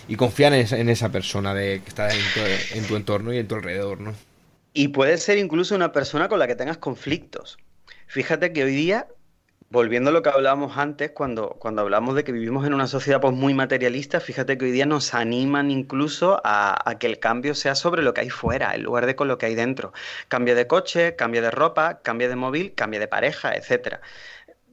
y 0.07 0.15
confiar 0.15 0.53
en 0.53 0.61
esa, 0.61 0.77
en 0.77 0.89
esa, 0.89 1.09
persona 1.09 1.53
de 1.53 1.81
que 1.81 1.89
está 1.89 2.09
en 2.13 2.21
tu, 2.33 2.77
en 2.77 2.87
tu 2.87 2.95
entorno 2.95 3.33
y 3.33 3.37
en 3.37 3.47
tu 3.47 3.55
alrededor, 3.55 3.99
¿no? 3.99 4.13
Y 4.73 4.89
puede 4.89 5.17
ser 5.17 5.37
incluso 5.37 5.75
una 5.75 5.91
persona 5.91 6.29
con 6.29 6.39
la 6.39 6.47
que 6.47 6.55
tengas 6.55 6.77
conflictos. 6.77 7.57
Fíjate 8.07 8.53
que 8.53 8.63
hoy 8.63 8.75
día 8.75 9.07
volviendo 9.69 10.09
a 10.09 10.13
lo 10.13 10.23
que 10.23 10.29
hablábamos 10.29 10.77
antes, 10.77 11.11
cuando, 11.11 11.49
cuando 11.59 11.81
hablamos 11.81 12.15
de 12.15 12.23
que 12.23 12.31
vivimos 12.31 12.65
en 12.65 12.73
una 12.73 12.87
sociedad 12.87 13.21
pues, 13.21 13.33
muy 13.33 13.53
materialista, 13.53 14.19
fíjate 14.19 14.57
que 14.57 14.65
hoy 14.65 14.71
día 14.71 14.85
nos 14.85 15.13
animan 15.13 15.71
incluso 15.71 16.41
a, 16.43 16.95
que 16.99 17.07
el 17.07 17.19
cambio 17.19 17.55
sea 17.55 17.75
sobre 17.75 18.01
lo 18.01 18.13
que 18.13 18.21
hay 18.21 18.29
fuera, 18.29 18.73
en 18.75 18.83
lugar 18.83 19.05
de 19.05 19.15
con 19.15 19.27
lo 19.27 19.37
que 19.37 19.47
hay 19.47 19.55
dentro. 19.55 19.93
Cambia 20.27 20.55
de 20.55 20.67
coche, 20.67 21.15
cambia 21.15 21.41
de 21.41 21.51
ropa, 21.51 22.01
cambia 22.01 22.29
de 22.29 22.35
móvil, 22.35 22.73
cambia 22.73 22.99
de 22.99 23.07
pareja, 23.07 23.55
etcétera. 23.55 24.01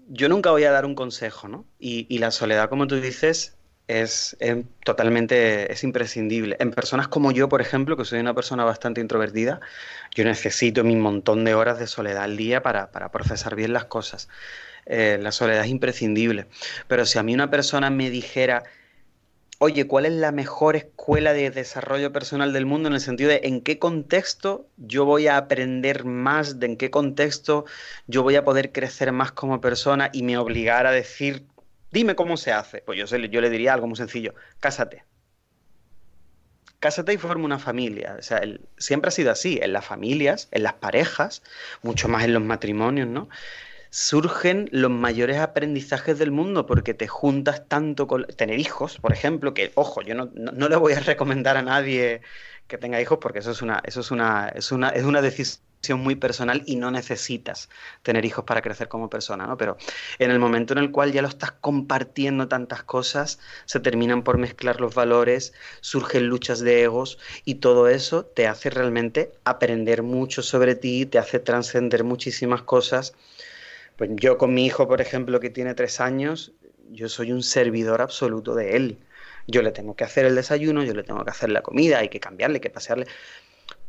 Yo 0.08 0.28
nunca 0.28 0.50
voy 0.50 0.64
a 0.64 0.70
dar 0.70 0.86
un 0.86 0.94
consejo, 0.94 1.48
¿no? 1.48 1.66
Y, 1.78 2.06
y 2.08 2.18
la 2.18 2.30
soledad, 2.30 2.68
como 2.68 2.86
tú 2.86 2.96
dices, 3.00 3.56
es, 3.88 4.36
totalmente 4.84 5.72
es 5.72 5.84
imprescindible. 5.84 6.56
En 6.60 6.70
personas 6.72 7.08
como 7.08 7.32
yo, 7.32 7.48
por 7.48 7.60
ejemplo, 7.60 7.96
que 7.96 8.04
soy 8.04 8.20
una 8.20 8.34
persona 8.34 8.64
bastante 8.64 9.00
introvertida, 9.00 9.60
yo 10.14 10.24
necesito 10.24 10.84
mi 10.84 10.96
montón 10.96 11.44
de 11.44 11.54
horas 11.54 11.78
de 11.78 11.86
soledad 11.86 12.24
al 12.24 12.36
día 12.36 12.62
para, 12.62 12.90
para 12.90 13.10
procesar 13.10 13.54
bien 13.54 13.72
las 13.72 13.84
cosas. 13.86 14.28
Eh, 14.86 15.18
la 15.20 15.32
soledad 15.32 15.64
es 15.64 15.70
imprescindible. 15.70 16.46
Pero 16.88 17.04
si 17.06 17.18
a 17.18 17.22
mí 17.22 17.34
una 17.34 17.50
persona 17.50 17.90
me 17.90 18.08
dijera, 18.08 18.62
oye, 19.58 19.86
¿cuál 19.86 20.06
es 20.06 20.12
la 20.12 20.32
mejor 20.32 20.76
escuela 20.76 21.32
de 21.32 21.50
desarrollo 21.50 22.12
personal 22.12 22.52
del 22.52 22.66
mundo 22.66 22.88
en 22.88 22.94
el 22.94 23.00
sentido 23.00 23.30
de 23.30 23.40
en 23.44 23.62
qué 23.62 23.78
contexto 23.78 24.68
yo 24.76 25.04
voy 25.04 25.26
a 25.26 25.36
aprender 25.36 26.04
más, 26.04 26.60
de 26.60 26.66
en 26.66 26.76
qué 26.76 26.90
contexto 26.90 27.64
yo 28.06 28.22
voy 28.22 28.36
a 28.36 28.44
poder 28.44 28.72
crecer 28.72 29.12
más 29.12 29.32
como 29.32 29.60
persona 29.60 30.10
y 30.12 30.22
me 30.22 30.38
obligara 30.38 30.90
a 30.90 30.92
decir, 30.92 31.44
dime 31.90 32.14
cómo 32.14 32.36
se 32.36 32.52
hace? 32.52 32.82
Pues 32.82 32.98
yo, 32.98 33.16
yo 33.16 33.40
le 33.40 33.50
diría 33.50 33.74
algo 33.74 33.86
muy 33.86 33.96
sencillo, 33.96 34.34
cásate. 34.60 35.04
Cásate 36.78 37.14
y 37.14 37.16
forma 37.16 37.46
una 37.46 37.58
familia. 37.58 38.16
O 38.18 38.22
sea, 38.22 38.42
siempre 38.76 39.08
ha 39.08 39.10
sido 39.10 39.32
así, 39.32 39.58
en 39.62 39.72
las 39.72 39.84
familias, 39.84 40.48
en 40.52 40.62
las 40.62 40.74
parejas, 40.74 41.42
mucho 41.82 42.06
más 42.06 42.24
en 42.24 42.34
los 42.34 42.42
matrimonios, 42.42 43.08
¿no? 43.08 43.28
Surgen 43.90 44.68
los 44.72 44.90
mayores 44.90 45.38
aprendizajes 45.38 46.18
del 46.18 46.30
mundo 46.30 46.66
porque 46.66 46.94
te 46.94 47.08
juntas 47.08 47.68
tanto 47.68 48.06
con 48.06 48.26
tener 48.26 48.58
hijos, 48.58 48.98
por 48.98 49.12
ejemplo, 49.12 49.54
que 49.54 49.72
ojo, 49.74 50.02
yo 50.02 50.14
no, 50.14 50.68
le 50.68 50.76
voy 50.76 50.92
a 50.94 51.00
recomendar 51.00 51.56
a 51.56 51.62
nadie 51.62 52.22
que 52.66 52.78
tenga 52.78 53.00
hijos 53.00 53.18
porque 53.20 53.38
eso 53.40 53.52
es 53.52 53.62
una 53.62 53.80
eso 53.84 54.00
es 54.00 54.10
una 54.10 54.48
es 54.48 54.72
una 54.72 54.88
es 54.90 55.04
una 55.04 55.22
decisión 55.22 55.66
muy 55.94 56.16
personal 56.16 56.62
y 56.66 56.76
no 56.76 56.90
necesitas 56.90 57.68
tener 58.02 58.24
hijos 58.24 58.44
para 58.44 58.62
crecer 58.62 58.88
como 58.88 59.08
persona, 59.08 59.46
¿no? 59.46 59.56
Pero 59.56 59.76
en 60.18 60.30
el 60.30 60.38
momento 60.38 60.72
en 60.72 60.78
el 60.78 60.90
cual 60.90 61.12
ya 61.12 61.22
lo 61.22 61.28
estás 61.28 61.52
compartiendo 61.52 62.48
tantas 62.48 62.82
cosas, 62.82 63.38
se 63.66 63.78
terminan 63.78 64.22
por 64.24 64.38
mezclar 64.38 64.80
los 64.80 64.94
valores, 64.94 65.52
surgen 65.80 66.26
luchas 66.26 66.60
de 66.60 66.82
egos 66.82 67.18
y 67.44 67.56
todo 67.56 67.88
eso 67.88 68.24
te 68.24 68.48
hace 68.48 68.70
realmente 68.70 69.32
aprender 69.44 70.02
mucho 70.02 70.42
sobre 70.42 70.74
ti, 70.74 71.06
te 71.06 71.18
hace 71.18 71.38
trascender 71.38 72.02
muchísimas 72.02 72.62
cosas. 72.62 73.14
Pues 73.96 74.10
yo 74.14 74.36
con 74.36 74.52
mi 74.52 74.66
hijo, 74.66 74.86
por 74.86 75.00
ejemplo, 75.00 75.40
que 75.40 75.50
tiene 75.50 75.74
tres 75.74 76.00
años, 76.00 76.52
yo 76.90 77.08
soy 77.08 77.32
un 77.32 77.42
servidor 77.42 78.02
absoluto 78.02 78.54
de 78.54 78.76
él. 78.76 78.98
Yo 79.46 79.62
le 79.62 79.72
tengo 79.72 79.94
que 79.96 80.04
hacer 80.04 80.26
el 80.26 80.34
desayuno, 80.34 80.84
yo 80.84 80.92
le 80.92 81.02
tengo 81.02 81.24
que 81.24 81.30
hacer 81.30 81.50
la 81.50 81.62
comida, 81.62 81.98
hay 81.98 82.08
que 82.08 82.20
cambiarle, 82.20 82.56
hay 82.56 82.60
que 82.60 82.70
pasearle. 82.70 83.06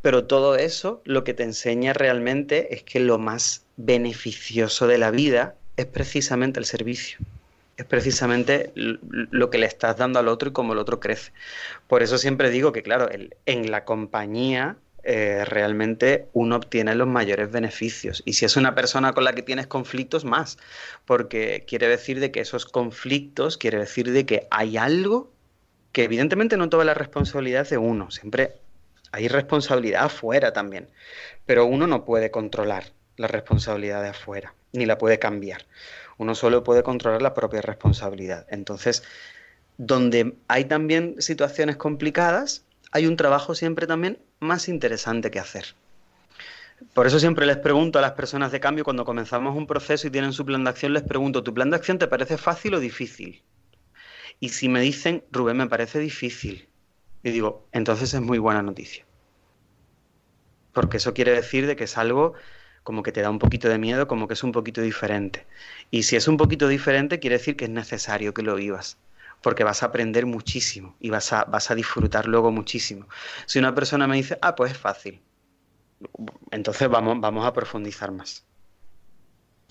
Pero 0.01 0.25
todo 0.25 0.55
eso 0.55 1.01
lo 1.03 1.23
que 1.23 1.33
te 1.33 1.43
enseña 1.43 1.93
realmente 1.93 2.73
es 2.73 2.83
que 2.83 2.99
lo 2.99 3.17
más 3.17 3.65
beneficioso 3.75 4.87
de 4.87 4.97
la 4.97 5.11
vida 5.11 5.55
es 5.75 5.85
precisamente 5.85 6.59
el 6.59 6.65
servicio. 6.65 7.17
Es 7.75 7.85
precisamente 7.85 8.71
lo 8.75 9.49
que 9.49 9.57
le 9.59 9.67
estás 9.67 9.97
dando 9.97 10.19
al 10.19 10.29
otro 10.29 10.49
y 10.49 10.53
cómo 10.53 10.73
el 10.73 10.79
otro 10.79 10.99
crece. 10.99 11.31
Por 11.87 12.01
eso 12.01 12.17
siempre 12.17 12.49
digo 12.49 12.71
que, 12.71 12.81
claro, 12.81 13.09
en 13.45 13.71
la 13.71 13.85
compañía 13.85 14.77
eh, 15.09 15.45
realmente 15.45 16.27
uno 16.33 16.57
obtiene 16.57 16.93
los 16.93 17.07
mayores 17.07 17.49
beneficios. 17.49 18.21
Y 18.25 18.33
si 18.33 18.43
es 18.43 18.57
una 18.57 18.75
persona 18.75 19.13
con 19.13 19.23
la 19.23 19.31
que 19.31 19.41
tienes 19.41 19.65
conflictos, 19.65 20.25
más. 20.25 20.57
Porque 21.05 21.63
quiere 21.65 21.87
decir 21.87 22.19
de 22.19 22.29
que 22.29 22.41
esos 22.41 22.65
conflictos, 22.65 23.57
quiere 23.57 23.77
decir 23.79 24.11
de 24.11 24.25
que 24.25 24.47
hay 24.51 24.75
algo 24.75 25.31
que 25.93 26.03
evidentemente 26.03 26.57
no 26.57 26.67
toda 26.67 26.83
la 26.83 26.93
responsabilidad 26.93 27.69
de 27.69 27.77
uno. 27.77 28.11
Siempre 28.11 28.57
hay 29.13 29.29
responsabilidad 29.29 30.03
afuera 30.03 30.51
también, 30.51 30.89
pero 31.45 31.65
uno 31.65 31.87
no 31.87 32.03
puede 32.03 32.29
controlar 32.29 32.91
la 33.15 33.27
responsabilidad 33.27 34.03
de 34.03 34.09
afuera, 34.09 34.55
ni 34.73 34.85
la 34.85 34.97
puede 34.97 35.19
cambiar. 35.19 35.67
Uno 36.17 36.35
solo 36.35 36.65
puede 36.65 36.83
controlar 36.83 37.21
la 37.21 37.33
propia 37.33 37.61
responsabilidad. 37.61 38.45
Entonces, 38.49 39.03
donde 39.77 40.35
hay 40.49 40.65
también 40.65 41.15
situaciones 41.21 41.77
complicadas, 41.77 42.65
hay 42.91 43.05
un 43.07 43.15
trabajo 43.15 43.55
siempre 43.55 43.87
también 43.87 44.19
más 44.39 44.69
interesante 44.69 45.31
que 45.31 45.39
hacer. 45.39 45.75
Por 46.93 47.07
eso 47.07 47.19
siempre 47.19 47.45
les 47.45 47.57
pregunto 47.57 47.97
a 47.97 48.01
las 48.01 48.11
personas 48.11 48.51
de 48.51 48.59
cambio 48.59 48.83
cuando 48.83 49.05
comenzamos 49.05 49.55
un 49.55 49.65
proceso 49.65 50.07
y 50.07 50.11
tienen 50.11 50.33
su 50.33 50.45
plan 50.45 50.63
de 50.63 50.69
acción, 50.69 50.93
les 50.93 51.03
pregunto, 51.03 51.43
¿tu 51.43 51.53
plan 51.53 51.69
de 51.69 51.75
acción 51.75 51.97
te 51.97 52.07
parece 52.07 52.37
fácil 52.37 52.75
o 52.75 52.79
difícil? 52.79 53.41
Y 54.39 54.49
si 54.49 54.69
me 54.69 54.81
dicen, 54.81 55.23
Rubén, 55.31 55.57
me 55.57 55.67
parece 55.67 55.99
difícil, 55.99 56.69
y 57.23 57.31
digo, 57.31 57.67
entonces 57.71 58.13
es 58.13 58.21
muy 58.21 58.37
buena 58.37 58.61
noticia. 58.61 59.05
Porque 60.73 60.97
eso 60.97 61.15
quiere 61.15 61.31
decir 61.31 61.65
de 61.65 61.75
que 61.75 61.85
es 61.85 61.97
algo 61.97 62.33
como 62.83 63.03
que 63.03 63.11
te 63.11 63.21
da 63.21 63.29
un 63.31 63.39
poquito 63.39 63.67
de 63.67 63.79
miedo, 63.79 64.07
como 64.07 64.27
que 64.27 64.35
es 64.35 64.43
un 64.43 64.51
poquito 64.51 64.81
diferente. 64.81 65.45
Y 65.91 66.03
si 66.03 66.15
es 66.15 66.27
un 66.27 66.37
poquito 66.37 66.67
diferente, 66.67 67.19
quiere 67.19 67.37
decir 67.37 67.57
que 67.57 67.65
es 67.65 67.71
necesario 67.71 68.33
que 68.33 68.43
lo 68.43 68.55
vivas, 68.55 68.97
porque 69.47 69.63
vas 69.63 69.81
a 69.81 69.85
aprender 69.85 70.25
muchísimo 70.25 70.97
y 70.99 71.09
vas 71.09 71.31
a, 71.31 71.45
vas 71.45 71.71
a 71.71 71.75
disfrutar 71.75 72.27
luego 72.27 72.51
muchísimo. 72.51 73.07
Si 73.45 73.59
una 73.59 73.73
persona 73.73 74.05
me 74.05 74.17
dice, 74.17 74.37
ah, 74.41 74.57
pues 74.57 74.73
es 74.73 74.77
fácil, 74.77 75.21
entonces 76.51 76.89
vamos, 76.89 77.21
vamos 77.21 77.45
a 77.45 77.53
profundizar 77.53 78.11
más. 78.11 78.45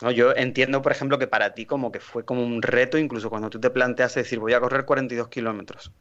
No, 0.00 0.10
yo 0.10 0.34
entiendo, 0.34 0.80
por 0.80 0.92
ejemplo, 0.92 1.18
que 1.18 1.26
para 1.26 1.52
ti 1.52 1.66
como 1.66 1.92
que 1.92 2.00
fue 2.00 2.24
como 2.24 2.42
un 2.42 2.62
reto, 2.62 2.96
incluso 2.96 3.28
cuando 3.28 3.50
tú 3.50 3.60
te 3.60 3.68
planteas 3.68 4.14
decir, 4.14 4.38
voy 4.38 4.54
a 4.54 4.60
correr 4.60 4.86
42 4.86 5.28
kilómetros 5.28 5.92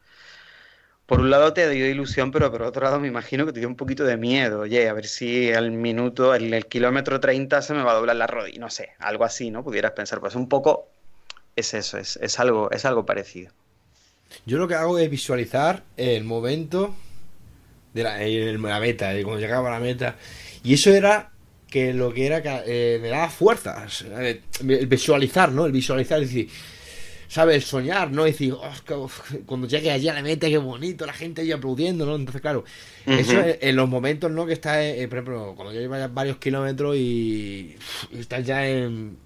por 1.04 1.20
un 1.20 1.28
lado 1.28 1.52
te 1.52 1.68
dio 1.68 1.86
ilusión, 1.86 2.30
pero 2.30 2.50
por 2.50 2.62
otro 2.62 2.82
lado 2.82 2.98
me 2.98 3.08
imagino 3.08 3.44
que 3.44 3.52
te 3.52 3.60
dio 3.60 3.68
un 3.68 3.76
poquito 3.76 4.04
de 4.04 4.16
miedo. 4.16 4.60
Oye, 4.60 4.88
a 4.88 4.92
ver 4.94 5.06
si 5.06 5.52
al 5.52 5.70
minuto, 5.70 6.34
en 6.34 6.52
el 6.54 6.66
kilómetro 6.66 7.20
30 7.20 7.60
se 7.62 7.74
me 7.74 7.82
va 7.82 7.92
a 7.92 7.94
doblar 7.94 8.16
la 8.16 8.26
rodilla. 8.26 8.58
No 8.58 8.70
sé, 8.70 8.94
algo 8.98 9.24
así, 9.24 9.50
¿no? 9.50 9.62
Pudieras 9.62 9.92
pensar. 9.92 10.18
Pues 10.20 10.34
un 10.34 10.48
poco 10.48 10.88
es 11.56 11.72
eso, 11.74 11.98
es, 11.98 12.18
es, 12.22 12.38
algo, 12.38 12.70
es 12.70 12.84
algo 12.84 13.06
parecido. 13.06 13.52
Yo 14.44 14.58
lo 14.58 14.68
que 14.68 14.74
hago 14.74 14.98
es 14.98 15.10
visualizar 15.10 15.84
el 15.96 16.24
momento 16.24 16.94
de 17.94 18.02
la, 18.02 18.18
la 18.18 18.80
meta, 18.80 19.12
cuando 19.22 19.40
llegaba 19.40 19.68
a 19.68 19.72
la 19.72 19.80
meta. 19.80 20.16
Y 20.62 20.74
eso 20.74 20.92
era 20.92 21.32
que 21.68 21.92
lo 21.92 22.12
que 22.12 22.26
era 22.26 22.42
que 22.42 22.62
eh, 22.66 22.98
me 23.00 23.08
daba 23.08 23.28
fuerzas. 23.28 24.04
Eh, 24.08 24.42
el 24.68 24.86
visualizar, 24.86 25.50
¿no? 25.50 25.66
El 25.66 25.72
visualizar, 25.72 26.22
es 26.22 26.28
decir 26.28 26.48
¿sabes? 27.28 27.64
Soñar, 27.64 28.10
¿no? 28.10 28.26
Y 28.26 28.32
decir, 28.32 28.54
oh, 28.54 29.10
cuando 29.44 29.66
llegue 29.66 29.90
allí 29.90 30.08
a 30.08 30.14
la 30.14 30.22
meta, 30.22 30.48
qué 30.48 30.58
bonito, 30.58 31.06
la 31.06 31.12
gente 31.12 31.42
ahí 31.42 31.52
aplaudiendo, 31.52 32.06
¿no? 32.06 32.16
Entonces, 32.16 32.40
claro, 32.40 32.64
eso 33.04 33.42
en 33.60 33.76
los 33.76 33.88
momentos, 33.88 34.30
¿no? 34.30 34.46
Que 34.46 34.52
estás, 34.52 34.78
eh, 34.78 35.06
por 35.08 35.18
ejemplo, 35.18 35.54
cuando 35.56 35.72
ya 35.74 35.80
llevas 35.80 36.12
varios 36.12 36.38
kilómetros 36.38 36.96
y, 36.96 37.76
estás 38.18 38.44
ya 38.44 38.66
en 38.66 39.18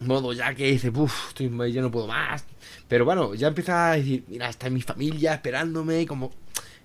modo 0.00 0.32
ya 0.32 0.54
que 0.54 0.70
dices, 0.70 0.92
uff, 0.94 1.34
ya 1.38 1.82
no 1.82 1.90
puedo 1.90 2.06
más. 2.06 2.44
Pero 2.88 3.04
bueno, 3.04 3.34
ya 3.34 3.48
empiezas 3.48 3.74
a 3.74 3.92
decir, 3.92 4.24
mira, 4.28 4.48
está 4.48 4.70
mi 4.70 4.82
familia 4.82 5.34
esperándome, 5.34 6.06
como 6.06 6.32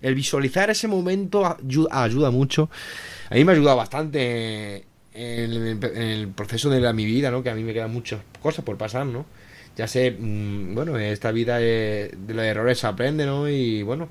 el 0.01 0.15
visualizar 0.15 0.69
ese 0.69 0.87
momento 0.87 1.57
ayuda, 1.91 2.29
mucho. 2.29 2.69
A 3.29 3.35
mí 3.35 3.45
me 3.45 3.53
ha 3.53 3.55
ayudado 3.55 3.77
bastante 3.77 4.85
en 5.13 5.83
el, 5.83 6.27
proceso 6.29 6.69
de 6.69 6.81
la, 6.81 6.91
mi 6.91 7.05
vida, 7.05 7.31
¿no? 7.31 7.41
Que 7.41 7.49
a 7.49 7.55
mí 7.55 7.63
me 7.63 7.73
quedan 7.73 7.91
muchas 7.91 8.21
cosas 8.41 8.65
por 8.65 8.77
pasar, 8.77 9.05
¿no? 9.05 9.25
ya 9.75 9.87
sé, 9.87 10.11
mm, 10.11 10.75
bueno, 10.75 10.97
esta 10.97 11.31
vida 11.31 11.57
de 11.57 12.15
los 12.27 12.43
errores 12.45 12.79
se 12.79 12.87
aprende, 12.87 13.25
¿no? 13.25 13.49
Y 13.49 13.81
bueno, 13.83 14.09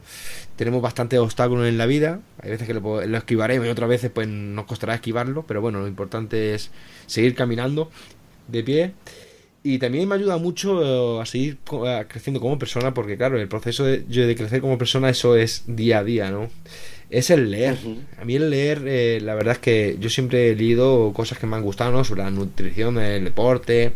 tenemos 0.57 0.83
bastantes 0.83 1.19
obstáculos 1.21 1.69
en 1.69 1.79
la 1.79 1.87
vida. 1.87 2.21
Hay 2.43 2.51
veces 2.51 2.67
que 2.67 2.75
lo, 2.75 3.01
esquivaremos 3.01 3.67
y 3.67 3.71
otras 3.71 3.89
veces 3.89 4.11
pues 4.11 4.27
nos 4.29 4.67
costará 4.67 4.95
esquivarlo, 4.95 5.45
pero 5.47 5.61
bueno, 5.61 5.81
lo 5.81 5.87
importante 5.87 6.55
es 6.55 6.71
seguir 7.07 7.35
caminando 7.35 7.91
de 8.49 8.63
pie. 8.65 8.93
Y 9.65 9.79
también 9.79 10.09
me 10.09 10.17
ayuda 10.17 10.39
mucho 10.39 11.21
a 11.21 11.27
seguir 11.27 11.59
creciendo 12.09 12.41
como 12.41 12.59
persona, 12.59 12.93
porque 12.93 13.17
claro, 13.17 13.39
el 13.39 13.47
proceso 13.47 13.85
de, 13.85 13.99
de 14.01 14.37
crecer 14.37 14.61
como 14.61 14.77
persona, 14.77 15.09
eso 15.09 15.37
es 15.37 15.65
día 15.67 15.99
a 15.99 16.05
día, 16.05 16.31
¿no? 16.31 16.51
Es 17.11 17.31
el 17.31 17.51
leer. 17.51 17.77
A 18.19 18.25
mí 18.25 18.37
el 18.37 18.51
leer, 18.51 18.83
eh, 18.87 19.21
la 19.23 19.35
verdad 19.35 19.53
es 19.53 19.59
que 19.59 19.97
yo 20.01 20.11
siempre 20.11 20.51
he 20.51 20.57
leído 20.57 21.13
cosas 21.13 21.39
que 21.39 21.47
me 21.47 21.57
han 21.57 21.63
gustado, 21.63 21.93
¿no? 21.93 22.05
Sobre 22.05 22.23
la 22.23 22.31
nutrición, 22.31 22.99
el 22.99 23.25
deporte, 23.25 23.93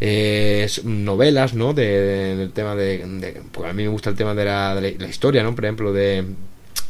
eh, 0.00 0.66
novelas, 0.82 1.54
¿no? 1.54 1.74
De, 1.74 2.34
del 2.34 2.52
tema 2.52 2.74
de, 2.74 3.40
Pues 3.52 3.70
a 3.70 3.72
mí 3.72 3.84
me 3.84 3.88
gusta 3.88 4.10
el 4.10 4.16
tema 4.16 4.34
de 4.34 4.44
la, 4.46 4.74
de 4.74 4.96
la, 4.98 5.08
historia, 5.08 5.44
¿no? 5.44 5.54
Por 5.54 5.64
ejemplo, 5.64 5.92
de 5.92 6.24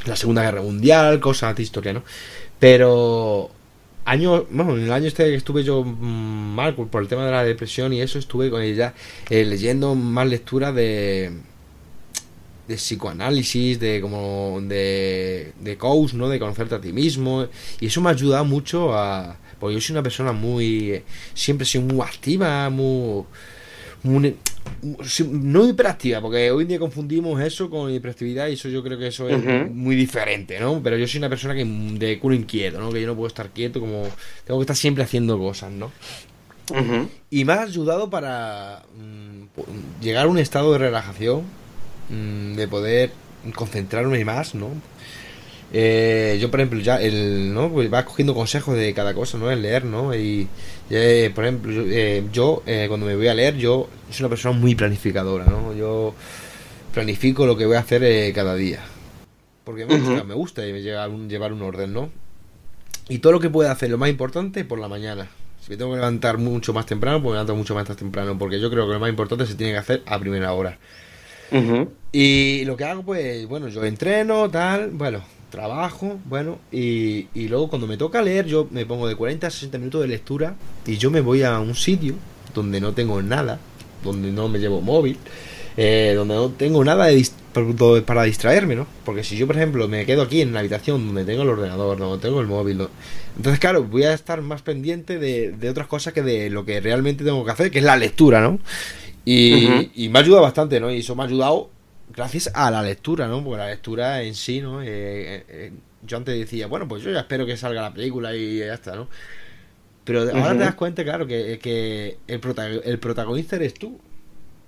la 0.06 0.16
Segunda 0.16 0.42
Guerra 0.42 0.62
Mundial, 0.62 1.20
cosas 1.20 1.54
de 1.56 1.62
historia, 1.62 1.92
¿no? 1.92 2.04
Pero 2.58 3.50
año, 4.04 4.46
bueno, 4.50 4.76
en 4.76 4.84
el 4.84 4.92
año 4.92 5.06
este 5.06 5.24
que 5.24 5.34
estuve 5.34 5.64
yo 5.64 5.84
mm, 5.84 6.54
mal 6.54 6.74
por 6.74 7.02
el 7.02 7.08
tema 7.08 7.24
de 7.24 7.32
la 7.32 7.44
depresión 7.44 7.92
y 7.92 8.00
eso, 8.00 8.18
estuve 8.18 8.50
con 8.50 8.62
ella 8.62 8.94
eh, 9.30 9.44
leyendo 9.44 9.94
más 9.94 10.26
lectura 10.26 10.72
de 10.72 11.32
de 12.68 12.76
psicoanálisis, 12.76 13.78
de 13.80 14.00
como 14.00 14.60
de, 14.62 15.52
de 15.60 15.76
coach, 15.76 16.14
¿no? 16.14 16.28
De 16.28 16.38
conocerte 16.38 16.74
a 16.74 16.80
ti 16.80 16.92
mismo. 16.92 17.46
Y 17.80 17.86
eso 17.86 18.00
me 18.00 18.08
ha 18.08 18.12
ayudado 18.12 18.44
mucho 18.44 18.94
a, 18.94 19.36
porque 19.58 19.74
yo 19.74 19.80
soy 19.80 19.94
una 19.94 20.02
persona 20.02 20.32
muy. 20.32 21.02
Siempre 21.34 21.66
soy 21.66 21.80
muy 21.82 22.00
activa, 22.00 22.70
muy. 22.70 23.24
No 25.30 25.68
hiperactiva, 25.68 26.20
porque 26.20 26.50
hoy 26.50 26.62
en 26.62 26.68
día 26.68 26.78
confundimos 26.78 27.40
eso 27.40 27.70
con 27.70 27.92
hiperactividad 27.92 28.48
y 28.48 28.54
eso 28.54 28.68
yo 28.68 28.82
creo 28.82 28.98
que 28.98 29.08
eso 29.08 29.28
es 29.28 29.70
muy 29.70 29.94
diferente, 29.94 30.58
¿no? 30.58 30.80
Pero 30.82 30.96
yo 30.96 31.06
soy 31.06 31.18
una 31.18 31.28
persona 31.28 31.54
que 31.54 31.64
de 31.64 32.18
culo 32.18 32.34
inquieto, 32.34 32.80
¿no? 32.80 32.90
Que 32.90 33.00
yo 33.00 33.06
no 33.06 33.14
puedo 33.14 33.28
estar 33.28 33.50
quieto, 33.50 33.80
como 33.80 34.02
tengo 34.44 34.58
que 34.60 34.64
estar 34.64 34.76
siempre 34.76 35.04
haciendo 35.04 35.38
cosas, 35.38 35.70
¿no? 35.72 35.92
Y 37.30 37.44
me 37.44 37.52
ha 37.52 37.62
ayudado 37.62 38.08
para 38.10 38.82
mm, 38.96 40.02
llegar 40.02 40.26
a 40.26 40.28
un 40.28 40.38
estado 40.38 40.72
de 40.72 40.78
relajación, 40.78 41.42
mm, 42.08 42.54
de 42.54 42.68
poder 42.68 43.12
concentrarme 43.54 44.24
más, 44.24 44.54
¿no? 44.54 44.68
Eh, 45.74 46.36
yo, 46.38 46.50
por 46.50 46.60
ejemplo, 46.60 46.80
ya 46.80 47.00
el, 47.00 47.52
¿no? 47.54 47.70
Pues 47.70 47.88
vas 47.88 48.04
cogiendo 48.04 48.34
consejos 48.34 48.76
de 48.76 48.92
cada 48.92 49.14
cosa, 49.14 49.38
¿no? 49.38 49.50
El 49.50 49.62
leer, 49.62 49.86
¿no? 49.86 50.14
Y, 50.14 50.46
eh, 50.90 51.32
por 51.34 51.44
ejemplo, 51.44 51.72
yo, 52.30 52.62
eh, 52.66 52.84
cuando 52.88 53.06
me 53.06 53.16
voy 53.16 53.28
a 53.28 53.34
leer, 53.34 53.56
yo 53.56 53.88
soy 54.10 54.24
una 54.24 54.28
persona 54.28 54.58
muy 54.58 54.74
planificadora, 54.74 55.46
¿no? 55.46 55.74
Yo 55.74 56.14
planifico 56.92 57.46
lo 57.46 57.56
que 57.56 57.64
voy 57.64 57.76
a 57.76 57.80
hacer 57.80 58.32
cada 58.34 58.54
día. 58.54 58.80
Porque 59.64 59.86
me 59.86 59.96
gusta, 59.96 60.24
me 60.24 60.34
gusta 60.34 60.62
llevar 60.62 61.08
un, 61.08 61.30
llevar 61.30 61.54
un 61.54 61.62
orden, 61.62 61.92
¿no? 61.94 62.10
Y 63.08 63.18
todo 63.18 63.32
lo 63.32 63.40
que 63.40 63.48
pueda 63.48 63.72
hacer, 63.72 63.88
lo 63.88 63.96
más 63.96 64.10
importante, 64.10 64.64
por 64.64 64.78
la 64.78 64.88
mañana. 64.88 65.28
Si 65.62 65.70
me 65.70 65.76
tengo 65.76 65.92
que 65.92 65.96
levantar 65.96 66.36
mucho 66.36 66.74
más 66.74 66.84
temprano, 66.84 67.22
pues 67.22 67.30
me 67.30 67.34
levanto 67.34 67.56
mucho 67.56 67.74
más 67.74 67.84
temprano, 67.96 68.36
porque 68.36 68.60
yo 68.60 68.68
creo 68.68 68.86
que 68.86 68.92
lo 68.92 69.00
más 69.00 69.08
importante 69.08 69.46
se 69.46 69.54
tiene 69.54 69.72
que 69.72 69.78
hacer 69.78 70.02
a 70.04 70.18
primera 70.18 70.52
hora. 70.52 70.78
Y 72.12 72.64
lo 72.64 72.76
que 72.76 72.84
hago, 72.84 73.02
pues, 73.02 73.46
bueno, 73.46 73.68
yo 73.68 73.84
entreno, 73.84 74.50
tal, 74.50 74.90
bueno, 74.90 75.22
trabajo, 75.52 76.18
bueno, 76.24 76.58
y, 76.72 77.28
y, 77.34 77.46
luego 77.46 77.68
cuando 77.68 77.86
me 77.86 77.96
toca 77.96 78.20
leer, 78.22 78.46
yo 78.46 78.66
me 78.72 78.84
pongo 78.84 79.06
de 79.06 79.14
40 79.14 79.46
a 79.46 79.50
60 79.50 79.78
minutos 79.78 80.00
de 80.00 80.08
lectura 80.08 80.56
y 80.84 80.96
yo 80.96 81.12
me 81.12 81.20
voy 81.20 81.44
a 81.44 81.60
un 81.60 81.76
sitio 81.76 82.16
donde 82.54 82.80
no 82.80 82.92
tengo 82.92 83.22
nada, 83.22 83.60
donde 84.02 84.32
no 84.32 84.48
me 84.48 84.58
llevo 84.58 84.80
móvil, 84.80 85.18
eh, 85.76 86.14
donde 86.16 86.34
no 86.34 86.48
tengo 86.50 86.84
nada 86.84 87.06
de 87.06 87.24
para 88.06 88.22
distraerme, 88.22 88.74
¿no? 88.74 88.86
Porque 89.04 89.24
si 89.24 89.36
yo, 89.36 89.46
por 89.46 89.56
ejemplo, 89.56 89.86
me 89.86 90.06
quedo 90.06 90.22
aquí 90.22 90.40
en 90.40 90.54
la 90.54 90.60
habitación 90.60 91.06
donde 91.06 91.24
tengo 91.24 91.42
el 91.42 91.50
ordenador, 91.50 91.98
donde 91.98 92.22
tengo 92.22 92.40
el 92.40 92.46
móvil, 92.46 92.88
entonces, 93.36 93.60
claro, 93.60 93.84
voy 93.84 94.04
a 94.04 94.14
estar 94.14 94.40
más 94.40 94.62
pendiente 94.62 95.18
de, 95.18 95.68
otras 95.68 95.86
cosas 95.86 96.14
que 96.14 96.22
de 96.22 96.48
lo 96.48 96.64
que 96.64 96.80
realmente 96.80 97.24
tengo 97.24 97.44
que 97.44 97.50
hacer, 97.50 97.70
que 97.70 97.78
es 97.78 97.84
la 97.84 97.96
lectura, 97.96 98.40
¿no? 98.40 98.58
Y, 99.24 99.88
me 100.08 100.18
ha 100.18 100.22
ayudado 100.22 100.42
bastante, 100.42 100.80
¿no? 100.80 100.90
Y 100.90 100.98
eso 100.98 101.14
me 101.14 101.22
ha 101.22 101.26
ayudado 101.26 101.70
gracias 102.14 102.50
a 102.54 102.70
la 102.70 102.82
lectura, 102.82 103.28
¿no? 103.28 103.42
Porque 103.42 103.58
la 103.58 103.68
lectura 103.68 104.22
en 104.22 104.34
sí, 104.34 104.60
¿no? 104.60 104.80
Eh, 104.82 105.72
yo 106.04 106.16
antes 106.16 106.38
decía, 106.38 106.66
bueno, 106.66 106.88
pues 106.88 107.02
yo 107.02 107.10
ya 107.10 107.20
espero 107.20 107.46
que 107.46 107.56
salga 107.56 107.82
la 107.82 107.94
película 107.94 108.34
y 108.34 108.58
ya 108.58 108.74
está, 108.74 108.94
¿no? 108.96 109.08
Pero 110.04 110.22
ahora 110.22 110.52
te 110.52 110.58
das 110.58 110.74
cuenta, 110.74 111.04
claro, 111.04 111.26
que, 111.26 111.58
que 111.62 112.18
el, 112.26 112.40
el 112.84 112.98
protagonista 112.98 113.56
eres 113.56 113.74
tú. 113.74 113.98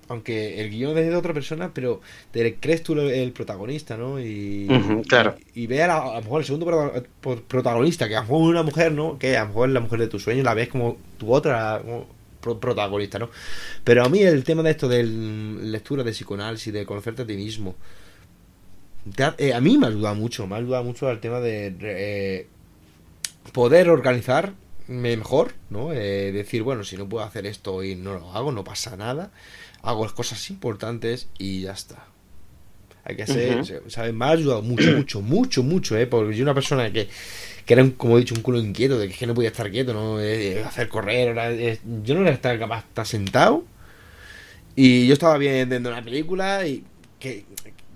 Aunque 0.06 0.60
el 0.60 0.68
guion 0.68 0.98
es 0.98 1.06
de 1.06 1.16
otra 1.16 1.32
persona, 1.32 1.70
pero 1.72 2.02
te 2.30 2.56
crees 2.56 2.82
tú 2.82 2.92
el 2.92 3.32
protagonista, 3.32 3.96
¿no? 3.96 4.20
Y, 4.20 4.68
claro. 5.08 5.34
y, 5.54 5.66
ve 5.66 5.82
a, 5.82 6.14
lo 6.16 6.20
mejor 6.20 6.42
el 6.42 6.46
segundo 6.46 7.02
protagonista, 7.48 8.06
que 8.06 8.14
a 8.14 8.20
lo 8.20 8.24
mejor 8.24 8.42
es 8.42 8.48
una 8.50 8.62
mujer, 8.62 8.92
¿no? 8.92 9.18
Que 9.18 9.38
a 9.38 9.42
lo 9.42 9.48
mejor 9.48 9.68
es 9.70 9.74
la 9.74 9.80
mujer 9.80 10.00
de 10.00 10.08
tu 10.08 10.18
sueño, 10.18 10.42
la 10.42 10.52
ves 10.52 10.68
como 10.68 10.98
tu 11.16 11.32
otra 11.32 11.82
protagonista, 12.60 13.18
¿no? 13.18 13.30
Pero 13.82 14.04
a 14.04 14.08
mí 14.08 14.20
el 14.20 14.44
tema 14.44 14.62
de 14.62 14.70
esto 14.70 14.88
de 14.88 15.02
lectura 15.02 16.02
de 16.02 16.12
psicoanálisis, 16.12 16.72
de 16.72 16.86
conocerte 16.86 17.22
a 17.22 17.26
ti 17.26 17.36
mismo, 17.36 17.74
eh, 19.38 19.52
a 19.52 19.60
mí 19.60 19.76
me 19.76 19.86
ha 19.86 19.90
ayudado 19.90 20.14
mucho, 20.14 20.46
me 20.46 20.54
ha 20.54 20.58
ayudado 20.58 20.84
mucho 20.84 21.08
al 21.08 21.20
tema 21.20 21.40
de 21.40 21.76
eh, 21.80 22.46
poder 23.52 23.90
organizar 23.90 24.54
mejor, 24.86 25.52
¿no? 25.70 25.92
Eh, 25.92 26.32
decir, 26.32 26.62
bueno, 26.62 26.84
si 26.84 26.96
no 26.96 27.08
puedo 27.08 27.24
hacer 27.24 27.46
esto 27.46 27.82
y 27.82 27.94
no 27.96 28.14
lo 28.14 28.32
hago, 28.32 28.52
no 28.52 28.64
pasa 28.64 28.96
nada. 28.96 29.30
Hago 29.82 30.04
las 30.04 30.12
cosas 30.12 30.50
importantes 30.50 31.28
y 31.38 31.62
ya 31.62 31.72
está. 31.72 32.06
Hay 33.04 33.16
que 33.16 33.26
ser, 33.26 33.64
¿sabes? 33.88 34.14
Me 34.14 34.24
ha 34.24 34.30
ayudado 34.30 34.62
mucho, 34.62 34.90
mucho, 34.96 35.20
mucho, 35.20 35.62
mucho, 35.62 35.96
¿eh? 35.96 36.06
Porque 36.06 36.34
yo 36.34 36.42
una 36.42 36.54
persona 36.54 36.90
que, 36.90 37.08
que 37.64 37.74
era, 37.74 37.88
como 37.96 38.16
he 38.16 38.20
dicho, 38.20 38.34
un 38.34 38.42
culo 38.42 38.58
inquieto, 38.58 38.98
de 38.98 39.08
que 39.08 39.26
no 39.26 39.34
podía 39.34 39.50
estar 39.50 39.70
quieto, 39.70 39.94
¿no? 39.94 40.18
hacer 40.66 40.88
correr, 40.88 41.78
yo 42.02 42.14
no 42.14 42.26
era 42.26 42.58
capaz 42.58 42.82
de 42.82 42.88
estar 42.88 43.06
sentado. 43.06 43.64
Y 44.76 45.06
yo 45.06 45.12
estaba 45.12 45.38
viendo 45.38 45.88
una 45.88 46.02
película 46.02 46.66
y 46.66 46.84
que, 47.18 47.44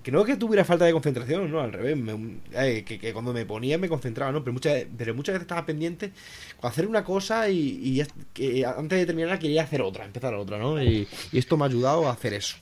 que 0.03 0.11
no 0.11 0.23
que 0.23 0.37
tuviera 0.37 0.63
falta 0.63 0.85
de 0.85 0.93
concentración, 0.93 1.51
no, 1.51 1.59
al 1.59 1.73
revés, 1.73 1.97
eh, 2.53 2.83
que, 2.85 3.13
cuando 3.13 3.33
me 3.33 3.45
ponía 3.45 3.77
me 3.77 3.89
concentraba, 3.89 4.31
¿no? 4.31 4.43
Pero 4.43 4.53
muchas, 4.53 4.85
pero 4.97 5.13
muchas 5.13 5.33
veces 5.33 5.43
estaba 5.43 5.65
pendiente 5.65 6.11
con 6.59 6.71
hacer 6.71 6.87
una 6.87 7.03
cosa 7.03 7.49
y, 7.49 8.01
que 8.33 8.65
antes 8.65 8.99
de 8.99 9.05
terminarla 9.05 9.39
quería 9.39 9.63
hacer 9.63 9.81
otra, 9.81 10.05
empezar 10.05 10.33
otra, 10.33 10.57
¿no? 10.57 10.81
Y, 10.81 11.07
esto 11.33 11.57
me 11.57 11.65
ha 11.65 11.67
ayudado 11.67 12.07
a 12.07 12.13
hacer 12.13 12.33
eso. 12.33 12.57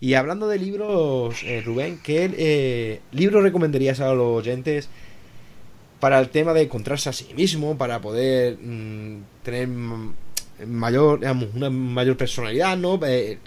Y 0.00 0.14
hablando 0.14 0.48
de 0.48 0.58
libros, 0.58 1.42
eh, 1.44 1.62
Rubén, 1.64 2.00
¿qué 2.02 2.30
eh, 2.36 3.00
libro 3.12 3.40
recomendarías 3.40 4.00
a 4.00 4.12
los 4.14 4.38
oyentes 4.38 4.88
para 6.02 6.18
el 6.18 6.30
tema 6.30 6.52
de 6.52 6.62
encontrarse 6.62 7.10
a 7.10 7.12
sí 7.12 7.32
mismo, 7.32 7.78
para 7.78 8.00
poder 8.00 8.58
mm, 8.60 9.22
tener 9.44 9.68
mayor, 10.66 11.20
digamos, 11.20 11.50
una 11.54 11.70
mayor 11.70 12.16
personalidad, 12.16 12.76
¿no? 12.76 12.98
Eh, 13.06 13.38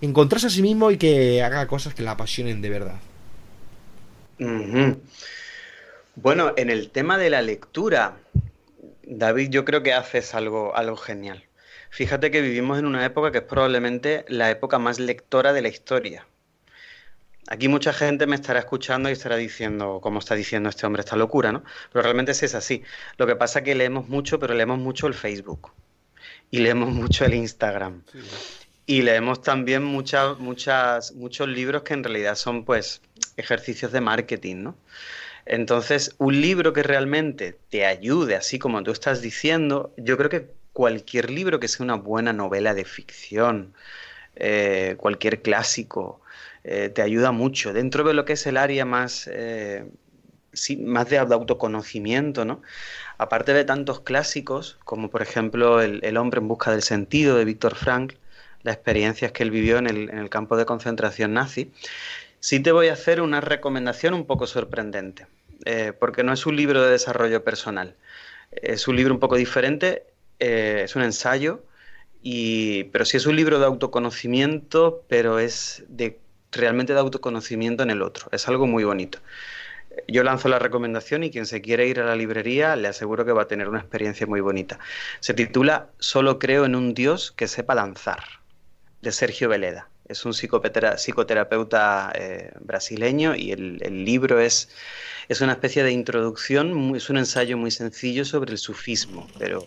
encontrarse 0.00 0.48
a 0.48 0.50
sí 0.50 0.60
mismo 0.60 0.90
y 0.90 0.98
que 0.98 1.40
haga 1.40 1.68
cosas 1.68 1.94
que 1.94 2.02
la 2.02 2.10
apasionen 2.10 2.62
de 2.62 2.68
verdad. 2.68 2.96
Bueno, 6.16 6.52
en 6.56 6.70
el 6.70 6.90
tema 6.90 7.16
de 7.16 7.30
la 7.30 7.42
lectura, 7.42 8.16
David, 9.04 9.50
yo 9.50 9.64
creo 9.64 9.84
que 9.84 9.92
haces 9.92 10.34
algo, 10.34 10.74
algo 10.74 10.96
genial. 10.96 11.44
Fíjate 11.90 12.32
que 12.32 12.40
vivimos 12.40 12.80
en 12.80 12.86
una 12.86 13.06
época 13.06 13.30
que 13.30 13.38
es 13.38 13.44
probablemente 13.44 14.24
la 14.26 14.50
época 14.50 14.80
más 14.80 14.98
lectora 14.98 15.52
de 15.52 15.62
la 15.62 15.68
historia. 15.68 16.26
Aquí 17.48 17.68
mucha 17.68 17.92
gente 17.92 18.26
me 18.26 18.36
estará 18.36 18.60
escuchando 18.60 19.08
y 19.08 19.12
estará 19.12 19.36
diciendo, 19.36 20.00
como 20.02 20.18
está 20.18 20.34
diciendo 20.34 20.68
este 20.68 20.86
hombre, 20.86 21.00
esta 21.00 21.16
locura, 21.16 21.52
¿no? 21.52 21.64
Pero 21.92 22.02
realmente 22.02 22.32
es 22.32 22.54
así. 22.54 22.82
Lo 23.16 23.26
que 23.26 23.36
pasa 23.36 23.60
es 23.60 23.64
que 23.64 23.74
leemos 23.74 24.08
mucho, 24.08 24.38
pero 24.38 24.54
leemos 24.54 24.78
mucho 24.78 25.06
el 25.06 25.14
Facebook 25.14 25.72
y 26.50 26.58
leemos 26.58 26.90
mucho 26.90 27.24
el 27.24 27.34
Instagram. 27.34 28.02
Y 28.86 29.02
leemos 29.02 29.42
también 29.42 29.84
muchas, 29.84 30.38
muchas, 30.38 31.12
muchos 31.12 31.48
libros 31.48 31.82
que 31.82 31.94
en 31.94 32.04
realidad 32.04 32.34
son 32.34 32.64
pues 32.64 33.02
ejercicios 33.36 33.92
de 33.92 34.00
marketing, 34.00 34.56
¿no? 34.62 34.76
Entonces, 35.46 36.14
un 36.18 36.40
libro 36.40 36.72
que 36.72 36.82
realmente 36.82 37.58
te 37.70 37.86
ayude, 37.86 38.36
así 38.36 38.58
como 38.58 38.82
tú 38.82 38.92
estás 38.92 39.22
diciendo, 39.22 39.92
yo 39.96 40.16
creo 40.16 40.30
que 40.30 40.50
cualquier 40.72 41.30
libro 41.30 41.58
que 41.60 41.68
sea 41.68 41.84
una 41.84 41.94
buena 41.94 42.32
novela 42.32 42.74
de 42.74 42.84
ficción, 42.84 43.74
eh, 44.36 44.94
cualquier 44.98 45.42
clásico, 45.42 46.20
eh, 46.64 46.88
te 46.88 47.02
ayuda 47.02 47.32
mucho. 47.32 47.72
Dentro 47.72 48.04
de 48.04 48.14
lo 48.14 48.24
que 48.24 48.34
es 48.34 48.46
el 48.46 48.56
área 48.56 48.84
más, 48.84 49.28
eh, 49.32 49.84
más 50.78 51.08
de 51.10 51.18
autoconocimiento, 51.18 52.44
¿no? 52.44 52.62
Aparte 53.18 53.52
de 53.52 53.64
tantos 53.64 54.00
clásicos, 54.00 54.78
como 54.84 55.10
por 55.10 55.22
ejemplo 55.22 55.80
El, 55.82 56.16
hombre 56.16 56.40
en 56.40 56.48
busca 56.48 56.70
del 56.70 56.82
sentido 56.82 57.36
de 57.36 57.44
Víctor 57.44 57.74
Frank, 57.74 58.14
las 58.62 58.76
experiencias 58.76 59.32
que 59.32 59.42
él 59.42 59.50
vivió 59.50 59.78
en 59.78 59.86
el, 59.86 60.30
campo 60.30 60.56
de 60.56 60.64
concentración 60.64 61.34
nazi, 61.34 61.72
sí 62.40 62.60
te 62.60 62.72
voy 62.72 62.88
a 62.88 62.94
hacer 62.94 63.20
una 63.20 63.40
recomendación 63.40 64.14
un 64.14 64.26
poco 64.26 64.46
sorprendente, 64.46 65.26
porque 65.98 66.22
no 66.24 66.32
es 66.32 66.46
un 66.46 66.56
libro 66.56 66.82
de 66.82 66.90
desarrollo 66.90 67.44
personal, 67.44 67.94
es 68.52 68.88
un 68.88 68.96
libro 68.96 69.14
un 69.14 69.20
poco 69.20 69.36
diferente, 69.36 70.04
es 70.38 70.96
un 70.96 71.02
ensayo, 71.02 71.62
y, 72.22 72.84
pero 72.84 73.04
sí 73.04 73.16
es 73.16 73.26
un 73.26 73.36
libro 73.36 73.58
de 73.58 73.66
autoconocimiento, 73.66 75.04
pero 75.08 75.38
es 75.38 75.84
de 75.88 76.18
realmente 76.52 76.92
de 76.92 77.00
autoconocimiento 77.00 77.82
en 77.82 77.90
el 77.90 78.02
otro, 78.02 78.28
es 78.32 78.48
algo 78.48 78.66
muy 78.66 78.84
bonito. 78.84 79.18
Yo 80.06 80.22
lanzo 80.22 80.48
la 80.48 80.58
recomendación 80.58 81.24
y 81.24 81.30
quien 81.30 81.46
se 81.46 81.60
quiere 81.60 81.86
ir 81.86 82.00
a 82.00 82.04
la 82.04 82.16
librería 82.16 82.76
le 82.76 82.88
aseguro 82.88 83.24
que 83.24 83.32
va 83.32 83.42
a 83.42 83.48
tener 83.48 83.68
una 83.68 83.80
experiencia 83.80 84.26
muy 84.26 84.40
bonita. 84.40 84.78
Se 85.18 85.34
titula 85.34 85.90
Solo 85.98 86.38
creo 86.38 86.64
en 86.64 86.76
un 86.76 86.94
Dios 86.94 87.32
que 87.32 87.48
sepa 87.48 87.74
lanzar, 87.74 88.22
de 89.02 89.12
Sergio 89.12 89.48
Veleda. 89.48 89.88
Es 90.06 90.24
un 90.24 90.32
psicoterapeuta 90.32 92.12
eh, 92.14 92.52
brasileño 92.60 93.36
y 93.36 93.52
el, 93.52 94.04
libro 94.04 94.40
es, 94.40 94.68
es, 95.28 95.40
una 95.40 95.52
especie 95.52 95.84
de 95.84 95.92
introducción, 95.92 96.96
es 96.96 97.10
un 97.10 97.18
ensayo 97.18 97.56
muy 97.56 97.70
sencillo 97.70 98.24
sobre 98.24 98.52
el 98.52 98.58
sufismo, 98.58 99.28
pero 99.38 99.64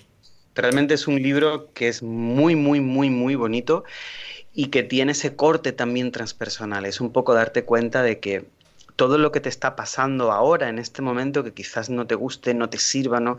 realmente 0.55 0.93
es 0.93 1.07
un 1.07 1.21
libro 1.21 1.71
que 1.73 1.87
es 1.87 2.03
muy, 2.03 2.55
muy, 2.55 2.79
muy, 2.79 3.09
muy 3.09 3.35
bonito 3.35 3.83
y 4.53 4.67
que 4.67 4.83
tiene 4.83 5.13
ese 5.13 5.35
corte 5.35 5.71
también 5.71 6.11
transpersonal. 6.11 6.85
Es 6.85 7.01
un 7.01 7.11
poco 7.11 7.33
darte 7.33 7.63
cuenta 7.63 8.03
de 8.03 8.19
que 8.19 8.45
todo 8.95 9.17
lo 9.17 9.31
que 9.31 9.39
te 9.39 9.49
está 9.49 9.75
pasando 9.75 10.31
ahora, 10.31 10.69
en 10.69 10.77
este 10.77 11.01
momento, 11.01 11.43
que 11.43 11.53
quizás 11.53 11.89
no 11.89 12.05
te 12.05 12.15
guste, 12.15 12.53
no 12.53 12.69
te 12.69 12.77
sirva, 12.77 13.19
¿no? 13.19 13.37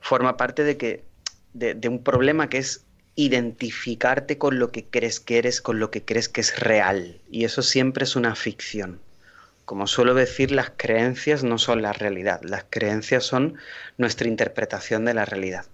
Forma 0.00 0.36
parte 0.36 0.64
de, 0.64 0.76
que, 0.78 1.04
de, 1.52 1.88
un 1.88 2.02
problema 2.02 2.48
que 2.48 2.58
es 2.58 2.84
identificarte 3.16 4.38
con 4.38 4.58
lo 4.58 4.72
que 4.72 4.86
crees 4.86 5.20
que 5.20 5.38
eres, 5.38 5.60
con 5.60 5.78
lo 5.78 5.90
que 5.90 6.02
crees 6.02 6.28
que 6.28 6.40
es 6.40 6.58
real. 6.58 7.20
Y 7.30 7.44
eso 7.44 7.62
siempre 7.62 8.04
es 8.04 8.16
una 8.16 8.34
ficción. 8.34 9.00
Como 9.66 9.86
suelo 9.86 10.14
decir, 10.14 10.50
las 10.50 10.72
creencias 10.76 11.44
no 11.44 11.58
son 11.58 11.82
la 11.82 11.92
realidad, 11.92 12.40
las 12.42 12.64
creencias 12.68 13.24
son 13.24 13.56
nuestra 13.96 14.28
interpretación 14.28 15.04
de 15.04 15.14
la 15.14 15.24
realidad. 15.24 15.66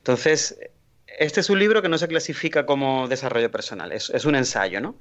Entonces, 0.00 0.58
este 1.06 1.40
es 1.40 1.50
un 1.50 1.58
libro 1.58 1.82
que 1.82 1.88
no 1.88 1.98
se 1.98 2.08
clasifica 2.08 2.66
como 2.66 3.08
desarrollo 3.08 3.50
personal, 3.50 3.92
es, 3.92 4.24
un 4.24 4.34
ensayo, 4.34 4.80
¿no? 4.80 4.96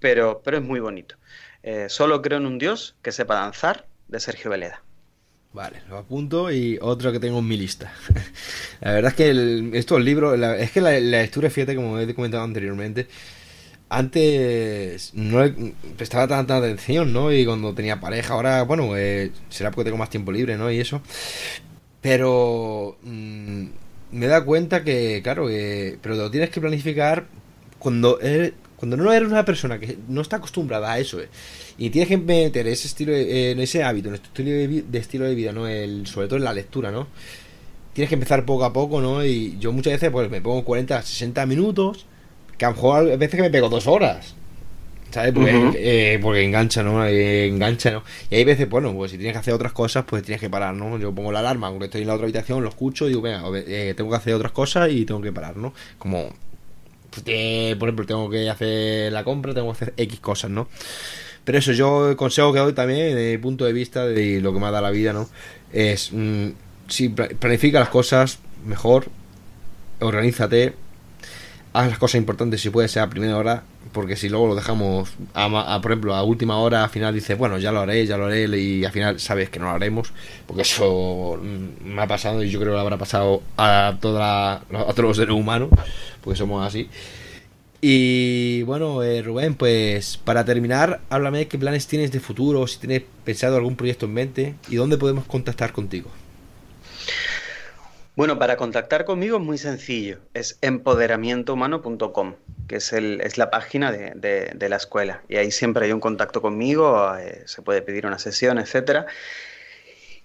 Pero, 0.00 0.42
pero 0.44 0.58
es 0.58 0.62
muy 0.62 0.80
bonito. 0.80 1.16
Eh, 1.62 1.86
solo 1.88 2.22
creo 2.22 2.38
en 2.38 2.46
un 2.46 2.58
Dios 2.58 2.94
que 3.02 3.12
sepa 3.12 3.36
danzar, 3.36 3.86
de 4.08 4.20
Sergio 4.20 4.50
Veleda. 4.50 4.82
Vale, 5.52 5.82
lo 5.88 5.98
apunto 5.98 6.50
y 6.50 6.78
otro 6.80 7.12
que 7.12 7.20
tengo 7.20 7.38
en 7.40 7.48
mi 7.48 7.56
lista. 7.56 7.92
la 8.80 8.92
verdad 8.92 9.10
es 9.10 9.16
que 9.16 9.78
estos 9.78 10.00
libros, 10.00 10.38
es 10.58 10.70
que 10.70 10.80
la, 10.80 10.98
lectura, 10.98 11.50
fíjate, 11.50 11.74
como 11.74 11.98
he 11.98 12.14
comentado 12.14 12.42
anteriormente, 12.42 13.06
antes 13.88 15.12
no 15.14 15.42
prestaba 15.96 16.26
tanta 16.26 16.56
atención, 16.56 17.12
¿no? 17.12 17.32
Y 17.32 17.44
cuando 17.44 17.74
tenía 17.74 18.00
pareja, 18.00 18.34
ahora, 18.34 18.62
bueno, 18.62 18.96
eh, 18.96 19.30
será 19.50 19.70
porque 19.70 19.84
tengo 19.84 19.98
más 19.98 20.10
tiempo 20.10 20.32
libre, 20.32 20.56
¿no? 20.56 20.70
Y 20.70 20.80
eso. 20.80 21.02
Pero 22.00 22.98
mm, 23.02 23.66
me 24.12 24.26
da 24.26 24.44
cuenta 24.44 24.84
que, 24.84 25.20
claro, 25.22 25.46
pero 26.00 26.14
lo 26.14 26.30
tienes 26.30 26.50
que 26.50 26.60
planificar 26.60 27.26
cuando 27.78 28.20
eres, 28.20 28.52
cuando 28.76 28.96
no 28.96 29.12
eres 29.12 29.28
una 29.28 29.44
persona 29.44 29.78
que 29.78 29.96
no 30.08 30.20
está 30.20 30.36
acostumbrada 30.36 30.92
a 30.92 30.98
eso, 30.98 31.20
eh, 31.20 31.28
y 31.78 31.90
tienes 31.90 32.08
que 32.08 32.18
meter 32.18 32.66
ese 32.66 32.88
estilo, 32.88 33.12
ese 33.14 33.82
hábito, 33.82 34.08
en 34.08 34.14
este 34.16 34.28
estilo 34.28 34.50
de, 34.50 34.98
estilo 34.98 35.24
de 35.24 35.34
vida, 35.34 35.52
¿no? 35.52 35.66
El, 35.66 36.06
sobre 36.06 36.28
todo 36.28 36.36
en 36.36 36.44
la 36.44 36.52
lectura, 36.52 36.90
¿no? 36.90 37.08
Tienes 37.92 38.08
que 38.08 38.14
empezar 38.14 38.44
poco 38.44 38.64
a 38.64 38.72
poco, 38.72 39.00
¿no? 39.00 39.24
Y 39.24 39.56
yo 39.58 39.72
muchas 39.72 39.94
veces 39.94 40.10
pues 40.10 40.30
me 40.30 40.40
pongo 40.40 40.64
40, 40.64 41.02
60 41.02 41.46
minutos, 41.46 42.06
que 42.58 42.64
a 42.64 42.70
lo 42.70 42.74
mejor 42.74 43.12
a 43.12 43.16
veces 43.16 43.36
que 43.36 43.42
me 43.42 43.50
pego 43.50 43.68
dos 43.68 43.86
horas. 43.86 44.34
¿Sabes? 45.12 45.32
Porque, 45.32 45.70
eh, 45.76 46.18
porque 46.20 46.42
engancha, 46.42 46.82
¿no? 46.82 47.06
Eh, 47.06 47.46
engancha, 47.46 47.90
¿no? 47.90 48.02
Y 48.30 48.36
hay 48.36 48.44
veces, 48.44 48.68
bueno, 48.68 48.92
pues 48.94 49.10
si 49.10 49.18
tienes 49.18 49.34
que 49.34 49.38
hacer 49.40 49.54
otras 49.54 49.72
cosas, 49.72 50.04
pues 50.06 50.22
tienes 50.22 50.40
que 50.40 50.48
parar, 50.48 50.74
¿no? 50.74 50.98
Yo 50.98 51.14
pongo 51.14 51.30
la 51.30 51.40
alarma, 51.40 51.66
aunque 51.66 51.84
estoy 51.84 52.02
en 52.02 52.08
la 52.08 52.14
otra 52.14 52.24
habitación, 52.24 52.62
lo 52.62 52.68
escucho 52.70 53.06
y 53.06 53.10
digo, 53.10 53.20
venga, 53.20 53.42
tengo 53.94 54.10
que 54.10 54.16
hacer 54.16 54.34
otras 54.34 54.52
cosas 54.52 54.90
y 54.90 55.04
tengo 55.04 55.20
que 55.20 55.32
parar, 55.32 55.56
¿no? 55.56 55.74
Como 55.98 56.32
pues, 57.12 57.76
por 57.76 57.88
ejemplo, 57.88 58.06
tengo 58.06 58.30
que 58.30 58.48
hacer 58.48 59.12
la 59.12 59.22
compra, 59.22 59.52
tengo 59.52 59.68
que 59.68 59.72
hacer 59.72 59.94
X 59.96 60.20
cosas, 60.20 60.50
¿no? 60.50 60.68
Pero 61.44 61.58
eso, 61.58 61.72
yo 61.72 62.10
el 62.10 62.16
consejo 62.16 62.52
que 62.52 62.60
doy 62.60 62.72
también, 62.72 63.14
desde 63.14 63.32
mi 63.32 63.38
punto 63.38 63.64
de 63.64 63.72
vista 63.72 64.06
de 64.06 64.40
lo 64.40 64.52
que 64.52 64.60
me 64.60 64.66
ha 64.66 64.70
dado 64.70 64.84
la 64.84 64.90
vida, 64.90 65.12
¿no? 65.12 65.28
Es, 65.72 66.10
mm, 66.12 66.48
si 66.88 67.08
planifica 67.08 67.80
las 67.80 67.88
cosas 67.88 68.38
mejor, 68.64 69.06
organízate, 70.00 70.74
haz 71.72 71.88
las 71.88 71.98
cosas 71.98 72.16
importantes 72.16 72.60
si 72.60 72.70
puede 72.70 72.88
ser 72.88 73.02
a 73.02 73.10
primera 73.10 73.36
hora, 73.36 73.64
porque 73.92 74.16
si 74.16 74.28
luego 74.28 74.48
lo 74.48 74.54
dejamos, 74.54 75.10
a, 75.34 75.80
por 75.80 75.92
ejemplo, 75.92 76.14
a 76.14 76.22
última 76.22 76.58
hora, 76.58 76.84
al 76.84 76.90
final 76.90 77.14
dices, 77.14 77.36
bueno, 77.36 77.58
ya 77.58 77.72
lo 77.72 77.80
haré, 77.80 78.06
ya 78.06 78.16
lo 78.16 78.26
haré, 78.26 78.44
y 78.58 78.84
al 78.84 78.92
final 78.92 79.20
sabes 79.20 79.50
que 79.50 79.58
no 79.58 79.66
lo 79.66 79.72
haremos, 79.72 80.12
porque 80.46 80.62
eso 80.62 81.38
mm, 81.40 81.86
me 81.94 82.02
ha 82.02 82.06
pasado 82.06 82.42
y 82.42 82.50
yo 82.50 82.58
creo 82.58 82.72
que 82.72 82.76
lo 82.76 82.80
habrá 82.80 82.96
pasado 82.96 83.42
a, 83.56 83.96
todos 84.00 84.60
los 84.98 85.16
seres 85.16 85.34
humanos, 85.34 85.70
porque 86.22 86.38
somos 86.38 86.66
así. 86.66 86.88
Y 87.80 88.62
bueno, 88.62 89.02
eh, 89.02 89.22
Rubén, 89.22 89.56
pues 89.56 90.16
para 90.16 90.44
terminar, 90.44 91.00
háblame 91.10 91.48
qué 91.48 91.58
planes 91.58 91.86
tienes 91.88 92.12
de 92.12 92.20
futuro, 92.20 92.66
si 92.66 92.78
tienes 92.78 93.02
pensado 93.24 93.56
algún 93.56 93.76
proyecto 93.76 94.06
en 94.06 94.14
mente 94.14 94.54
y 94.68 94.76
dónde 94.76 94.98
podemos 94.98 95.24
contactar 95.24 95.72
contigo. 95.72 96.08
Bueno, 98.14 98.38
para 98.38 98.58
contactar 98.58 99.06
conmigo 99.06 99.38
es 99.38 99.42
muy 99.42 99.56
sencillo, 99.56 100.18
es 100.34 100.58
empoderamientohumano.com, 100.60 102.34
que 102.68 102.76
es, 102.76 102.92
el, 102.92 103.22
es 103.22 103.38
la 103.38 103.50
página 103.50 103.90
de, 103.90 104.68
la 104.68 104.76
escuela. 104.76 105.22
Y 105.30 105.36
ahí 105.36 105.50
siempre 105.50 105.86
hay 105.86 105.92
un 105.92 106.00
contacto 106.00 106.42
conmigo, 106.42 107.16
eh, 107.16 107.42
se 107.46 107.62
puede 107.62 107.80
pedir 107.80 108.04
una 108.04 108.18
sesión, 108.18 108.58
etcétera. 108.58 109.06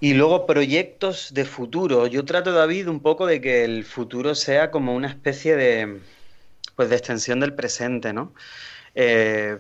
Y 0.01 0.15
luego 0.15 0.45
proyectos 0.45 1.33
de 1.33 1.45
futuro. 1.45 2.07
Yo 2.07 2.25
trato, 2.25 2.51
David, 2.51 2.89
un 2.89 2.99
poco 2.99 3.25
de 3.25 3.39
que 3.39 3.63
el 3.63 3.85
futuro 3.85 4.35
sea 4.35 4.69
como 4.69 4.93
una 4.93 5.07
especie 5.07 5.55
de, 5.55 6.01
pues, 6.75 6.89
de 6.89 6.97
extensión 6.97 7.39
del 7.39 7.53
presente, 7.53 8.11
¿no? 8.11 8.33
Eh, 8.95 9.59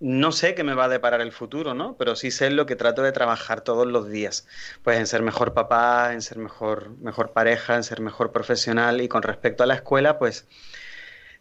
no 0.00 0.32
sé 0.32 0.54
qué 0.54 0.64
me 0.64 0.74
va 0.74 0.86
a 0.86 0.88
deparar 0.88 1.20
el 1.20 1.30
futuro, 1.30 1.74
¿no? 1.74 1.94
Pero 1.96 2.16
sí 2.16 2.30
sé 2.30 2.50
lo 2.50 2.64
que 2.64 2.74
trato 2.74 3.02
de 3.02 3.12
trabajar 3.12 3.60
todos 3.60 3.86
los 3.86 4.08
días. 4.08 4.46
Pues 4.82 4.98
en 4.98 5.06
ser 5.06 5.22
mejor 5.22 5.52
papá, 5.52 6.14
en 6.14 6.22
ser 6.22 6.38
mejor, 6.38 6.96
mejor 7.00 7.32
pareja, 7.32 7.76
en 7.76 7.84
ser 7.84 8.00
mejor 8.00 8.32
profesional. 8.32 9.02
Y 9.02 9.08
con 9.08 9.22
respecto 9.22 9.62
a 9.62 9.66
la 9.66 9.74
escuela, 9.74 10.18
pues 10.18 10.48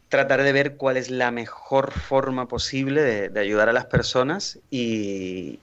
tratar 0.10 0.44
de 0.44 0.52
ver 0.52 0.76
cuál 0.76 0.98
es 0.98 1.10
la 1.10 1.32
mejor 1.32 1.92
forma 1.92 2.48
posible 2.50 3.30
de, 3.30 3.40
ayudar 3.40 3.70
a 3.70 3.74
las 3.74 3.86
personas 3.86 4.60
y, 4.70 5.60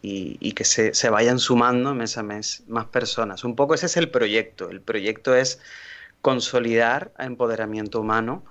que 0.55 0.64
se, 0.64 0.94
se, 0.94 1.11
vayan 1.11 1.38
sumando 1.38 1.94
mes 1.94 2.16
a 2.16 2.22
mes 2.22 2.62
más 2.66 2.86
personas. 2.86 3.44
Un 3.44 3.57
poco 3.57 3.74
ese 3.74 3.86
es 3.86 3.97
el 3.99 4.11
proyecto. 4.11 4.70
El 4.70 4.80
proyecto 4.80 5.34
es 5.34 5.61
consolidar 6.22 7.12
a 7.18 7.26
empoderamiento 7.26 8.01
humano 8.01 8.44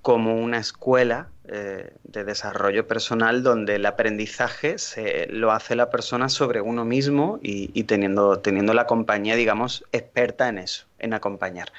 como 0.00 0.36
una 0.36 0.58
escuela 0.58 1.28
eh, 1.48 1.90
de 2.04 2.22
desarrollo 2.22 2.86
personal 2.86 3.42
donde 3.42 3.74
el 3.74 3.86
aprendizaje 3.86 4.78
se 4.78 5.26
lo 5.26 5.50
hace 5.50 5.74
la 5.74 5.90
persona 5.90 6.28
sobre 6.28 6.60
uno 6.60 6.84
mismo 6.84 7.40
y, 7.42 7.82
teniendo, 7.82 8.38
teniendo 8.38 8.74
la 8.74 8.86
compañía, 8.86 9.34
digamos, 9.34 9.84
experta 9.90 10.48
en 10.48 10.58
eso, 10.58 10.86
en 11.00 11.14
acompañar. 11.14 11.72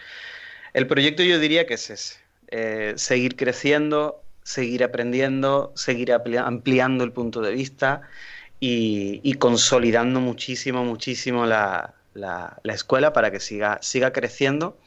El 0.74 0.86
proyecto 0.86 1.24
yo 1.24 1.40
diría 1.40 1.66
que 1.66 1.76
es 1.76 1.90
ese, 1.90 2.18
eh, 2.50 2.94
seguir 2.98 3.38
creciendo, 3.38 4.22
seguir 4.44 4.84
aprendiendo, 4.84 5.72
seguir 5.76 6.12
ampliando 6.12 7.06
el 7.06 7.14
punto 7.14 7.40
de 7.40 7.54
vista 7.54 8.02
y, 8.60 9.34
consolidando 9.36 10.20
muchísimo, 10.20 10.84
muchísimo 10.84 11.46
la, 11.46 11.94
la, 12.14 12.60
la 12.64 12.74
escuela 12.74 13.14
para 13.14 13.32
que 13.32 13.40
siga, 13.40 13.80
siga 13.82 14.12
creciendo 14.12 14.78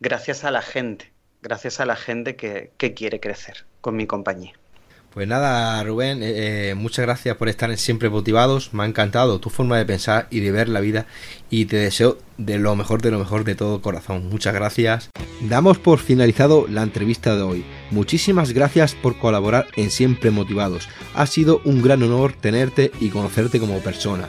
gracias 0.00 0.44
a 0.44 0.50
la 0.50 0.60
gente 0.60 1.12
gracias 1.42 1.80
a 1.80 1.86
la 1.86 1.96
gente 1.96 2.36
que, 2.36 2.72
quiere 2.94 3.20
crecer 3.20 3.64
con 3.88 3.96
mi 3.96 4.06
compañía. 4.06 4.52
Pues 5.14 5.26
nada, 5.26 5.82
Rubén, 5.82 6.22
eh, 6.22 6.32
eh, 6.70 6.74
muchas 6.74 7.06
gracias 7.06 7.34
por 7.38 7.48
estar 7.48 7.70
en 7.70 7.78
Siempre 7.78 8.10
Motivados. 8.10 8.74
Me 8.74 8.82
ha 8.82 8.86
encantado 8.86 9.40
tu 9.40 9.48
forma 9.48 9.78
de 9.78 9.86
pensar 9.86 10.26
y 10.30 10.40
de 10.40 10.52
ver 10.52 10.68
la 10.68 10.80
vida 10.80 11.06
y 11.48 11.64
te 11.64 11.78
deseo 11.78 12.18
de 12.36 12.58
lo 12.58 12.76
mejor, 12.76 13.00
de 13.00 13.10
lo 13.10 13.18
mejor 13.18 13.44
de 13.44 13.54
todo 13.54 13.80
corazón. 13.80 14.28
Muchas 14.28 14.52
gracias. 14.52 15.08
Damos 15.40 15.78
por 15.78 16.00
finalizado 16.00 16.66
la 16.68 16.82
entrevista 16.82 17.34
de 17.34 17.40
hoy. 17.40 17.64
Muchísimas 17.90 18.52
gracias 18.52 18.94
por 18.94 19.18
colaborar 19.18 19.68
en 19.76 19.90
Siempre 19.90 20.30
Motivados. 20.30 20.86
Ha 21.14 21.26
sido 21.26 21.62
un 21.64 21.80
gran 21.80 22.02
honor 22.02 22.34
tenerte 22.34 22.92
y 23.00 23.08
conocerte 23.08 23.58
como 23.58 23.78
persona. 23.78 24.28